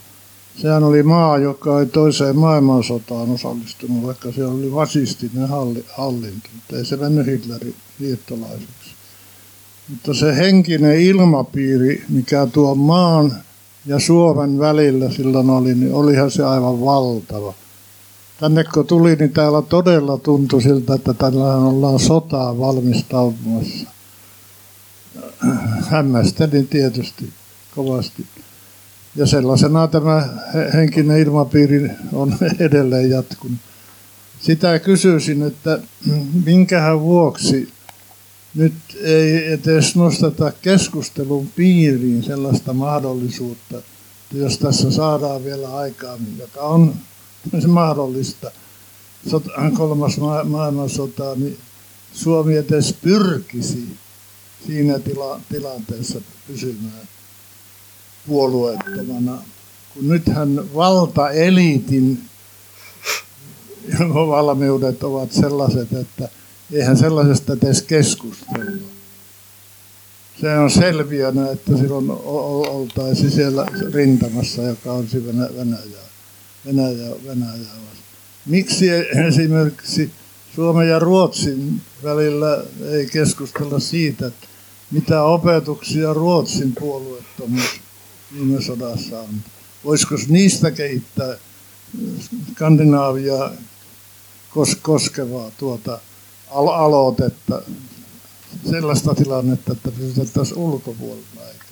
[0.58, 5.50] sehän oli maa, joka ei toiseen maailmansotaan osallistunut, vaikka se oli fasistinen
[5.98, 8.96] hallinto, mutta ei se mennyt Hitlerin liittolaiseksi.
[9.90, 13.34] Mutta se henkinen ilmapiiri, mikä tuo maan
[13.86, 17.54] ja Suomen välillä silloin oli, niin olihan se aivan valtava.
[18.40, 23.88] Tänne kun tuli, niin täällä todella tuntui siltä, että tällä ollaan sotaa valmistautumassa
[25.90, 27.30] hämmästelin tietysti
[27.76, 28.26] kovasti.
[29.16, 30.30] Ja sellaisena tämä
[30.74, 33.58] henkinen ilmapiiri on edelleen jatkunut.
[34.40, 35.80] Sitä kysyisin, että
[36.46, 37.70] minkähän vuoksi
[38.56, 43.82] nyt ei edes nosteta keskustelun piiriin sellaista mahdollisuutta,
[44.34, 46.96] jos tässä saadaan vielä aikaa, joka on
[47.68, 48.52] mahdollista,
[49.78, 51.58] kolmas maailmansota, niin
[52.14, 53.98] Suomi edes pyrkisi
[54.68, 57.08] siinä tila, tilanteessa pysymään
[58.28, 59.38] puolueettomana.
[59.94, 62.22] Kun nythän valtaeliitin
[64.14, 66.30] valmiudet ovat sellaiset, että
[66.74, 68.88] eihän sellaisesta edes keskustella.
[70.42, 75.08] Se on selviönä, että silloin oltaisiin siellä rintamassa, joka on
[75.58, 75.80] Venäjä,
[76.66, 77.70] Venäjä, Venäjä
[78.46, 78.90] Miksi
[79.28, 80.12] esimerkiksi
[80.56, 84.48] Suomen ja Ruotsin välillä ei keskustella siitä, että
[84.92, 87.85] mitä opetuksia Ruotsin puolueettomuus
[88.34, 89.30] viime sodassa on.
[89.84, 91.38] Voisiko niistä kehittää
[92.52, 93.52] Skandinaavia
[94.82, 96.00] koskevaa tuota
[96.52, 97.62] aloitetta,
[98.70, 101.66] sellaista tilannetta, että pysytettäisiin ulkopuolella eikä,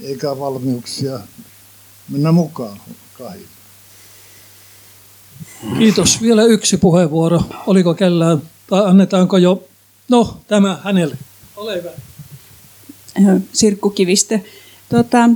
[0.00, 1.20] eikä valmiuksia
[2.08, 2.80] mennä mukaan
[3.18, 3.48] kahiin.
[5.78, 6.22] Kiitos.
[6.22, 7.42] Vielä yksi puheenvuoro.
[7.66, 9.64] Oliko kellään, tai annetaanko jo,
[10.08, 11.18] no tämä hänelle.
[11.56, 11.90] Ole hyvä.
[13.52, 14.38] Sirkku Kivistö.
[14.88, 15.30] Tota,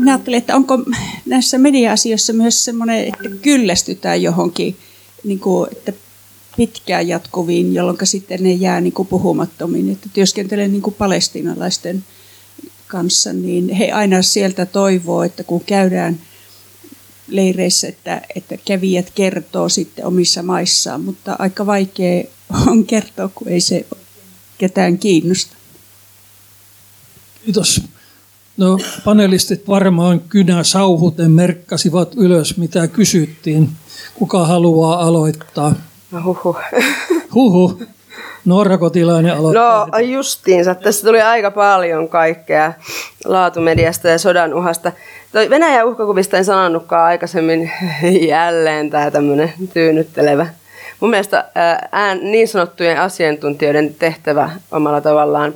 [0.00, 0.78] minä ajattelin, että onko
[1.26, 4.76] näissä media-asioissa myös semmoinen, että kyllästytään johonkin,
[5.24, 5.92] niin kuin, että
[6.56, 9.92] pitkään jatkuviin, jolloin sitten ne jää niin kuin puhumattomiin.
[9.92, 12.04] Että työskentelen niin kuin palestiinalaisten
[12.86, 16.20] kanssa, niin he aina sieltä toivoo, että kun käydään
[17.28, 22.24] leireissä, että, että kävijät kertoo sitten omissa maissaan, mutta aika vaikea
[22.66, 23.86] on kertoa, kun ei se
[24.58, 25.56] ketään kiinnosta.
[27.44, 27.82] Kiitos.
[28.56, 33.68] No, panelistit varmaan kynä sauhuten merkkasivat ylös, mitä kysyttiin.
[34.14, 35.74] Kuka haluaa aloittaa?
[36.10, 36.56] No, huhu.
[37.34, 37.80] Huhu.
[38.44, 39.86] Noora Kotilainen aloittaa.
[39.92, 40.74] No justiinsa.
[40.74, 42.72] Tässä tuli aika paljon kaikkea
[43.24, 44.92] laatumediasta ja sodan uhasta.
[45.32, 47.70] Toi Venäjän uhkakuvista en sanonutkaan aikaisemmin
[48.28, 50.46] jälleen tämä tämmöinen tyynnyttelevä.
[51.00, 51.44] Mun mielestä
[51.92, 55.54] ään, niin sanottujen asiantuntijoiden tehtävä omalla tavallaan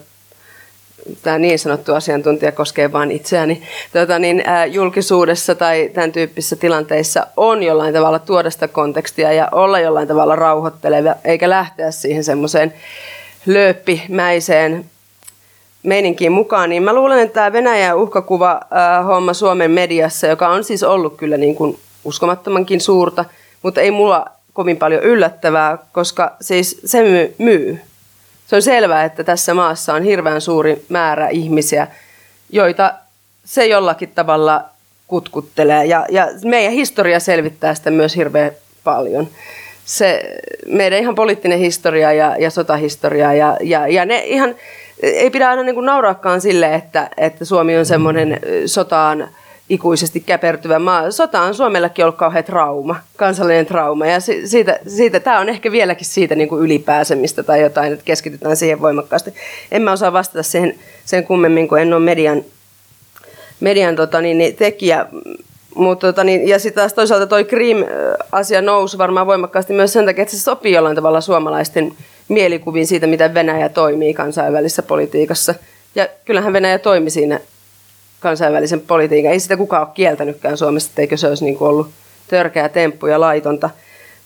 [1.23, 3.63] tämä niin sanottu asiantuntija koskee vain itseäni,
[3.93, 9.81] tuota, niin, julkisuudessa tai tämän tyyppisissä tilanteissa on jollain tavalla tuoda sitä kontekstia ja olla
[9.81, 12.75] jollain tavalla rauhoitteleva, eikä lähteä siihen semmoiseen
[13.47, 14.85] lööppimäiseen
[15.83, 18.61] meininkiin mukaan, niin mä luulen, että tämä Venäjän uhkakuva
[19.07, 23.25] homma Suomen mediassa, joka on siis ollut kyllä niin kuin uskomattomankin suurta,
[23.63, 26.99] mutta ei mulla kovin paljon yllättävää, koska siis se
[27.39, 27.81] myy.
[28.51, 31.87] Se on selvää, että tässä maassa on hirveän suuri määrä ihmisiä,
[32.53, 32.95] joita
[33.45, 34.65] se jollakin tavalla
[35.07, 35.85] kutkuttelee.
[35.85, 38.51] Ja, ja meidän historia selvittää sitä myös hirveän
[38.85, 39.29] paljon.
[39.85, 44.55] Se, meidän ihan poliittinen historia ja, ja sotahistoria ja, ja, ja ne ihan,
[45.03, 49.29] ei pidä aina niin kuin nauraakaan sille, että, että Suomi on semmoinen sotaan
[49.71, 51.11] ikuisesti käpertyvä maa.
[51.11, 56.07] Sota on Suomellakin ollut kauhean trauma, kansallinen trauma, ja siitä, siitä, tämä on ehkä vieläkin
[56.07, 59.35] siitä niin kuin ylipääsemistä tai jotain, että keskitytään siihen voimakkaasti.
[59.73, 60.75] En mä osaa vastata siihen,
[61.05, 62.45] sen kummemmin, kun en ole median,
[63.61, 65.07] median tota, niin, niin, tekijä,
[65.75, 70.23] mutta tota, niin, ja sitten taas toisaalta toi Krim-asia nousi varmaan voimakkaasti myös sen takia,
[70.23, 71.93] että se sopii jollain tavalla suomalaisten
[72.29, 75.55] mielikuviin siitä, miten Venäjä toimii kansainvälisessä politiikassa.
[75.95, 77.41] Ja kyllähän Venäjä toimi siinä
[78.21, 79.33] kansainvälisen politiikan.
[79.33, 81.91] Ei sitä kukaan ole kieltänytkään Suomessa, etteikö se olisi niin kuin ollut
[82.29, 83.71] törkeä temppu ja laitonta.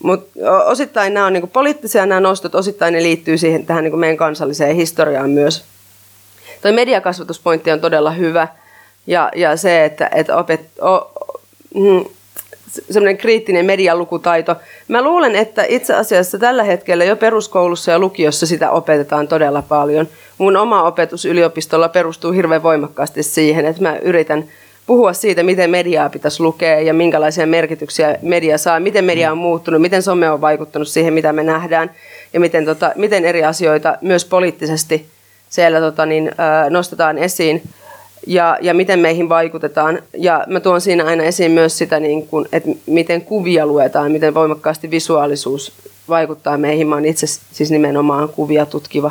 [0.02, 4.16] Mutta osittain nämä on niin poliittisia nämä nostot, osittain ne liittyy siihen, tähän niin meidän
[4.16, 5.64] kansalliseen historiaan myös.
[6.62, 8.48] Tuo mediakasvatuspointti on todella hyvä.
[9.06, 11.12] Ja, ja se, että, että opet, o,
[11.74, 12.04] mm,
[12.90, 14.56] semmoinen kriittinen medialukutaito.
[14.88, 20.08] Mä luulen, että itse asiassa tällä hetkellä jo peruskoulussa ja lukiossa sitä opetetaan todella paljon.
[20.38, 24.44] Mun oma opetus yliopistolla perustuu hirveän voimakkaasti siihen, että mä yritän
[24.86, 29.80] puhua siitä, miten mediaa pitäisi lukea ja minkälaisia merkityksiä media saa, miten media on muuttunut,
[29.80, 31.90] miten some on vaikuttanut siihen, mitä me nähdään
[32.32, 35.06] ja miten, tota, miten eri asioita myös poliittisesti
[35.50, 36.30] siellä tota, niin,
[36.70, 37.62] nostetaan esiin
[38.26, 39.98] ja, ja miten meihin vaikutetaan.
[40.16, 44.34] Ja mä tuon siinä aina esiin myös sitä, niin kun, että miten kuvia luetaan, miten
[44.34, 45.72] voimakkaasti visuaalisuus
[46.08, 46.86] vaikuttaa meihin.
[46.86, 49.10] Mä oon itse siis nimenomaan kuvia tutkiva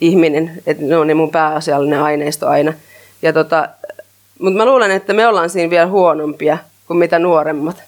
[0.00, 2.72] ihminen, että ne on ne mun pääasiallinen aineisto aina.
[3.22, 3.68] Ja tota,
[4.38, 7.82] mutta mä luulen, että me ollaan siinä vielä huonompia kuin mitä nuoremmat.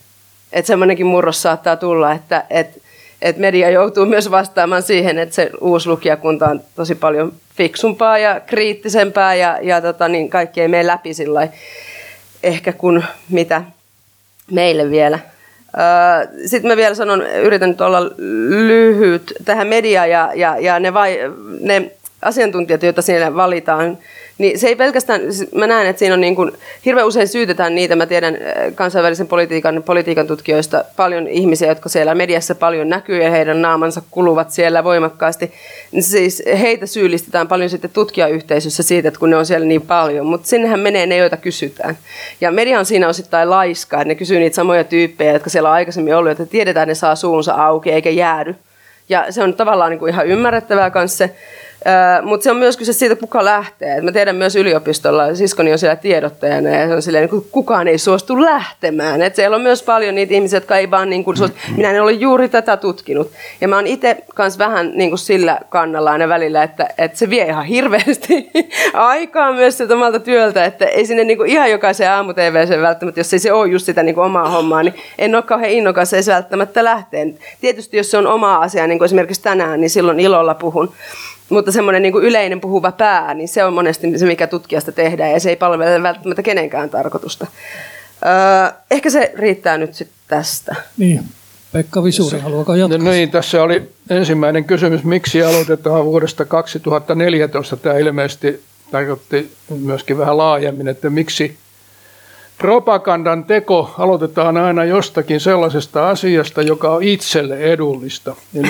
[0.53, 2.81] Että semmoinenkin murros saattaa tulla, että, että
[3.23, 8.41] että media joutuu myös vastaamaan siihen, että se uusi lukijakunta on tosi paljon fiksumpaa ja
[8.41, 11.49] kriittisempää ja, ja tota, niin kaikki ei mene läpi sillä
[12.43, 13.63] ehkä kuin mitä
[14.51, 15.19] meille vielä.
[16.47, 18.03] Sitten mä vielä sanon, yritän nyt olla
[18.49, 21.19] lyhyt tähän mediaan ja, ja, ja ne, vai,
[21.61, 21.91] ne
[22.23, 23.99] asiantuntijat, joita siellä valitaan,
[24.39, 26.53] niin se ei pelkästään, siis mä näen, että siinä on niin kuin,
[26.85, 32.15] hirveän usein syytetään niitä, mä tiedän äh, kansainvälisen politiikan, politiikan tutkijoista paljon ihmisiä, jotka siellä
[32.15, 35.53] mediassa paljon näkyy ja heidän naamansa kuluvat siellä voimakkaasti.
[35.93, 40.27] Niin siis heitä syyllistetään paljon sitten tutkijayhteisössä siitä, että kun ne on siellä niin paljon,
[40.27, 41.99] mutta sinnehän menee ne, joita kysytään.
[42.41, 45.75] Ja media on siinä osittain laiskaa, että ne kysyy niitä samoja tyyppejä, jotka siellä on
[45.75, 48.55] aikaisemmin ollut, että tiedetään, että ne saa suunsa auki eikä jäädy.
[49.09, 51.29] Ja se on tavallaan niin kuin ihan ymmärrettävää kanssa.
[52.23, 53.97] Mutta se on myös kyse siitä, kuka lähtee.
[53.97, 57.89] Et mä tiedän myös yliopistolla, siskoni on siellä tiedottajana ja se on silleen, niin kukaan
[57.89, 59.23] ei suostu lähtemään.
[59.23, 61.57] Et siellä on myös paljon niitä ihmisiä, jotka ei vaan niin kuin, suostu.
[61.77, 63.31] Minä en ole juuri tätä tutkinut.
[63.61, 67.31] Ja mä oon itse kanssa vähän niin kuin sillä kannalla aina välillä, että, että se
[67.31, 68.51] vie ihan hirveästi
[68.93, 72.33] aikaa myös sieltä omalta työltä, että ei sinne niin kuin ihan jokaisen aamu
[72.83, 75.73] välttämättä, jos ei se ole just sitä niin kuin omaa hommaa, niin en ole kauhean
[75.73, 77.39] innokas edes välttämättä lähteen.
[77.61, 80.93] Tietysti jos se on oma asia, niin kuin esimerkiksi tänään, niin silloin ilolla puhun.
[81.49, 85.41] Mutta semmoinen niin yleinen puhuva pää, niin se on monesti se, mikä tutkijasta tehdään, ja
[85.41, 87.47] se ei palvele välttämättä kenenkään tarkoitusta.
[88.27, 90.75] Öö, ehkä se riittää nyt sitten tästä.
[90.97, 91.25] Niin.
[91.73, 92.99] Pekka Visuri, haluaako jatkaa?
[92.99, 97.77] No niin, tässä oli ensimmäinen kysymys, miksi aloitetaan vuodesta 2014.
[97.77, 101.57] Tämä ilmeisesti tarkoitti myöskin vähän laajemmin, että miksi
[102.59, 108.37] propagandan teko aloitetaan aina jostakin sellaisesta asiasta, joka on itselle edullista.
[108.55, 108.69] Eli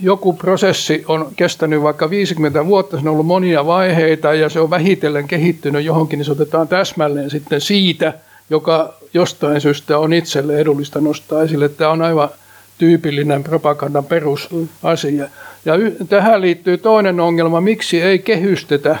[0.00, 4.70] joku prosessi on kestänyt vaikka 50 vuotta, se on ollut monia vaiheita ja se on
[4.70, 8.14] vähitellen kehittynyt johonkin, niin se otetaan täsmälleen sitten siitä,
[8.50, 11.68] joka jostain syystä on itselle edullista nostaa esille.
[11.68, 12.28] Tämä on aivan
[12.78, 15.28] tyypillinen propagandan perusasia.
[15.64, 15.74] Ja
[16.08, 18.96] tähän liittyy toinen ongelma, miksi ei kehystetä.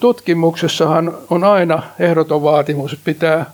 [0.00, 3.50] Tutkimuksessahan on aina ehdoton vaatimus, että pitää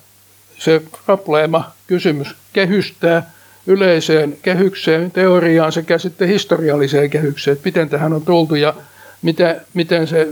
[0.59, 3.31] se probleema, kysymys kehystää–
[3.69, 8.75] yleiseen kehykseen, teoriaan sekä sitten historialliseen kehykseen, että miten tähän on tultu ja
[9.23, 10.29] miten, miten se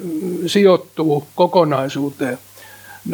[0.46, 2.38] sijoittuu kokonaisuuteen.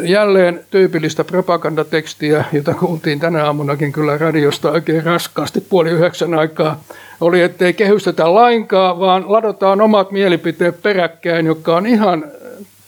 [0.03, 6.83] Jälleen tyypillistä propagandatekstiä, jota kuultiin tänä aamunakin kyllä radiosta oikein raskaasti puoli yhdeksän aikaa,
[7.21, 12.25] oli, ettei kehystetä lainkaan, vaan ladotaan omat mielipiteet peräkkäin, jotka on ihan,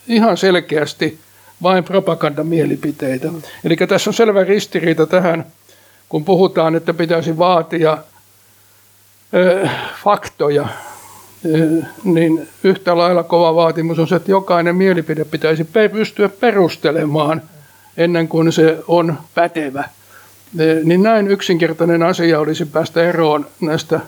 [0.07, 1.17] ihan selkeästi
[1.63, 3.27] vain propagandamielipiteitä.
[3.63, 5.45] Eli tässä on selvä ristiriita tähän
[6.15, 7.97] kun puhutaan, että pitäisi vaatia
[9.33, 9.69] ö,
[10.03, 10.67] faktoja,
[11.45, 17.41] ö, niin yhtä lailla kova vaatimus on se, että jokainen mielipide pitäisi pystyä perustelemaan
[17.97, 19.89] ennen kuin se on pätevä.
[20.83, 23.99] Niin näin yksinkertainen asia olisi päästä eroon näistä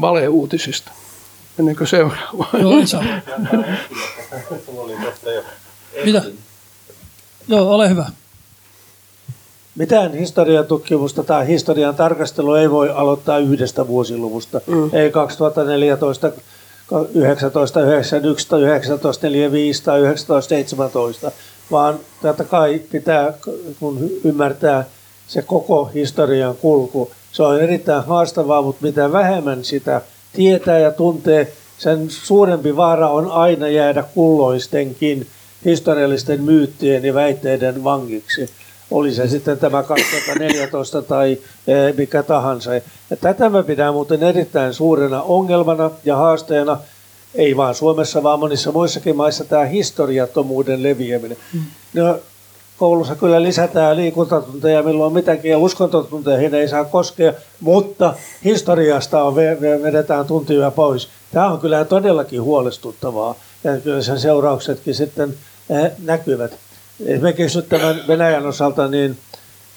[0.00, 0.92] valeuutisista.
[1.58, 2.46] Meneekö seuraava?
[2.62, 3.04] Joo, Esa.
[6.04, 6.22] Mitä?
[7.48, 8.06] Joo, ole hyvä.
[9.74, 14.60] Mitään historiatutkimusta tai historian tarkastelu ei voi aloittaa yhdestä vuosiluvusta.
[14.66, 14.90] Mm.
[14.92, 16.32] Ei 2014,
[16.88, 21.32] 1991 tai 1945 tai 1917,
[21.70, 23.32] vaan totta kai pitää,
[23.80, 24.84] kun ymmärtää
[25.26, 30.00] se koko historian kulku, se on erittäin haastavaa, mutta mitä vähemmän sitä
[30.32, 35.26] tietää ja tuntee, sen suurempi vaara on aina jäädä kulloistenkin
[35.64, 38.50] historiallisten myyttien ja väitteiden vangiksi.
[38.94, 42.74] Oli se sitten tämä 2014 tai eh, mikä tahansa.
[42.74, 46.78] Ja tätä mä pidän muuten erittäin suurena ongelmana ja haasteena,
[47.34, 51.36] ei vain Suomessa, vaan monissa muissakin maissa tämä historiattomuuden leviäminen.
[51.52, 51.60] Mm.
[51.94, 52.18] No,
[52.78, 58.14] koulussa kyllä lisätään liikuntatunteja, milloin mitäkin, ja uskontotunteja ei saa koskea, mutta
[58.44, 59.34] historiasta on,
[59.82, 61.08] vedetään tuntia pois.
[61.32, 63.34] Tämä on kyllä todellakin huolestuttavaa,
[63.64, 65.34] ja kyllä sen seurauksetkin sitten
[65.70, 66.52] eh, näkyvät.
[67.06, 69.18] Esimerkiksi nyt tämän Venäjän osalta, niin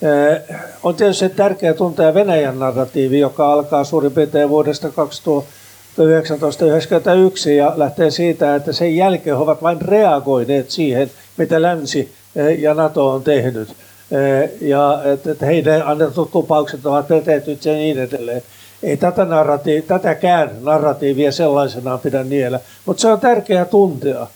[0.01, 0.41] eh,
[0.83, 8.55] on tietysti tärkeää tuntea Venäjän narratiivi, joka alkaa suurin piirtein vuodesta 1991 ja lähtee siitä,
[8.55, 13.69] että sen jälkeen he ovat vain reagoineet siihen, mitä länsi Eh, ja NATO on tehnyt.
[14.11, 18.41] Eh, ja että heidän annetut lupaukset ovat petetyt ja niin edelleen.
[18.83, 24.27] Ei tätä narratiiv- tätäkään narratiivia sellaisenaan pidä niellä, mutta se on tärkeää tuntea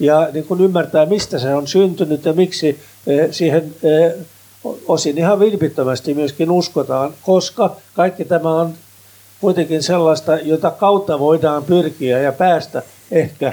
[0.00, 3.74] ja niin kun ymmärtää, mistä se on syntynyt ja miksi eh, siihen
[4.88, 8.74] osin ihan vilpittömästi myöskin uskotaan, koska kaikki tämä on
[9.40, 13.52] kuitenkin sellaista, jota kautta voidaan pyrkiä ja päästä ehkä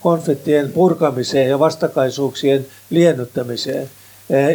[0.00, 3.90] konfliktien purkamiseen ja vastakaisuuksien liennyttämiseen.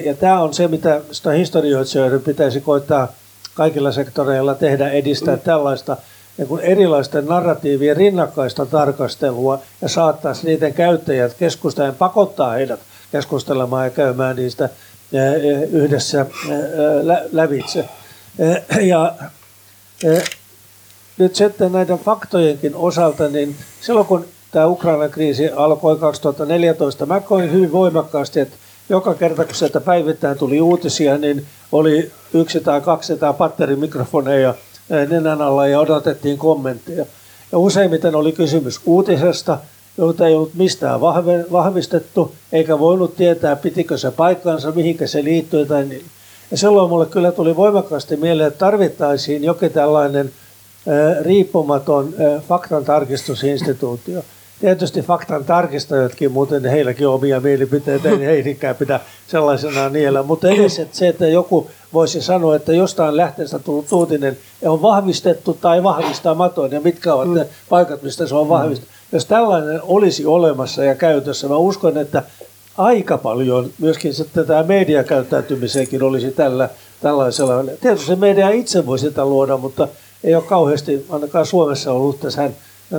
[0.06, 3.08] Ja tämä on se, mitä sitä historioitsijoiden pitäisi koittaa
[3.54, 5.98] kaikilla sektoreilla tehdä, edistää tällaista
[6.38, 12.80] niin kuin erilaisten narratiivien rinnakkaista tarkastelua ja saattaa niiden käyttäjät keskustajan pakottaa heidät
[13.12, 14.70] keskustelemaan ja käymään niistä
[15.72, 16.26] yhdessä
[17.32, 17.86] lävitse.
[18.82, 19.14] Ja
[21.18, 27.06] nyt sitten näiden faktojenkin osalta, niin silloin kun tämä Ukrainan kriisi alkoi 2014.
[27.06, 28.58] Mä koin hyvin voimakkaasti, että
[28.90, 34.54] joka kerta kun sieltä päivittäin tuli uutisia, niin oli yksi tai kaksi tai patterimikrofoneja
[34.90, 37.06] nenän alla ja odotettiin kommentteja.
[37.52, 39.58] Ja useimmiten oli kysymys uutisesta,
[39.98, 41.02] jota ei ollut mistään
[41.52, 46.06] vahvistettu, eikä voinut tietää, pitikö se paikkansa, mihinkä se liittyi tai niin.
[46.52, 50.32] Ja silloin mulle kyllä tuli voimakkaasti mieleen, että tarvittaisiin jokin tällainen
[51.22, 52.14] riippumaton
[52.48, 54.24] faktan tarkistusinstituutio.
[54.60, 60.24] Tietysti faktan tarkistajatkin, muuten heilläkin on omia mielipiteitä, ei heidänkään pidä sellaisena niellä.
[60.24, 65.58] Mutta edes että se, että joku voisi sanoa, että jostain lähteestä tullut uutinen on vahvistettu
[65.62, 68.94] tai vahvistamaton, ja mitkä ovat ne paikat, mistä se on vahvistettu.
[69.12, 72.24] Jos tällainen olisi olemassa ja käytössä, mä uskon, että
[72.78, 76.70] aika paljon myöskin sitten tämä mediakäyttäytymiseenkin olisi tällä,
[77.02, 77.54] tällaisella.
[77.82, 79.88] Tietysti media itse voi sitä luoda, mutta
[80.24, 82.50] ei ole kauheasti ainakaan Suomessa ollut tässä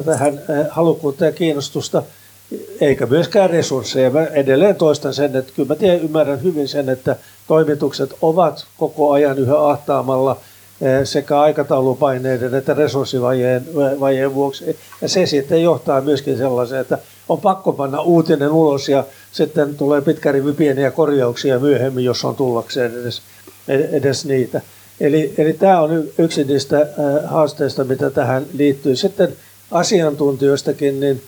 [0.05, 2.03] tähän eh, halukkuutta ja kiinnostusta,
[2.81, 4.11] eikä myöskään resursseja.
[4.11, 7.17] Mä edelleen toistan sen, että kyllä mä tiedän, ymmärrän hyvin sen, että
[7.49, 10.41] toimitukset ovat koko ajan yhä ahtaamalla
[10.81, 13.65] eh, sekä aikataulupaineiden että resurssivajeen
[14.25, 14.79] eh, vuoksi.
[15.03, 16.99] Ja se sitten johtaa myöskin sellaiseen, että
[17.29, 22.37] on pakko panna uutinen ulos ja sitten tulee pitkä rivi pieniä korjauksia myöhemmin, jos on
[22.37, 23.23] tullakseen edes,
[23.69, 24.61] edes niitä.
[25.01, 26.87] Eli, eli tämä on yksi niistä
[27.27, 28.97] haasteista, mitä tähän liittyy.
[28.97, 29.37] Sitten
[29.71, 31.23] asiantuntijoistakin, niin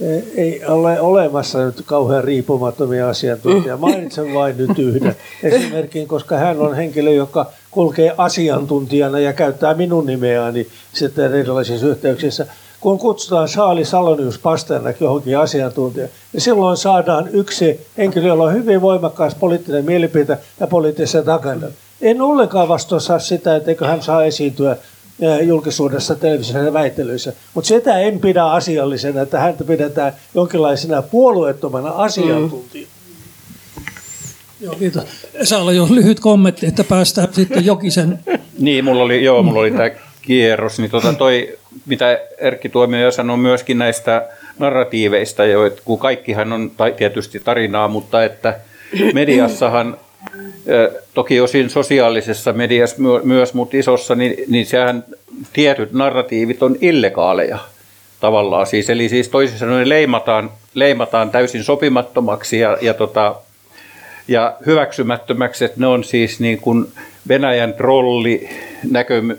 [0.00, 3.76] e, ei ole olemassa nyt kauhean riippumattomia asiantuntijoita.
[3.76, 10.06] Mainitsen vain nyt yhden esimerkin, koska hän on henkilö, joka kulkee asiantuntijana ja käyttää minun
[10.06, 12.46] nimeäni sitten erilaisissa yhteyksissä.
[12.80, 18.80] Kun kutsutaan Saali Salonius Pasternak johonkin asiantuntijaksi, niin silloin saadaan yksi henkilö, jolla on hyvin
[18.80, 21.66] voimakkaas poliittinen mielipide ja poliittisen takana.
[22.00, 24.76] En ollenkaan vastuussa sitä, etteikö hän saa esiintyä
[25.42, 27.32] julkisuudessa, televisiossa ja väittelyissä.
[27.54, 32.90] Mutta sitä en pidä asiallisena, että häntä pidetään jonkinlaisena puolueettomana asiantuntijana.
[32.90, 32.96] Mm.
[34.60, 35.04] Joo, kiitos.
[35.42, 38.18] Saalla jo lyhyt kommentti, että päästään sitten Jokisen.
[38.58, 39.90] Niin, mulla oli, joo, mulla oli tämä
[40.22, 40.78] kierros.
[40.78, 44.28] Niin tota toi, mitä Erkki Tuomio sanoi myöskin näistä
[44.58, 48.60] narratiiveista, jo, että kun kaikkihan on tietysti tarinaa, mutta että
[49.14, 49.96] mediassahan
[51.14, 55.04] toki osin sosiaalisessa mediassa myös, mutta isossa, niin, niin sehän
[55.52, 57.58] tietyt narratiivit on illegaaleja
[58.20, 58.66] tavallaan.
[58.66, 63.34] Siis, eli siis toisin sanoen leimataan, leimataan täysin sopimattomaksi ja, ja, tota,
[64.28, 66.86] ja hyväksymättömäksi, että ne on siis niin kuin
[67.28, 68.48] Venäjän trolli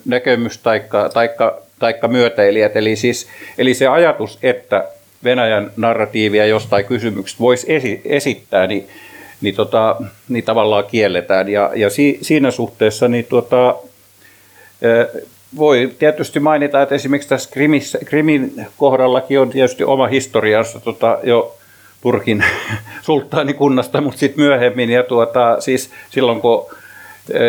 [0.05, 2.76] näkemys taikka, taikka taikka myötäilijät.
[2.76, 3.27] Eli, siis,
[3.57, 4.88] eli se ajatus, että
[5.23, 8.88] Venäjän narratiivia jostain kysymyksestä voisi esi- esittää, niin,
[9.41, 9.95] niin, tota,
[10.30, 11.49] niin tavallaan kielletään.
[11.49, 13.76] Ja, ja si, siinä suhteessa niin tota,
[15.57, 21.55] voi tietysti mainita, että esimerkiksi tässä Krimissä, Krimin kohdallakin on tietysti oma historiansa tota, jo
[22.01, 22.43] Turkin
[23.01, 24.89] sulttaanikunnasta, mutta sitten myöhemmin.
[24.89, 26.65] Ja tuota, siis silloin kun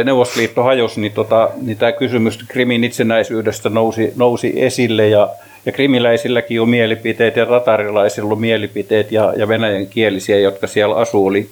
[0.05, 5.28] Neuvostoliitto hajosi, niin, tota, niin tämä kysymys Krimin itsenäisyydestä nousi, nousi esille ja,
[5.66, 11.27] ja krimiläisilläkin on mielipiteet ja ratarilaisilla on mielipiteet ja, ja venäjän kielisiä, jotka siellä asuu,
[11.27, 11.51] oli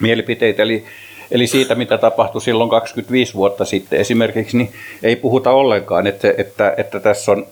[0.00, 0.62] mielipiteitä.
[0.62, 0.84] Eli,
[1.30, 4.72] eli siitä, mitä tapahtui silloin 25 vuotta sitten esimerkiksi, niin
[5.02, 7.46] ei puhuta ollenkaan, että, että, että tässä on,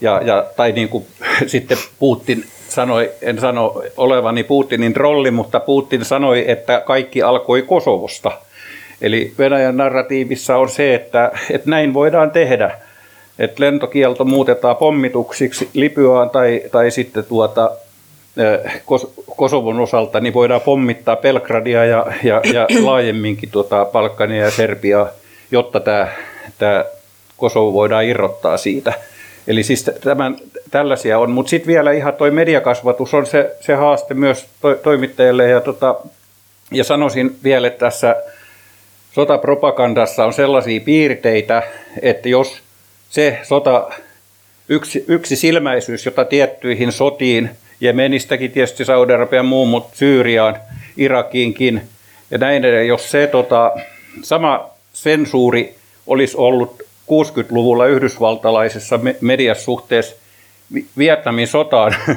[0.00, 1.06] ja, ja, tai niin kuin
[1.46, 8.32] sitten Putin sanoi, en sano olevani Putinin rolli, mutta Putin sanoi, että kaikki alkoi Kosovosta.
[9.00, 12.78] Eli Venäjän narratiivissa on se, että, että näin voidaan tehdä,
[13.38, 17.70] että lentokielto muutetaan pommituksiksi Libyaan tai, tai sitten tuota,
[19.36, 25.08] Kosovon osalta, niin voidaan pommittaa Belgradia ja, ja, ja laajemminkin tuota Balkania ja Serbiaa,
[25.50, 26.08] jotta tämä,
[26.58, 26.84] tämä
[27.36, 28.92] Kosovo voidaan irrottaa siitä.
[29.46, 30.36] Eli siis tämän,
[30.70, 35.48] tällaisia on, mutta sitten vielä ihan toi mediakasvatus on se, se haaste myös to, toimittajille
[35.48, 35.94] ja, tota,
[36.70, 38.16] ja sanoisin vielä, että tässä
[39.12, 41.62] sotapropagandassa on sellaisia piirteitä,
[42.02, 42.58] että jos
[43.10, 43.90] se sota,
[44.68, 47.50] yksi, yksi silmäisyys, jota tiettyihin sotiin,
[47.80, 50.56] Jemenistäkin tietysti Saudi-Arabian muun, mutta Syyriaan,
[50.96, 51.82] Irakiinkin
[52.30, 53.72] ja näin edelleen, jos se tota,
[54.22, 55.74] sama sensuuri
[56.06, 60.16] olisi ollut 60-luvulla yhdysvaltalaisessa mediassa suhteessa
[60.98, 61.94] Vietnamin sotaan,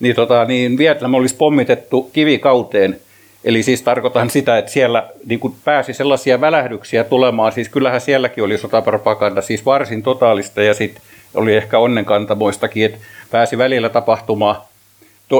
[0.00, 3.00] niin, tota, niin Vietnam olisi pommitettu kivikauteen.
[3.44, 7.52] Eli siis tarkoitan sitä, että siellä niin kuin pääsi sellaisia välähdyksiä tulemaan.
[7.52, 11.02] Siis kyllähän sielläkin oli sotapropaganda, siis varsin totaalista ja sitten
[11.34, 12.98] oli ehkä onnenkantamoistakin, että
[13.30, 14.56] pääsi välillä tapahtumaan,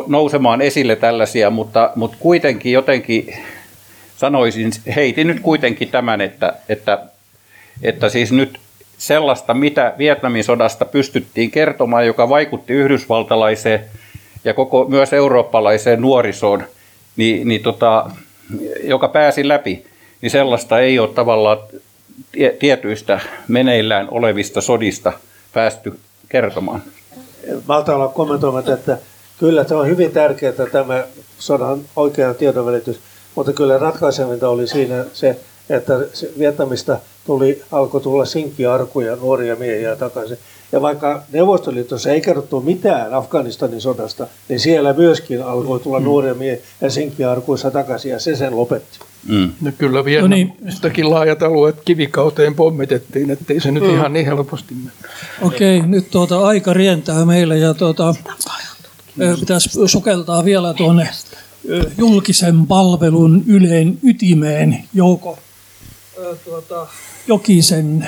[0.07, 3.35] nousemaan esille tällaisia, mutta, mutta kuitenkin jotenkin
[4.17, 6.99] sanoisin, heitin nyt kuitenkin tämän, että, että,
[7.83, 8.59] että siis nyt
[8.99, 13.85] sellaista, mitä Vietnamin sodasta pystyttiin kertomaan, joka vaikutti yhdysvaltalaiseen
[14.45, 16.65] ja koko myös eurooppalaiseen nuorisoon,
[17.17, 18.11] niin, niin tota,
[18.83, 19.87] joka pääsi läpi,
[20.21, 21.59] niin sellaista ei ole tavallaan
[22.59, 25.13] tietyistä meneillään olevista sodista
[25.53, 25.99] päästy
[26.29, 26.83] kertomaan.
[27.67, 28.99] Malta olla kommentoimatta, että
[29.39, 31.05] kyllä se on hyvin tärkeää tämä
[31.39, 33.01] sodan oikea tiedonvälitys,
[33.35, 35.39] mutta kyllä ratkaisevinta oli siinä se,
[35.71, 35.99] että
[36.39, 40.39] Vietnamista tuli, alkoi tulla sinkkiarkuja, nuoria miehiä takaisin.
[40.73, 46.05] Ja vaikka Neuvostoliitossa ei kerrottu mitään Afganistanin sodasta, niin siellä myöskin alkoi tulla mm.
[46.05, 48.99] nuoria miehiä ja sinkkiarkuissa takaisin, ja se sen lopetti.
[49.29, 49.51] Mm.
[49.61, 51.15] No kyllä Vietnamistakin no niin.
[51.15, 53.95] laajat alueet kivikauteen pommitettiin, ettei se nyt mm.
[53.95, 54.91] ihan niin helposti mene.
[55.43, 58.15] Okei, okay, nyt tuota aika rientää meille ja tuota,
[59.41, 61.09] pitäisi sukeltaa vielä tuonne
[61.99, 65.39] julkisen palvelun yleen ytimeen Jouko
[66.45, 66.87] tuota,
[67.27, 68.07] Jokisen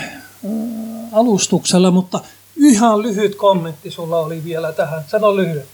[1.13, 2.21] alustuksella, mutta
[2.57, 5.05] ihan lyhyt kommentti sulla oli vielä tähän.
[5.07, 5.65] Sano lyhyt.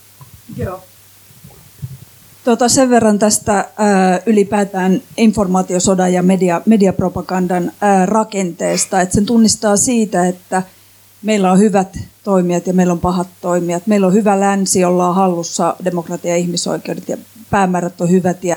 [0.56, 0.82] Joo.
[2.44, 9.76] Tota, sen verran tästä ää, ylipäätään informaatiosodan ja media, mediapropagandan ää, rakenteesta, että sen tunnistaa
[9.76, 10.62] siitä, että
[11.24, 13.86] meillä on hyvät toimijat ja meillä on pahat toimijat.
[13.86, 17.16] Meillä on hyvä länsi, jolla on hallussa demokratia ja ihmisoikeudet ja
[17.50, 18.56] päämäärät on hyvät ja,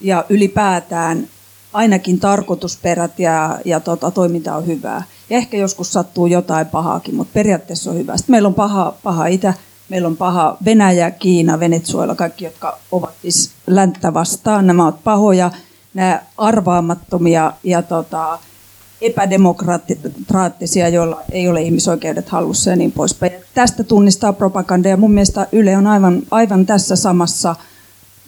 [0.00, 1.28] ja ylipäätään
[1.72, 5.02] ainakin tarkoitusperät ja, ja tota, toiminta on hyvää.
[5.30, 8.16] Ja ehkä joskus sattuu jotain pahaakin, mutta periaatteessa on hyvä.
[8.16, 9.54] Sitten meillä on paha, paha Itä,
[9.88, 14.66] meillä on paha Venäjä, Kiina, Venezuela, kaikki, jotka ovat siis länttä vastaan.
[14.66, 15.50] Nämä ovat pahoja,
[15.94, 18.38] nämä arvaamattomia ja tota,
[19.02, 23.32] epädemokraattisia, joilla ei ole ihmisoikeudet hallussa ja niin poispäin.
[23.54, 27.56] Tästä tunnistaa propaganda ja mun mielestä Yle on aivan, aivan tässä samassa–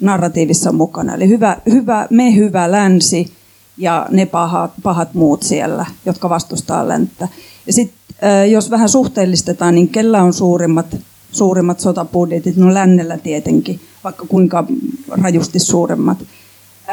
[0.02, 1.14] narratiivissa mukana.
[1.14, 3.32] Eli hyvä, hyvä, me hyvä länsi
[3.76, 7.28] ja ne pahat, pahat muut siellä, jotka vastustaa länttä.
[7.66, 10.96] Ja sitten jos vähän suhteellistetaan, niin kellä on suurimmat,
[11.32, 12.56] suurimmat sotabudjetit?
[12.56, 14.64] No lännellä tietenkin, vaikka kuinka
[15.08, 16.18] rajusti suuremmat.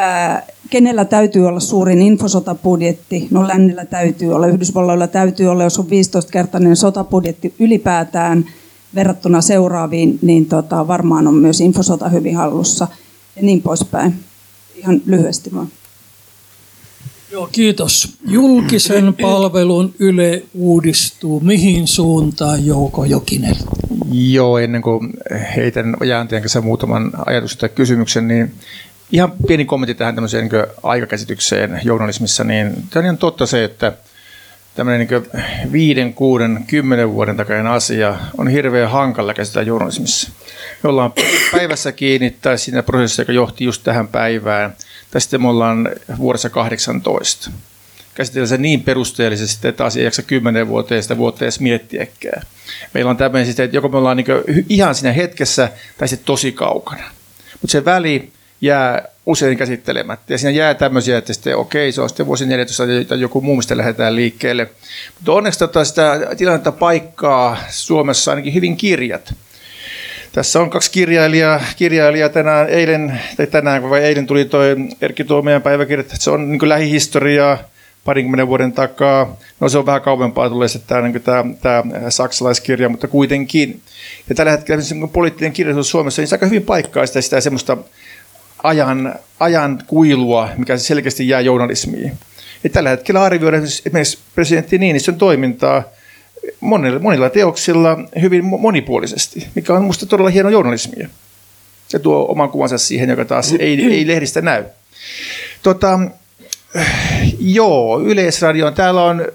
[0.02, 3.28] Ää, kenellä täytyy olla suurin infosotabudjetti?
[3.32, 8.46] No lännellä täytyy olla, Yhdysvalloilla täytyy olla, jos on 15-kertainen sotabudjetti ylipäätään–
[8.96, 12.88] verrattuna seuraaviin, niin tota, varmaan on myös infosota hyvin hallussa
[13.36, 14.16] ja niin poispäin.
[14.76, 15.68] Ihan lyhyesti vaan.
[17.32, 18.18] Joo, kiitos.
[18.28, 21.40] Julkisen palvelun Yle uudistuu.
[21.40, 23.56] Mihin suuntaan Jouko Jokinen?
[24.12, 25.14] Joo, ennen kuin
[25.56, 28.52] heitän Jäänteen kanssa muutaman ajatus tai kysymyksen, niin
[29.12, 32.44] ihan pieni kommentti tähän tämmöiseen niin aikakäsitykseen journalismissa.
[32.44, 33.94] Niin tämä on ihan totta se, että
[34.76, 40.32] tämmöinen niin viiden, kuuden, kymmenen vuoden takainen asia on hirveän hankala käsitellä journalismissa.
[40.84, 41.14] Me ollaan
[41.52, 44.76] päivässä kiinni tai siinä prosessissa, joka johti just tähän päivään,
[45.12, 47.52] tai sitten me ollaan vuodessa 18.
[48.16, 52.42] Käsitellään se niin perusteellisesti, että asia ei jaksa kymmenen vuoteen sitä vuotta edes miettiäkään.
[52.94, 56.52] Meillä on tämmöinen, siis, että joko me ollaan niin ihan siinä hetkessä tai sitten tosi
[56.52, 57.04] kaukana.
[57.62, 58.32] Mutta se väli
[58.62, 60.34] jää usein käsittelemättä.
[60.34, 63.56] Ja siinä jää tämmöisiä, että sitten okei, se on sitten vuosi 14 tai joku muu,
[63.56, 64.70] mistä lähdetään liikkeelle.
[65.16, 69.34] Mutta onneksi tota sitä tilannetta paikkaa Suomessa ainakin hyvin kirjat.
[70.32, 74.60] Tässä on kaksi kirjailijaa, kirjailijaa tänään, eilen, tai tänään, vai eilen tuli tuo
[75.02, 77.58] Erkki Tuomiojan päiväkirja, että se on niin lähihistoriaa
[78.04, 79.38] parinkymmenen vuoden takaa.
[79.60, 83.82] No se on vähän kauempaa tulee sitten tämä, niin tämä, tämä saksalaiskirja, mutta kuitenkin.
[84.30, 87.78] Ja tällä hetkellä niin poliittinen kirjallisuus Suomessa niin aika hyvin paikkaa sitä, sitä semmoista
[88.64, 92.12] ajan, ajan kuilua, mikä selkeästi jää journalismiin.
[92.64, 95.84] Ja tällä hetkellä arvioidaan esimerkiksi presidentti Niinistön toimintaa
[96.60, 101.10] monilla, monilla teoksilla hyvin monipuolisesti, mikä on minusta todella hieno journalismia.
[101.88, 104.64] Se tuo oman kuvansa siihen, joka taas ei, ei lehdistä näy.
[105.64, 106.00] Tota,
[107.40, 108.72] joo, Yleisradio.
[108.72, 109.26] Täällä on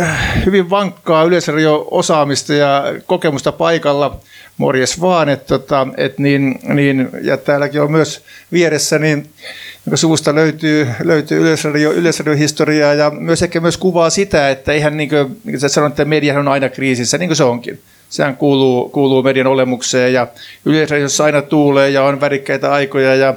[0.00, 4.20] äh, hyvin vankkaa Yleisradio-osaamista ja kokemusta paikalla
[4.58, 8.22] morjes vaan, että tota, et niin, niin, ja täälläkin on myös
[8.52, 9.30] vieressä, niin
[9.86, 15.08] jonka suvusta löytyy, löytyy yleisradio, yleisradiohistoriaa ja myös ehkä myös kuvaa sitä, että ihan niin
[15.08, 17.80] kuin, niin kuin sä sanoit, että media on aina kriisissä, niin kuin se onkin.
[18.08, 20.26] Sehän kuuluu, kuuluu median olemukseen ja
[20.64, 23.34] yleisradiossa aina tuulee ja on värikkäitä aikoja ja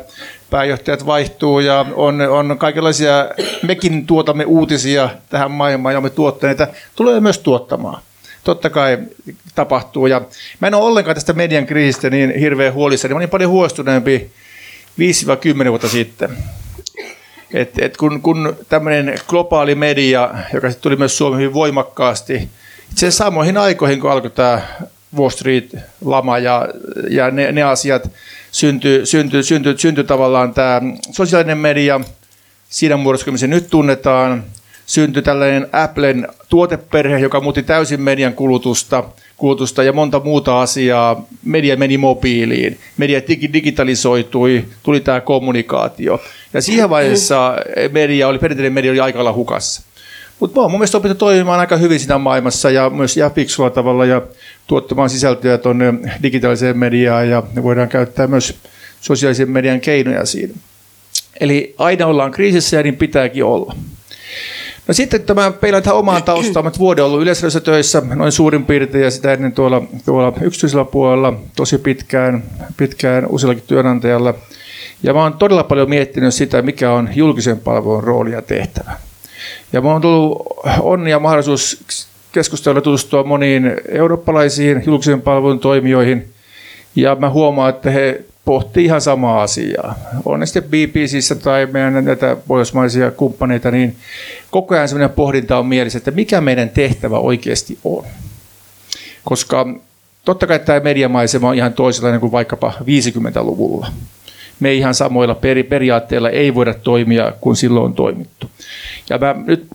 [0.52, 3.28] pääjohtajat vaihtuu ja on, on kaikenlaisia,
[3.68, 8.02] mekin tuotamme uutisia tähän maailmaan ja me tuotteita tulee myös tuottamaan
[8.44, 8.98] totta kai
[9.56, 10.08] tapahtuu.
[10.08, 10.22] Ja
[10.60, 13.14] mä en ole ollenkaan tästä median kriisistä niin hirveän huolissani.
[13.14, 14.32] Mä olin paljon huolestuneempi
[15.66, 16.38] 5-10 vuotta sitten.
[17.54, 22.50] Et, et kun, kun tämmöinen globaali media, joka sitten tuli myös Suomeen hyvin voimakkaasti,
[22.92, 24.62] itse samoihin aikoihin, kun alkoi tämä
[25.18, 26.68] Wall Street-lama ja,
[27.10, 28.12] ja ne, ne asiat,
[28.52, 30.82] syntyi, syntyi, syntyi, syntyi tavallaan tämä
[31.12, 32.02] sosiaalinen media
[32.70, 34.44] siinä muodossa, kun se nyt tunnetaan–
[34.92, 39.04] syntyi tällainen Applen tuoteperhe, joka muutti täysin median kulutusta,
[39.38, 41.26] kulutusta ja monta muuta asiaa.
[41.46, 43.22] Media meni mobiiliin, media
[43.54, 46.22] digitalisoitui, tuli tämä kommunikaatio.
[46.54, 47.56] Ja siihen vaiheessa
[47.92, 49.82] media oli, perinteinen media oli aikalla hukassa.
[50.40, 53.70] Mutta mä oon mun mielestä opittu toimimaan aika hyvin siinä maailmassa ja myös ja fiksulla
[53.70, 54.22] tavalla ja
[54.72, 55.94] tuottamaan sisältöjä tuonne
[56.24, 58.56] digitaaliseen mediaan ja ne voidaan käyttää myös
[59.02, 60.54] sosiaalisen median keinoja siinä.
[61.40, 63.76] Eli aina ollaan kriisissä ja niin pitääkin olla.
[64.88, 66.66] No sitten tämä peilaan tähän omaan taustaan.
[66.66, 71.34] Mä vuoden ollut yleisradiossa töissä, noin suurin piirtein, ja sitä ennen tuolla, tuolla yksityisellä puolella
[71.56, 72.44] tosi pitkään,
[72.78, 74.34] pitkään useallakin työnantajalla.
[75.04, 78.92] Ja mä oon todella paljon miettinyt sitä, mikä on julkisen palvelun rooli ja tehtävä.
[79.74, 80.44] Ja mä oon tullut
[80.80, 81.84] onni ja mahdollisuus
[82.32, 86.30] keskustella tutustua moniin eurooppalaisiin julkisen palvelun toimijoihin.
[86.96, 89.96] Ja mä huomaan, että he pohtii ihan samaa asiaa.
[90.26, 93.96] On ne sitten BBCissä tai meidän näitä pohjoismaisia kumppaneita, niin
[94.52, 98.04] koko ajan sellainen pohdinta on mielessä, että mikä meidän tehtävä oikeasti on.
[99.24, 99.68] Koska
[100.26, 103.88] totta kai tämä mediamaisema on ihan toisenlainen kuin vaikkapa 50-luvulla.
[104.60, 108.52] Me ihan samoilla peri- periaatteilla ei voida toimia kuin silloin on toimittu.
[109.10, 109.68] Ja mä nyt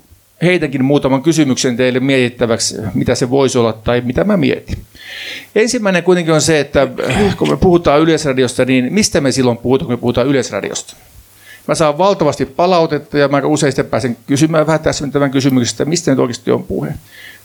[0.42, 4.78] heitänkin muutaman kysymyksen teille mietittäväksi, mitä se voisi olla tai mitä mä mietin.
[5.54, 6.88] Ensimmäinen kuitenkin on se, että
[7.38, 10.96] kun me puhutaan Yleisradiosta, niin mistä me silloin puhutaan, kun me puhutaan Yleisradiosta?
[11.68, 16.10] Mä saan valtavasti palautetta ja mä usein sitten pääsen kysymään vähän tässä tämän kysymyksestä, mistä
[16.10, 16.94] nyt oikeasti on puhe.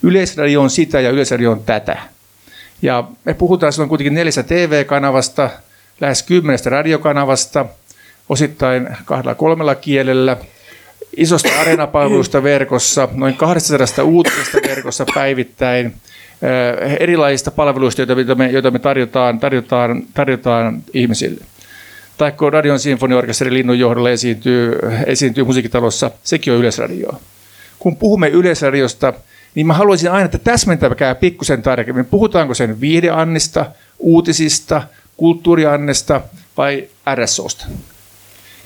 [0.04, 1.98] Yleisradio on sitä ja Yleisradio on tätä.
[2.82, 5.50] Ja me puhutaan silloin kuitenkin neljästä TV-kanavasta,
[6.02, 7.66] lähes kymmenestä radiokanavasta,
[8.30, 10.38] osittain kahdella kolmella kielellä,
[11.18, 15.94] isosta areenapalvelusta verkossa, noin 200 uutisesta verkossa päivittäin,
[17.00, 21.46] erilaisista palveluista, joita me, joita me tarjotaan, tarjotaan, tarjotaan ihmisille.
[22.18, 27.10] Tai kun Radion sinfoniorkesteri Linnun johdolla esiintyy, esiintyy musiikkitalossa, sekin on yleisradio.
[27.80, 29.14] Kun puhumme yleisradiosta,
[29.56, 32.06] niin mä haluaisin aina, että täsmentäkää pikkusen tarkemmin.
[32.06, 33.66] Puhutaanko sen viihdeannista,
[34.00, 34.84] uutisista,
[35.18, 36.22] kulttuuriannesta
[36.58, 37.66] vai RSOsta?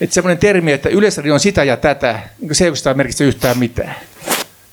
[0.01, 3.57] Että semmoinen termi, että yleisradio on sitä ja tätä, niin se ei oikeastaan merkitse yhtään
[3.57, 3.95] mitään.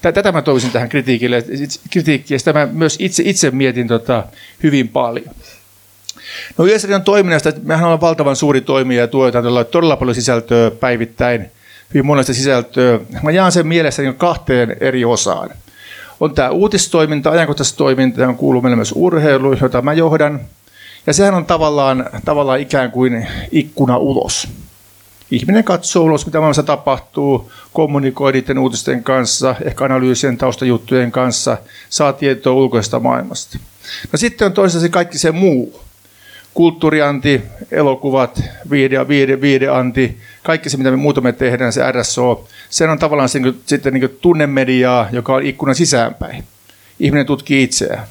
[0.02, 1.44] Tätä mä toivoisin tähän kritiikille,
[1.90, 4.24] kritiikkiä, sitä mä myös itse, itse mietin tota,
[4.62, 5.34] hyvin paljon.
[6.58, 11.50] No Yleisradion toiminnasta, mehän ollaan valtavan suuri toimija ja tuotetaan todella, todella paljon sisältöä päivittäin,
[11.94, 13.00] hyvin monesta sisältöä.
[13.22, 15.50] Mä jaan sen mielessäni kahteen eri osaan.
[16.20, 20.40] On tämä uutistoiminta, ajankohtaistoiminta, johon kuuluu meille myös urheilu, jota mä johdan.
[21.06, 24.48] Ja sehän on tavallaan, tavallaan ikään kuin ikkuna ulos
[25.32, 31.56] Ihminen katsoo ulos, mitä maailmassa tapahtuu, kommunikoi niiden uutisten kanssa, ehkä analyysien taustajuttujen kanssa,
[31.88, 33.58] saa tietoa ulkoisesta maailmasta.
[34.12, 35.80] No sitten on toisaalta kaikki se muu.
[36.54, 42.98] Kulttuurianti, elokuvat, viide, viide, viideanti, kaikki se, mitä me muutamme tehdään, se RSO, se on
[42.98, 46.44] tavallaan se, niin kuin, sitten niin tunnemediaa, joka on ikkuna sisäänpäin.
[47.00, 48.06] Ihminen tutkii itseään.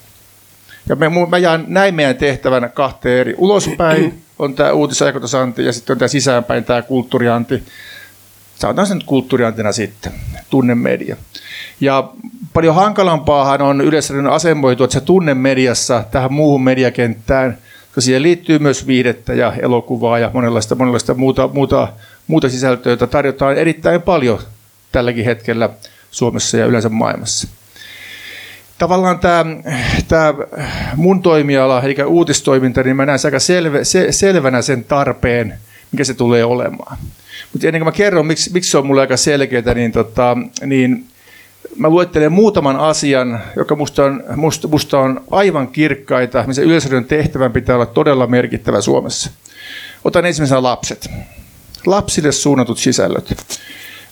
[0.89, 3.35] Ja me, mä jaan näin meidän tehtävänä kahteen eri.
[3.37, 7.63] Ulospäin on tämä uutisajakotasanti ja sitten on tämä sisäänpäin tämä kulttuurianti.
[8.55, 10.11] Sanotaan sen kulttuuriantina sitten,
[10.49, 11.15] tunnemedia.
[11.81, 12.09] Ja
[12.53, 18.87] paljon hankalampaahan on yleensä asemoitu, että se tunnemediassa tähän muuhun mediakenttään, koska siihen liittyy myös
[18.87, 21.87] viihdettä ja elokuvaa ja monenlaista, monenlaista muuta, muuta,
[22.27, 24.39] muuta sisältöä, jota tarjotaan erittäin paljon
[24.91, 25.69] tälläkin hetkellä
[26.11, 27.60] Suomessa ja yleensä maailmassa
[28.81, 29.45] tavallaan tämä,
[30.07, 30.33] tämä
[30.95, 35.53] mun toimiala, eli uutistoiminta, niin mä näen aika selve, se, selvänä sen tarpeen,
[35.91, 36.97] mikä se tulee olemaan.
[37.53, 41.05] Mutta ennen kuin mä kerron, miksi, miksi se on mulle aika selkeää, niin, tota, niin
[41.75, 47.51] mä luettelen muutaman asian, joka musta on, musta, musta on aivan kirkkaita, missä yleisradion tehtävän
[47.51, 49.31] pitää olla todella merkittävä Suomessa.
[50.03, 51.09] Otan ensimmäisenä lapset.
[51.85, 53.33] Lapsille suunnatut sisällöt.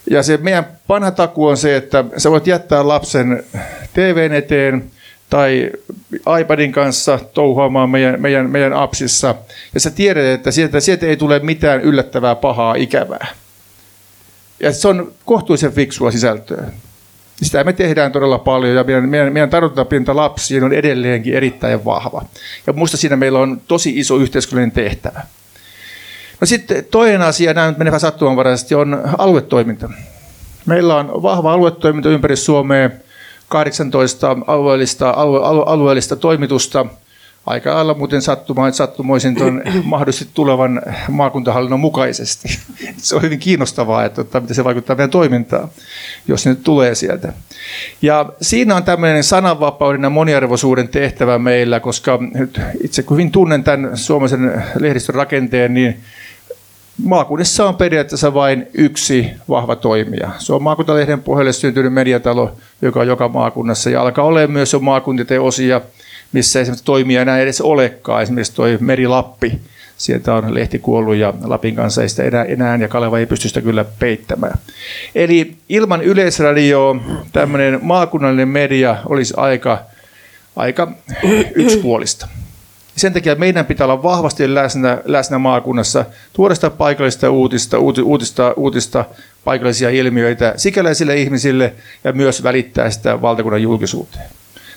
[0.09, 3.43] Ja se meidän vanha taku on se, että sä voit jättää lapsen
[3.93, 4.91] TVn eteen
[5.29, 5.71] tai
[6.41, 9.35] iPadin kanssa touhuamaan meidän, meidän, meidän appsissa.
[9.73, 13.27] Ja sä tiedät, että sieltä, sieltä ei tule mitään yllättävää, pahaa, ikävää.
[14.59, 16.63] Ja se on kohtuullisen fiksua sisältöä.
[17.41, 22.25] Sitä me tehdään todella paljon ja meidän, meidän, meidän tartuntapinta lapsiin on edelleenkin erittäin vahva.
[22.67, 25.21] Ja minusta siinä meillä on tosi iso yhteiskunnallinen tehtävä.
[26.41, 29.89] No sitten toinen asia, nämä nyt sattumanvaraisesti, on aluetoiminta.
[30.65, 32.89] Meillä on vahva aluetoiminta ympäri Suomea,
[33.49, 36.85] 18 alueellista, alue, alue, alueellista toimitusta.
[37.45, 38.21] Aika lailla muuten
[38.71, 42.59] sattumoisin tuon mahdollisesti tulevan maakuntahallinnon mukaisesti.
[42.97, 45.69] Se on hyvin kiinnostavaa, että, että miten se vaikuttaa meidän toimintaan,
[46.27, 47.33] jos ne tulee sieltä.
[48.01, 53.63] Ja siinä on tämmöinen sananvapauden ja moniarvoisuuden tehtävä meillä, koska nyt itse kun hyvin tunnen
[53.63, 55.99] tämän suomalaisen lehdistön rakenteen, niin
[57.03, 60.29] maakunnissa on periaatteessa vain yksi vahva toimija.
[60.37, 62.51] Se on maakuntalehden pohjalle syntynyt mediatalo,
[62.81, 65.81] joka on joka maakunnassa ja alkaa olla myös jo maakuntien osia,
[66.33, 68.23] missä esimerkiksi toimia enää edes olekaan.
[68.23, 69.59] Esimerkiksi toi Meri Lappi,
[69.97, 73.47] sieltä on lehti kuollut ja Lapin kanssa ei sitä enää, enää ja Kaleva ei pysty
[73.47, 74.59] sitä kyllä peittämään.
[75.15, 76.95] Eli ilman yleisradioa
[77.31, 79.79] tämmöinen maakunnallinen media olisi aika,
[80.55, 80.91] aika
[81.55, 82.27] yksipuolista.
[82.99, 89.05] Sen takia meidän pitää olla vahvasti läsnä, läsnä maakunnassa, tuoda sitä paikallista uutista, uutista, uutista
[89.43, 91.73] paikallisia ilmiöitä sikäläisille ihmisille
[92.03, 94.25] ja myös välittää sitä valtakunnan julkisuuteen.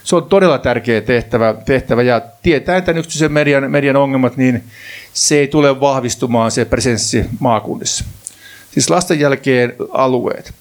[0.05, 4.65] Se on todella tärkeä tehtävä, tehtävä ja tietää tämän yksityisen median, median ongelmat, niin
[5.13, 8.05] se ei tule vahvistumaan se presenssi maakunnissa.
[8.71, 10.53] Siis lasten jälkeen alueet.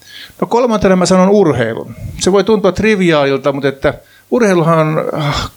[0.42, 1.96] No kolmantena mä sanon urheilun.
[2.20, 3.94] Se voi tuntua triviaalilta, mutta että
[4.32, 5.10] urheiluhan on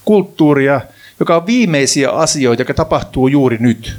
[0.04, 0.80] kulttuuria,
[1.20, 3.96] joka on viimeisiä asioita, jotka tapahtuu juuri nyt.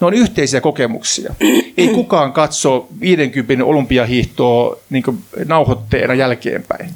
[0.00, 1.34] Ne on yhteisiä kokemuksia.
[1.76, 5.04] Ei kukaan katso 50 olympiahiihtoa niin
[5.44, 6.90] nauhoitteena jälkeenpäin.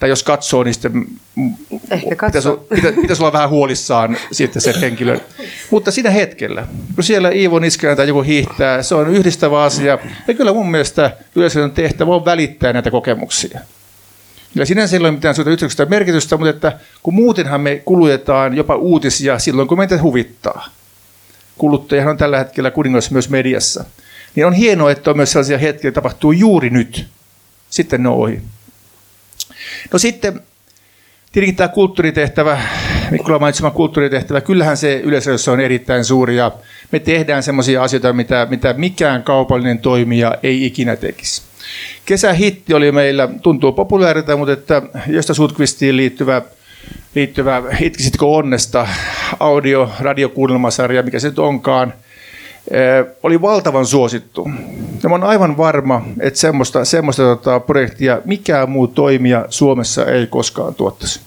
[0.00, 1.06] Tai jos katsoo, niin sitten
[1.90, 5.20] Ehkä pitäisi, pitäisi, pitäisi olla vähän huolissaan sitten se henkilö.
[5.70, 9.98] Mutta siinä hetkellä, kun siellä Iivo Niskanen tai joku hiihtää, se on yhdistävä asia.
[10.28, 13.60] Ja kyllä mun mielestä yleisön tehtävä on välittää näitä kokemuksia.
[14.54, 19.38] Ja sinänsä ei ole mitään suurta merkitystä, mutta että kun muutenhan me kulutetaan jopa uutisia
[19.38, 20.68] silloin, kun meitä huvittaa.
[21.58, 23.84] Kuluttajahan on tällä hetkellä kuningas myös mediassa.
[24.34, 27.06] Niin on hienoa, että on myös sellaisia hetkiä, että tapahtuu juuri nyt.
[27.70, 28.42] Sitten ne on ohi.
[29.92, 30.40] No sitten
[31.32, 32.60] tietenkin tämä kulttuuritehtävä,
[33.10, 36.52] Mikkola mainitsema kulttuuritehtävä, kyllähän se yleisössä on erittäin suuri ja
[36.92, 41.42] me tehdään sellaisia asioita, mitä, mitä mikään kaupallinen toimija ei ikinä tekisi.
[42.04, 46.42] Kesähitti oli meillä, tuntuu populaarilta, mutta että Josta Sutqvistiin liittyvä,
[47.14, 48.88] liittyvä Itkisitkö onnesta
[49.40, 51.92] audio, radiokuunnelmasarja, mikä se nyt onkaan,
[52.70, 54.50] eh, oli valtavan suosittu.
[55.02, 60.26] Ja mä olen aivan varma, että semmoista, semmoista tota, projektia mikään muu toimija Suomessa ei
[60.26, 61.20] koskaan tuottaisi.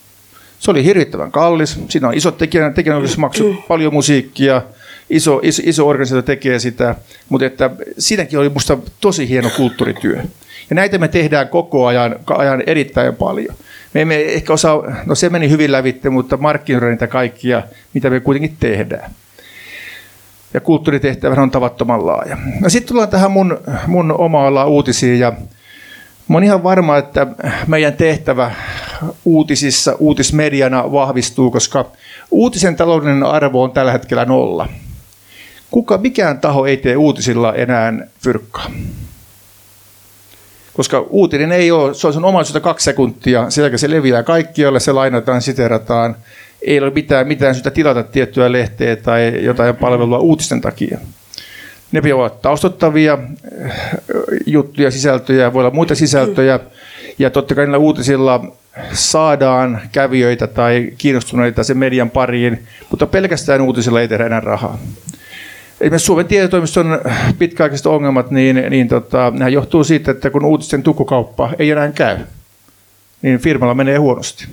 [0.60, 1.80] Se oli hirvittävän kallis.
[1.90, 4.62] Siinä on isot tekijänoikeusmaksut, paljon musiikkia,
[5.10, 6.96] iso, iso, iso organisaatio tekee sitä,
[7.30, 10.16] mutta että siinäkin oli minusta tosi hieno kulttuurityö.
[10.70, 13.56] Ja näitä me tehdään koko ajan, ajan erittäin paljon.
[13.94, 17.64] Me emme ehkä osaa, no se meni hyvin lävitte, mutta markkinoida niitä kaikkia,
[17.94, 19.12] mitä me kuitenkin tehdään.
[20.54, 22.38] Ja kulttuuritehtävä on tavattoman laaja.
[22.62, 23.58] No sitten tullaan tähän mun,
[23.88, 25.34] mun oma uutisiin ja
[26.28, 27.28] Mä olen ihan varma, että
[27.68, 28.52] meidän tehtävä
[29.26, 31.86] uutisissa, uutismediana vahvistuu, koska
[32.32, 34.68] uutisen taloudellinen arvo on tällä hetkellä nolla
[35.72, 38.72] kuka, mikään taho ei tee uutisilla enää fyrkkaa.
[40.74, 44.92] Koska uutinen ei ole, se on sun omaisuutta kaksi sekuntia, jälkeen se leviää kaikkialle, se
[44.92, 46.16] lainataan, siterataan.
[46.62, 50.98] Ei ole mitään, mitään syytä tilata tiettyä lehteä tai jotain palvelua uutisten takia.
[51.92, 53.18] Ne ovat taustottavia
[53.66, 53.72] eh,
[54.46, 56.60] juttuja, sisältöjä, voi olla muita sisältöjä.
[57.20, 58.46] Ja totta kai niillä uutisilla
[58.94, 64.78] saadaan kävijöitä tai kiinnostuneita sen median pariin, mutta pelkästään uutisilla ei tehdä enää rahaa.
[65.82, 67.02] Esimerkiksi Suomen tietotoimiston
[67.40, 72.18] pitkäaikaiset ongelmat, niin, niin tota, nämä johtuu siitä, että kun uutisten tukkukauppa ei enää käy,
[73.22, 74.48] niin firmalla menee huonosti.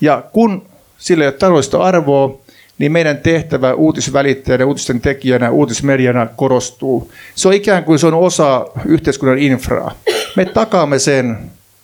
[0.00, 0.66] Ja kun
[0.98, 2.40] sillä ei ole taloudellista arvoa,
[2.78, 7.12] niin meidän tehtävä uutisvälittäjänä, uutisten tekijänä, uutismediana korostuu.
[7.34, 9.94] Se on ikään kuin se on osa yhteiskunnan infraa.
[10.36, 11.38] Me takaamme sen,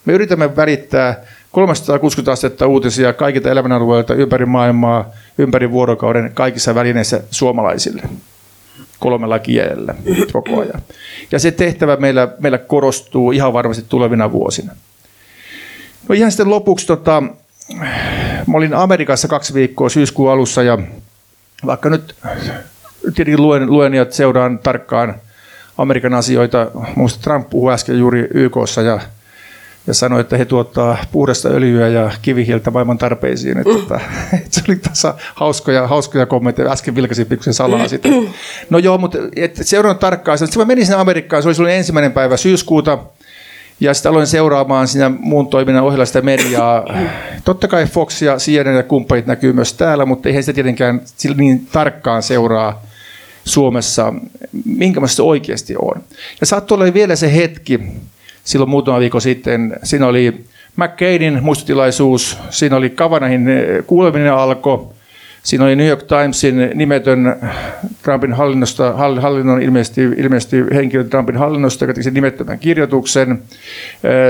[0.04, 8.02] me yritämme välittää 360 astetta uutisia kaikilta elämänalueilta ympäri maailmaa, ympäri vuorokauden, kaikissa välineissä suomalaisille
[9.02, 9.94] kolmella kielellä
[10.32, 10.82] koko ajan.
[11.32, 14.72] Ja se tehtävä meillä, meillä korostuu ihan varmasti tulevina vuosina.
[16.08, 17.22] No ihan sitten lopuksi, tota,
[18.46, 20.78] mä olin Amerikassa kaksi viikkoa syyskuun alussa ja
[21.66, 22.14] vaikka nyt
[23.02, 25.14] tietenkin luen, luen ja seuraan tarkkaan
[25.78, 29.00] Amerikan asioita, minusta Trump puhui äsken juuri YKssa ja
[29.86, 33.58] ja sanoi, että he tuottaa puhdasta öljyä ja kivihiiltä maailman tarpeisiin.
[33.58, 34.00] Että, että,
[34.32, 36.72] että se oli tässä hauskoja, hauskoja kommentteja.
[36.72, 38.08] Äsken vilkasin pikkusen salaa sitä.
[38.70, 40.38] No joo, mutta että seuraan tarkkaan.
[40.38, 42.98] Sitten mä menin sinne Amerikkaan, se oli silloin ensimmäinen päivä syyskuuta.
[43.80, 46.84] Ja sitten aloin seuraamaan siinä muun toiminnan ohella sitä mediaa.
[47.44, 51.00] Totta kai Fox ja CNN ja kumppanit näkyy myös täällä, mutta eihän sitä tietenkään
[51.36, 52.82] niin tarkkaan seuraa
[53.44, 54.14] Suomessa,
[54.64, 56.02] minkälaista se oikeasti on.
[56.40, 57.80] Ja saattoi olla vielä se hetki,
[58.44, 59.76] silloin muutama viikko sitten.
[59.82, 60.44] Siinä oli
[60.76, 64.94] McCainin muistotilaisuus, siinä oli Kavanahin eh, kuuleminen alko,
[65.42, 67.36] siinä oli New York Timesin nimetön
[68.02, 73.30] Trumpin hallinnosta, hallinnon ilmeisesti, ilmeisesti henkilö Trumpin hallinnosta, joka teki sen nimettömän kirjoituksen.
[73.30, 73.38] Eh,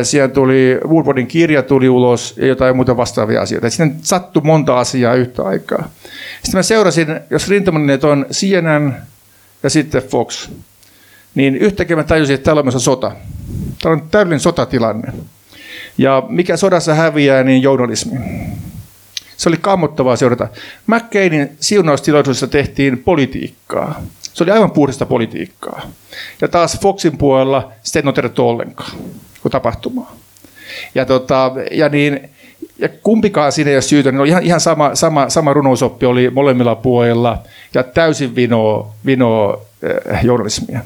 [0.03, 3.71] siellä tuli, Woodwardin kirja tuli ulos ja jotain muuta vastaavia asioita.
[3.71, 5.91] Siinä sattui monta asiaa yhtä aikaa.
[6.43, 8.95] Sitten mä seurasin, jos rintamannet on CNN
[9.63, 10.51] ja sitten Fox,
[11.35, 13.13] niin yhtäkkiä mä tajusin, että täällä on myös sota.
[13.83, 15.13] Tämä on täydellinen sotatilanne.
[15.99, 18.19] Ja mikä sodassa häviää, niin journalismi.
[19.37, 20.49] Se oli kammottavaa seurata.
[20.87, 24.03] McCainin siunaustilaisuudessa tehtiin politiikkaa.
[24.21, 25.83] Se oli aivan puhdasta politiikkaa.
[26.41, 28.93] Ja taas Foxin puolella sitä ei noterattu ollenkaan
[29.43, 30.17] kuin tapahtumaa.
[30.95, 32.31] Ja, tota, ja, niin,
[32.79, 36.31] ja kumpikaan siinä ei ole syytä, niin oli ihan, ihan sama, sama, sama runousoppi oli
[36.31, 37.43] molemmilla puolilla
[37.75, 39.61] ja täysin vinoa, vinoa
[40.13, 40.81] äh, journalismia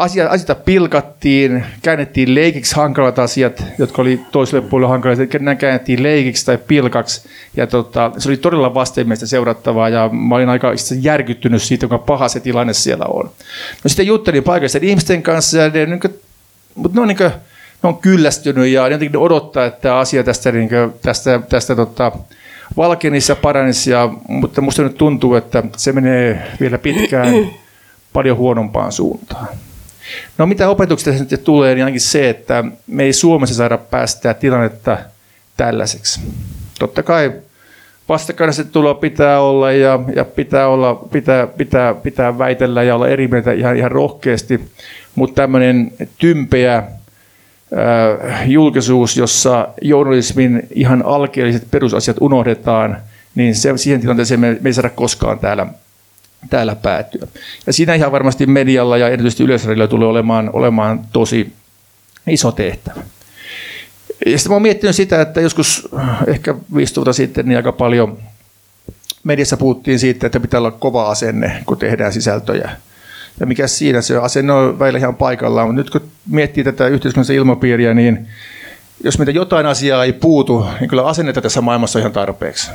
[0.00, 6.46] asia, asioita pilkattiin, käännettiin leikiksi hankalat asiat, jotka oli toiselle puolelle hankalat, nämä käännettiin leikiksi
[6.46, 7.28] tai pilkaksi.
[7.56, 12.28] Ja tota, se oli todella vastenmielistä seurattavaa ja mä olin aika järkyttynyt siitä, kuinka paha
[12.28, 13.24] se tilanne siellä on.
[13.84, 16.20] No sitten juttelin paikallisten ihmisten kanssa ja ne, niin kuin,
[16.74, 17.30] mutta ne on, niin kuin,
[17.82, 22.12] ne on kyllästynyt ja jotenkin odottaa, että tämä asia tästä, niin kuin, tästä, tästä tota,
[22.76, 27.34] valkenissa paranisi, ja, mutta musta nyt tuntuu, että se menee vielä pitkään
[28.12, 29.48] paljon huonompaan suuntaan.
[30.38, 34.98] No mitä opetuksesta nyt tulee, niin ainakin se, että me ei Suomessa saada päästää tilannetta
[35.56, 36.20] tällaiseksi.
[36.78, 37.32] Totta kai
[38.08, 43.52] vastakkainasettelua pitää olla ja, ja pitää, olla, pitää, pitää, pitää väitellä ja olla eri mieltä
[43.52, 44.60] ihan, ihan rohkeasti,
[45.14, 46.82] mutta tämmöinen tympeä
[48.46, 52.96] julkisuus, jossa journalismin ihan alkeelliset perusasiat unohdetaan,
[53.34, 55.66] niin se, siihen tilanteeseen me, me ei saada koskaan täällä
[56.50, 57.26] täällä päätyä.
[57.66, 61.52] Ja siinä ihan varmasti medialla ja erityisesti yleisradiolla tulee olemaan, olemaan tosi
[62.26, 63.00] iso tehtävä.
[64.26, 65.88] Ja sitten mä oon miettinyt sitä, että joskus
[66.26, 68.18] ehkä viisi vuotta sitten niin aika paljon
[69.24, 72.70] mediassa puhuttiin siitä, että pitää olla kova asenne, kun tehdään sisältöjä.
[73.40, 77.32] Ja mikä siinä se asenne on välillä ihan paikallaan, mutta nyt kun miettii tätä yhteiskunnallista
[77.32, 78.28] ilmapiiriä, niin
[79.04, 82.70] jos meitä jotain asiaa ei puutu, niin kyllä asennetta tässä maailmassa on ihan tarpeeksi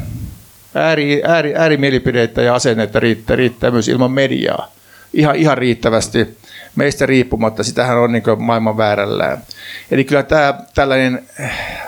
[0.75, 4.71] ääri, ääri, äärimielipideitä ja asennetta riittää, riittää myös ilman mediaa.
[5.13, 6.37] Ihan, ihan riittävästi
[6.75, 7.63] meistä riippumatta.
[7.63, 9.37] Sitähän on niin maailman väärällään.
[9.91, 11.23] Eli kyllä tämä tällainen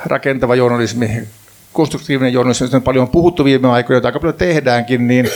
[0.05, 1.09] rakentava journalismi,
[1.73, 5.29] konstruktiivinen journalismi, josta on paljon puhuttu viime aikoina, jota aika paljon tehdäänkin, niin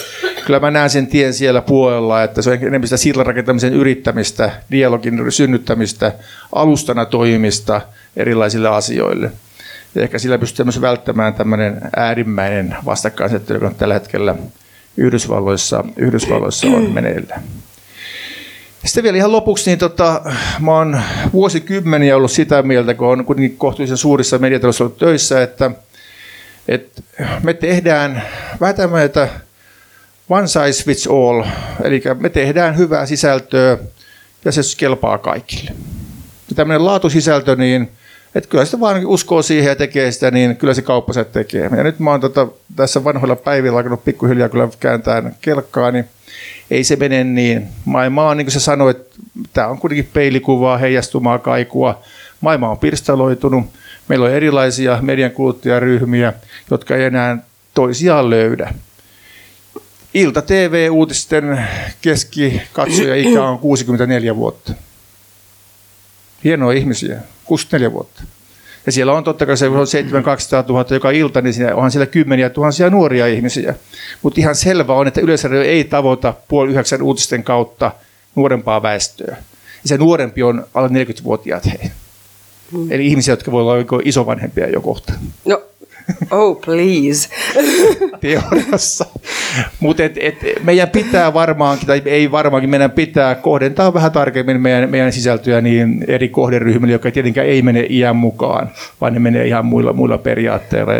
[0.45, 5.31] kyllä mä näen sen tien siellä puolella, että se on enemmän sitä sillanrakentamisen yrittämistä, dialogin
[5.31, 6.11] synnyttämistä,
[6.55, 7.81] alustana toimimista
[8.15, 9.31] erilaisille asioille.
[9.95, 14.35] Ja ehkä sillä pystytään myös välttämään tämmöinen äärimmäinen vastakkainasettelu, joka tällä hetkellä
[14.97, 17.41] Yhdysvalloissa, Yhdysvalloissa on meneillä.
[18.85, 20.21] Sitten vielä ihan lopuksi, niin tota,
[20.59, 21.01] mä oon
[21.33, 25.71] vuosikymmeniä ollut sitä mieltä, kun on kuitenkin kohtuullisen suurissa mediataloissa ollut töissä, että,
[26.67, 27.01] että
[27.43, 28.21] me tehdään
[28.61, 29.29] vähän tämmöitä
[30.29, 31.43] one size fits all,
[31.83, 33.77] eli me tehdään hyvää sisältöä
[34.45, 35.71] ja se kelpaa kaikille.
[36.49, 37.91] Ja tämmöinen laatusisältö, niin
[38.35, 41.69] että kyllä sitä vaan uskoo siihen ja tekee sitä, niin kyllä se kauppa se tekee.
[41.77, 46.05] Ja nyt mä oon tota, tässä vanhoilla päivillä alkanut pikkuhiljaa kyllä kääntää kelkkaa, niin
[46.71, 47.67] ei se mene niin.
[47.85, 48.97] Maailma on, niin kuin sä sanoit,
[49.53, 52.01] tämä on kuitenkin peilikuvaa, heijastumaa, kaikua.
[52.41, 53.65] Maailma on pirstaloitunut.
[54.07, 56.33] Meillä on erilaisia median kuluttajaryhmiä,
[56.71, 57.37] jotka ei enää
[57.73, 58.73] toisiaan löydä.
[60.13, 61.67] Ilta TV-uutisten
[62.01, 64.73] keskikatsoja ikä on 64 vuotta.
[66.43, 68.23] Hienoja ihmisiä, 64 vuotta.
[68.85, 72.05] Ja siellä on totta kai se on 700 000 joka ilta, niin siinä onhan siellä
[72.05, 73.75] kymmeniä tuhansia nuoria ihmisiä.
[74.21, 77.91] Mutta ihan selvä on, että Yleisradio ei tavoita puoli yhdeksän uutisten kautta
[78.35, 79.37] nuorempaa väestöä.
[79.83, 81.91] Ja se nuorempi on alle 40-vuotiaat he.
[82.71, 82.91] Mm.
[82.91, 85.13] Eli ihmisiä, jotka voi olla isovanhempia jo kohta.
[85.45, 85.61] No,
[86.31, 87.29] Oh, please.
[88.21, 89.05] Teoriassa.
[89.79, 94.89] Mutta et, et, meidän pitää varmaankin, tai ei varmaankin, meidän pitää kohdentaa vähän tarkemmin meidän,
[94.89, 98.69] meidän sisältöjä niin eri kohderyhmille, jotka tietenkään ei mene iän mukaan,
[99.01, 100.93] vaan ne menee ihan muilla, muilla periaatteilla.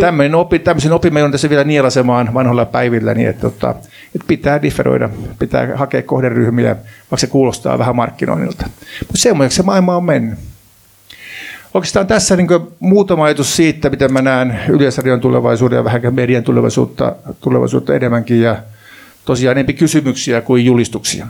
[0.00, 3.70] Tämmöinen opi, tämmöisen opimme on tässä vielä nielasemaan vanhoilla päivillä, niin että, että,
[4.14, 5.08] että pitää differoida,
[5.38, 6.76] pitää hakea kohderyhmiä,
[7.10, 8.64] vaikka se kuulostaa vähän markkinoinnilta.
[9.00, 10.38] Mutta semmoiseksi se maailma on mennyt.
[11.76, 12.48] Oikeastaan tässä niin
[12.80, 18.56] muutama ajatus siitä, miten mä näen Yleisradion tulevaisuuden ja vähän median tulevaisuutta, tulevaisuutta enemmänkin ja
[19.24, 21.26] tosiaan enemmän kysymyksiä kuin julistuksia.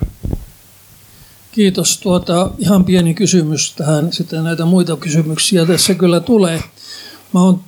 [1.52, 1.98] Kiitos.
[1.98, 4.12] Tuota, ihan pieni kysymys tähän.
[4.12, 6.62] Sitten näitä muita kysymyksiä tässä kyllä tulee.
[7.34, 7.60] Mä oon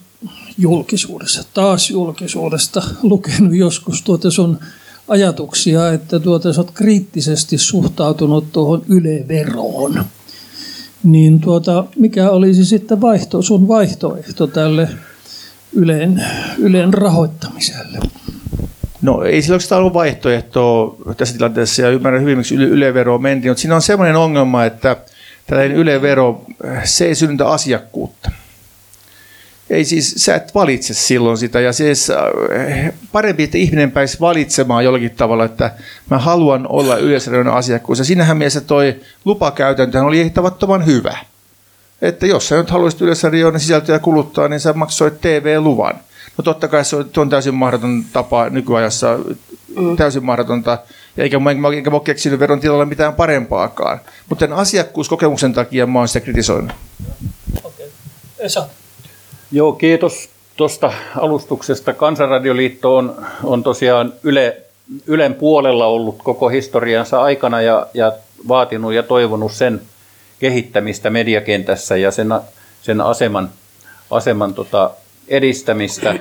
[0.59, 4.59] julkisuudessa, taas julkisuudesta lukenut joskus tuota sun
[5.09, 10.05] ajatuksia, että tuota, sä oot kriittisesti suhtautunut tuohon yleveroon
[11.05, 14.89] niin tuota, mikä olisi sitten vaihto, sun vaihtoehto tälle
[15.73, 16.25] Ylen,
[16.59, 17.99] Ylen rahoittamiselle?
[19.03, 23.61] No ei sillä oikeastaan ollut vaihtoehtoa tässä tilanteessa ja ymmärrän hyvin, miksi ylevero mentiin, mutta
[23.61, 24.97] siinä on sellainen ongelma, että
[25.47, 26.45] tällainen ylevero,
[26.85, 28.31] se ei synnytä asiakkuutta
[29.71, 34.85] ei siis, sä et valitse silloin sitä ja siis äh, parempi, että ihminen pääsi valitsemaan
[34.85, 35.71] jollakin tavalla, että
[36.11, 37.99] mä haluan olla yleisradion asiakkuus.
[37.99, 41.19] Ja siinähän mielessä toi lupakäytäntö oli tavattoman hyvä.
[42.03, 45.95] Että jos sä nyt haluaisit yleisradion sisältöjä kuluttaa, niin sä maksoit TV-luvan.
[46.39, 49.19] No totta kai se on täysin mahdoton tapa nykyajassa,
[49.77, 49.97] mm.
[49.97, 50.79] täysin mahdotonta.
[51.17, 54.01] Ja eikä, mä, enkä mä keksinyt veron tilalla mitään parempaakaan.
[54.29, 56.73] Mutta asiakkuuskokemuksen takia mä oon sitä kritisoinut.
[57.65, 57.87] Okei.
[57.87, 57.87] Okay.
[58.39, 58.69] Esa.
[59.53, 61.93] Joo, kiitos tuosta alustuksesta.
[61.93, 64.57] Kansanradioliitto on, on tosiaan Yle,
[65.07, 68.13] Ylen puolella ollut koko historiansa aikana ja, ja
[68.49, 69.81] vaatinut ja toivonut sen
[70.39, 72.29] kehittämistä mediakentässä ja sen,
[72.83, 73.51] sen aseman,
[74.11, 74.91] aseman tota
[75.29, 76.15] edistämistä.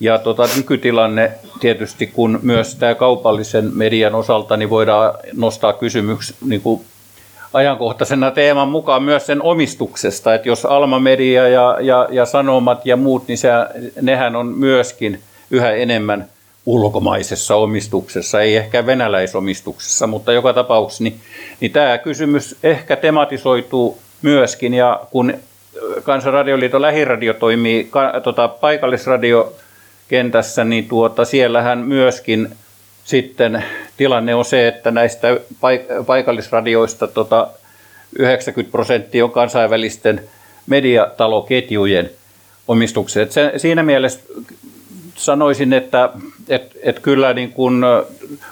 [0.00, 6.62] Ja tota, nykytilanne tietysti, kun myös tämä kaupallisen median osalta, niin voidaan nostaa kysymyksi niin
[7.52, 12.96] ajankohtaisena teeman mukaan myös sen omistuksesta, että jos Alma Media ja, ja, ja Sanomat ja
[12.96, 13.48] muut, niin se,
[14.02, 15.20] nehän on myöskin
[15.50, 16.28] yhä enemmän
[16.66, 21.20] ulkomaisessa omistuksessa, ei ehkä venäläisomistuksessa, mutta joka tapauksessa niin,
[21.60, 25.34] niin tämä kysymys ehkä tematisoituu myöskin, ja kun
[26.02, 32.48] Kansanradioliiton lähiradio toimii ka, tota, paikallisradiokentässä, niin tuota, siellähän myöskin
[33.04, 33.64] sitten
[34.02, 35.28] tilanne on se, että näistä
[36.06, 37.48] paikallisradioista tota
[38.18, 40.20] 90 prosenttia on kansainvälisten
[40.66, 42.10] mediataloketjujen
[42.68, 43.26] omistuksia.
[43.30, 44.20] Se, siinä mielessä
[45.14, 46.10] sanoisin, että
[46.48, 47.86] et, et kyllä niin kun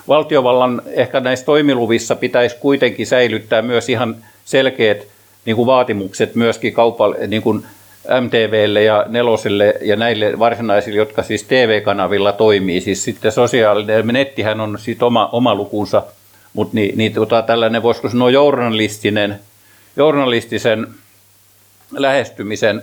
[0.09, 5.06] valtiovallan ehkä näissä toimiluvissa pitäisi kuitenkin säilyttää myös ihan selkeät
[5.44, 7.64] niin kuin vaatimukset myöskin kaupalle, niin kuin
[8.20, 12.81] MTVlle ja Neloselle ja näille varsinaisille, jotka siis TV-kanavilla toimii.
[12.81, 16.02] Siis sitten sosiaalinen nettihän on sitten oma, oma lukunsa,
[16.52, 19.40] mutta niin, niin tota, tällainen voisiko sanoa journalistinen,
[19.97, 20.86] journalistisen
[21.93, 22.82] lähestymisen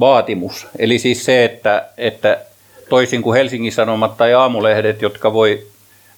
[0.00, 0.66] vaatimus.
[0.78, 2.38] Eli siis se, että, että
[2.88, 5.66] toisin kuin Helsingin Sanomat tai Aamulehdet, jotka voi,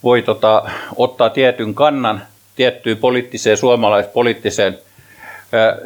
[0.03, 2.23] voi tota, ottaa tietyn kannan
[2.57, 4.79] tiettyyn poliittiseen, suomalaispoliittiseen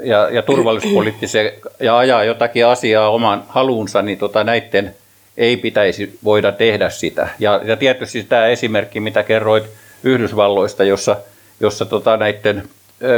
[0.03, 4.95] ja, ja turvallisuuspoliittiseen ja ajaa jotakin asiaa oman haluunsa, niin tota, näiden
[5.37, 7.29] ei pitäisi voida tehdä sitä.
[7.39, 9.65] Ja, ja tietysti tämä esimerkki, mitä kerroit
[10.05, 11.17] Yhdysvalloista, jossa,
[11.61, 12.69] jossa tota, näiden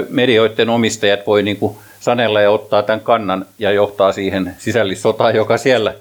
[0.08, 5.58] medioiden omistajat voi niin kuin sanella ja ottaa tämän kannan ja johtaa siihen sisällissotaan, joka
[5.58, 5.94] siellä,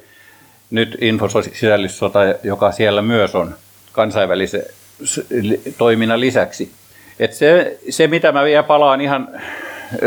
[0.71, 3.55] nyt infosisällissota, joka siellä myös on
[3.91, 4.63] kansainvälisen
[5.77, 6.71] toiminnan lisäksi.
[7.19, 9.41] Et se, se, mitä mä vielä palaan ihan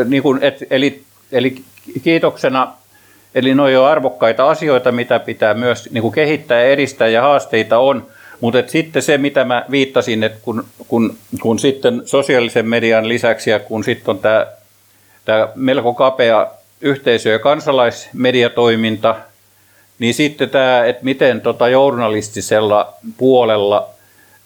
[0.05, 1.02] niin kuin, et, eli,
[1.32, 1.55] eli
[2.02, 2.73] kiitoksena,
[3.35, 7.78] eli ne on arvokkaita asioita, mitä pitää myös niin kuin kehittää ja edistää ja haasteita
[7.78, 8.07] on,
[8.40, 13.61] Mutta sitten se, mitä mä viittasin, että kun, kun, kun sitten sosiaalisen median lisäksi ja
[13.61, 14.47] kun sitten on tämä,
[15.24, 16.47] tämä melko kapea
[16.81, 19.16] yhteisö- ja kansalaismediatoiminta,
[19.98, 23.89] niin sitten tämä, että miten tota journalistisella puolella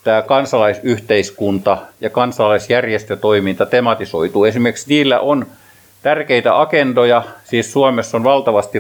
[0.05, 4.45] tämä kansalaisyhteiskunta ja kansalaisjärjestötoiminta tematisoituu.
[4.45, 5.47] Esimerkiksi niillä on
[6.03, 8.79] tärkeitä agendoja, siis Suomessa on valtavasti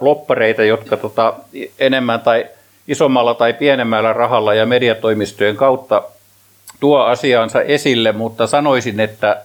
[0.00, 1.34] loppareita, jotka tota,
[1.78, 2.46] enemmän tai
[2.88, 6.02] isommalla tai pienemmällä rahalla ja mediatoimistojen kautta
[6.80, 9.42] tuo asiansa esille, mutta sanoisin, että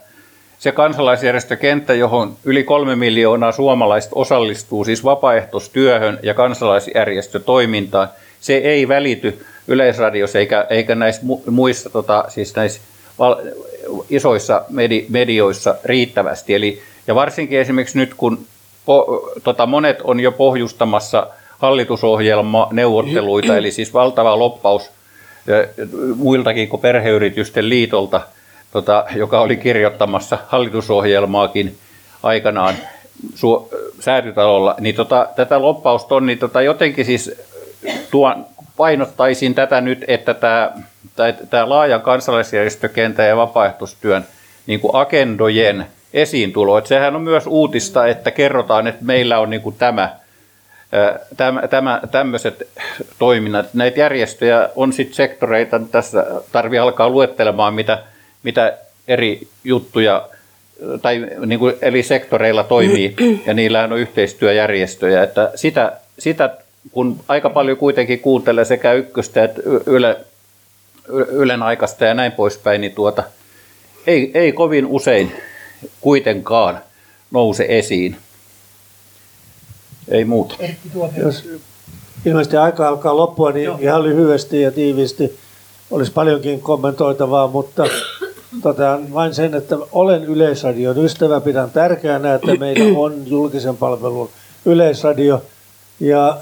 [0.60, 8.10] se kansalaisjärjestökenttä, johon yli kolme miljoonaa suomalaista osallistuu siis vapaaehtoistyöhön ja kansalaisjärjestötoimintaan,
[8.42, 12.82] se ei välity Yleisradiossa eikä, eikä näissä muissa tota, siis näissä
[13.20, 13.36] val,
[14.10, 16.54] isoissa medi, medioissa riittävästi.
[16.54, 18.46] Eli, ja varsinkin esimerkiksi nyt, kun
[18.86, 21.28] po, tota, monet on jo pohjustamassa
[21.58, 24.92] hallitusohjelma neuvotteluita, eli siis valtava loppaus
[26.16, 28.22] muiltakin kuin perheyritysten liitolta,
[28.72, 31.78] tota, joka oli kirjoittamassa hallitusohjelmaakin
[32.24, 32.76] aikanaan
[33.36, 33.70] su-
[34.00, 37.32] säätytalolla, niin tota, tätä loppausta on, niin tota, jotenkin siis
[38.12, 38.46] tuon,
[38.78, 40.72] painottaisin tätä nyt, että tämä,
[41.50, 44.26] tämä, laajan kansalaisjärjestökentän ja vapaaehtoistyön
[44.68, 49.62] niin kuin agendojen esiintulo, että sehän on myös uutista, että kerrotaan, että meillä on niin
[49.62, 50.10] kuin tämä,
[51.38, 52.68] tämä, tämä, tämmöiset
[53.20, 53.74] toiminnat.
[53.74, 58.04] Näitä järjestöjä on sitten sektoreita, tässä tarvii alkaa luettelemaan, mitä,
[58.44, 58.78] mitä
[59.08, 60.30] eri juttuja
[61.02, 63.16] tai niin kuin eri sektoreilla toimii,
[63.46, 66.58] ja niillä on yhteistyöjärjestöjä, että sitä, sitä
[66.92, 70.18] kun aika paljon kuitenkin kuuntelee sekä ykköstä että yle,
[71.30, 73.24] Ylen aikaista ja näin poispäin, niin tuota,
[74.08, 75.32] ei, ei kovin usein
[76.02, 76.80] kuitenkaan
[77.32, 78.16] nouse esiin.
[80.08, 80.56] Ei muuta.
[81.18, 81.50] Jos
[82.26, 83.78] ilmeisesti aika alkaa loppua, niin Joo.
[83.82, 85.40] ihan lyhyesti ja tiiviisti
[85.92, 87.84] olisi paljonkin kommentoitavaa, mutta
[88.64, 94.30] totean vain sen, että olen Yleisradion ystävä, pidän tärkeänä, että meillä on julkisen palvelun
[94.66, 95.44] Yleisradio.
[96.00, 96.38] Ja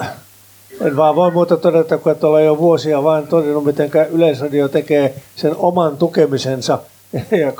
[0.82, 5.16] en vaan voi muuta todeta, kun että olen jo vuosia vain todennut, miten Yleisradio tekee
[5.36, 6.80] sen oman tukemisensa
[7.44, 7.52] ja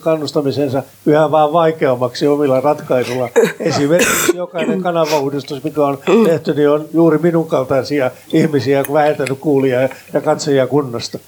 [0.00, 3.28] kannustamisensa yhä vaan vaikeammaksi omilla ratkaisuilla.
[3.60, 9.80] Esimerkiksi jokainen kanavauudistus, mikä on tehty, niin on juuri minun kaltaisia ihmisiä vähentänyt kuulia
[10.12, 11.18] ja katsojia kunnosta.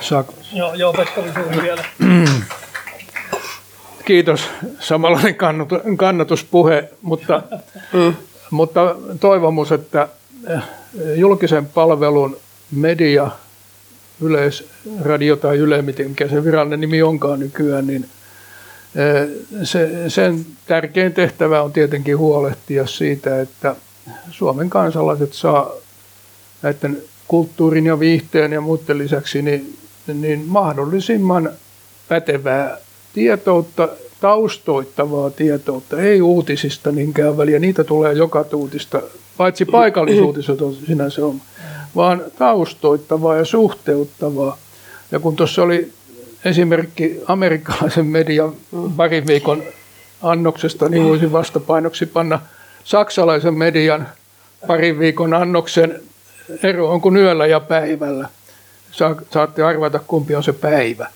[0.00, 0.34] Saako?
[0.52, 1.22] Joo, joo Pekka
[1.62, 1.84] vielä.
[4.04, 4.50] Kiitos.
[4.80, 5.36] Samanlainen
[5.96, 7.42] kannatuspuhe, mutta
[7.92, 8.14] mm.
[8.50, 10.08] Mutta toivomus, että
[10.46, 10.60] eh,
[11.16, 12.36] julkisen palvelun
[12.70, 13.30] media,
[14.20, 18.08] yleisradio tai Yle, mikä se virallinen nimi onkaan nykyään, niin
[18.94, 19.28] eh,
[19.62, 23.76] se, sen tärkein tehtävä on tietenkin huolehtia siitä, että
[24.30, 25.70] Suomen kansalaiset saa
[26.62, 29.76] näiden kulttuurin ja viihteen ja muiden lisäksi niin,
[30.14, 31.50] niin mahdollisimman
[32.08, 32.78] pätevää
[33.12, 33.88] tietoutta
[34.20, 39.02] taustoittavaa tietoutta, ei uutisista niinkään väliä, niitä tulee joka tuutista,
[39.36, 41.40] paitsi paikallisuutiset on sinänsä on,
[41.96, 44.56] vaan taustoittavaa ja suhteuttavaa.
[45.10, 45.92] Ja kun tuossa oli
[46.44, 48.52] esimerkki amerikkalaisen median
[48.96, 49.62] parin viikon
[50.22, 52.40] annoksesta, niin voisin vastapainoksi panna
[52.84, 54.08] saksalaisen median
[54.66, 56.00] parin viikon annoksen
[56.62, 58.28] ero on kuin yöllä ja päivällä.
[59.30, 61.06] Saatte arvata, kumpi on se päivä.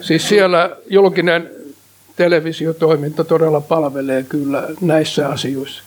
[0.00, 1.50] Siis siellä julkinen
[2.16, 5.82] televisiotoiminta todella palvelee kyllä näissä asioissa.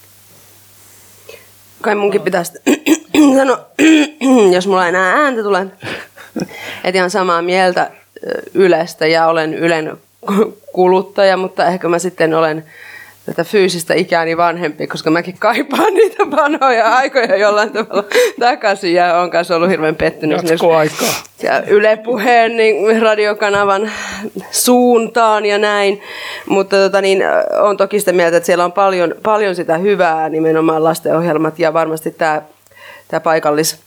[1.81, 2.53] Kai munkin pitäisi
[3.38, 3.65] sanoa,
[4.56, 5.68] jos mulla enää ääntä tulee,
[6.84, 7.91] että ihan samaa mieltä
[8.53, 9.97] Ylestä ja olen Ylen
[10.73, 12.65] kuluttaja, mutta ehkä mä sitten olen
[13.30, 18.03] tätä fyysistä ikääni vanhempi, koska mäkin kaipaan niitä vanhoja aikoja jollain tavalla
[18.39, 18.93] takaisin.
[18.93, 20.38] Ja on kanssa ollut hirveän pettynyt.
[21.43, 23.91] Ja Yle Puheen niin radiokanavan
[24.51, 26.01] suuntaan ja näin,
[26.45, 27.23] mutta tota, niin,
[27.61, 32.11] on toki sitä mieltä, että siellä on paljon, paljon sitä hyvää, nimenomaan lastenohjelmat ja varmasti
[32.11, 32.41] tämä,
[33.07, 33.80] tämä paikallis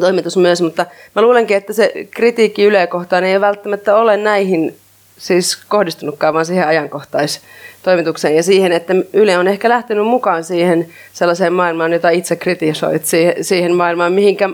[0.00, 4.76] toimitus myös, mutta mä luulenkin, että se kritiikki Yle kohtaan ei välttämättä ole näihin
[5.22, 11.52] siis kohdistunutkaan, vaan siihen ajankohtaistoimitukseen ja siihen, että Yle on ehkä lähtenyt mukaan siihen sellaiseen
[11.52, 13.02] maailmaan, jota itse kritisoit,
[13.40, 14.50] siihen, maailmaan, mihinkä,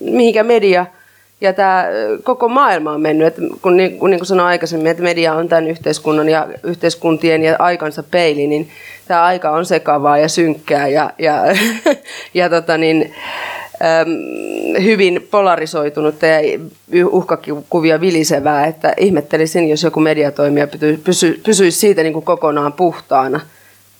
[0.00, 0.86] mihinkä media
[1.40, 1.86] ja tämä
[2.22, 3.26] koko maailma on mennyt.
[3.26, 7.42] Että kun, niin, kun niin kuin sanoin aikaisemmin, että media on tämän yhteiskunnan ja yhteiskuntien
[7.42, 8.70] ja aikansa peili, niin
[9.08, 11.42] tämä aika on sekavaa ja synkkää ja, ja,
[12.34, 13.14] ja tota niin,
[14.82, 16.38] hyvin polarisoitunutta ja
[17.10, 20.68] uhkakuvia vilisevää, että ihmettelisin, jos joku mediatoimija
[21.04, 23.40] pysy, pysyisi siitä niin kuin kokonaan puhtaana.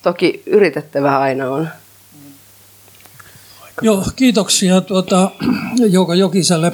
[0.03, 1.67] Toki yritettävä aina on.
[3.81, 5.31] Joo, kiitoksia tuota,
[5.91, 6.71] Jouko Jokiselle.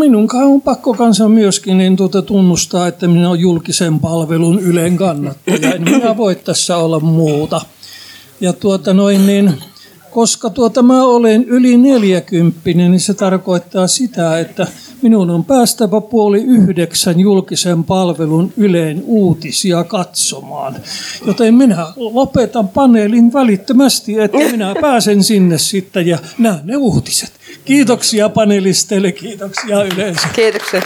[0.00, 5.74] Minun on pakko kanssa myöskin niin tuota tunnustaa, että minä olen julkisen palvelun Ylen kannattaja.
[5.74, 7.60] En minä voi tässä olla muuta.
[8.40, 9.54] Ja tuota noin niin,
[10.10, 14.66] koska tuota mä olen yli 40, niin se tarkoittaa sitä, että
[15.02, 20.76] minun on päästävä puoli yhdeksän julkisen palvelun Yleen uutisia katsomaan.
[21.26, 27.32] Joten minä lopetan paneelin välittömästi, että minä pääsen sinne sitten ja näen ne uutiset.
[27.64, 30.28] Kiitoksia panelisteille, kiitoksia yleensä.
[30.34, 30.82] Kiitoksia.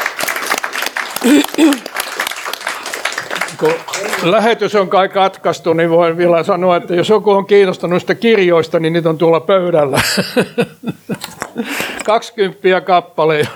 [3.60, 3.72] Kun
[4.22, 8.80] lähetys on kai katkaistu, niin voin vielä sanoa, että jos joku on kiinnostunut sitä kirjoista,
[8.80, 10.00] niin niitä on tuolla pöydällä.
[12.04, 13.48] 20 kappale.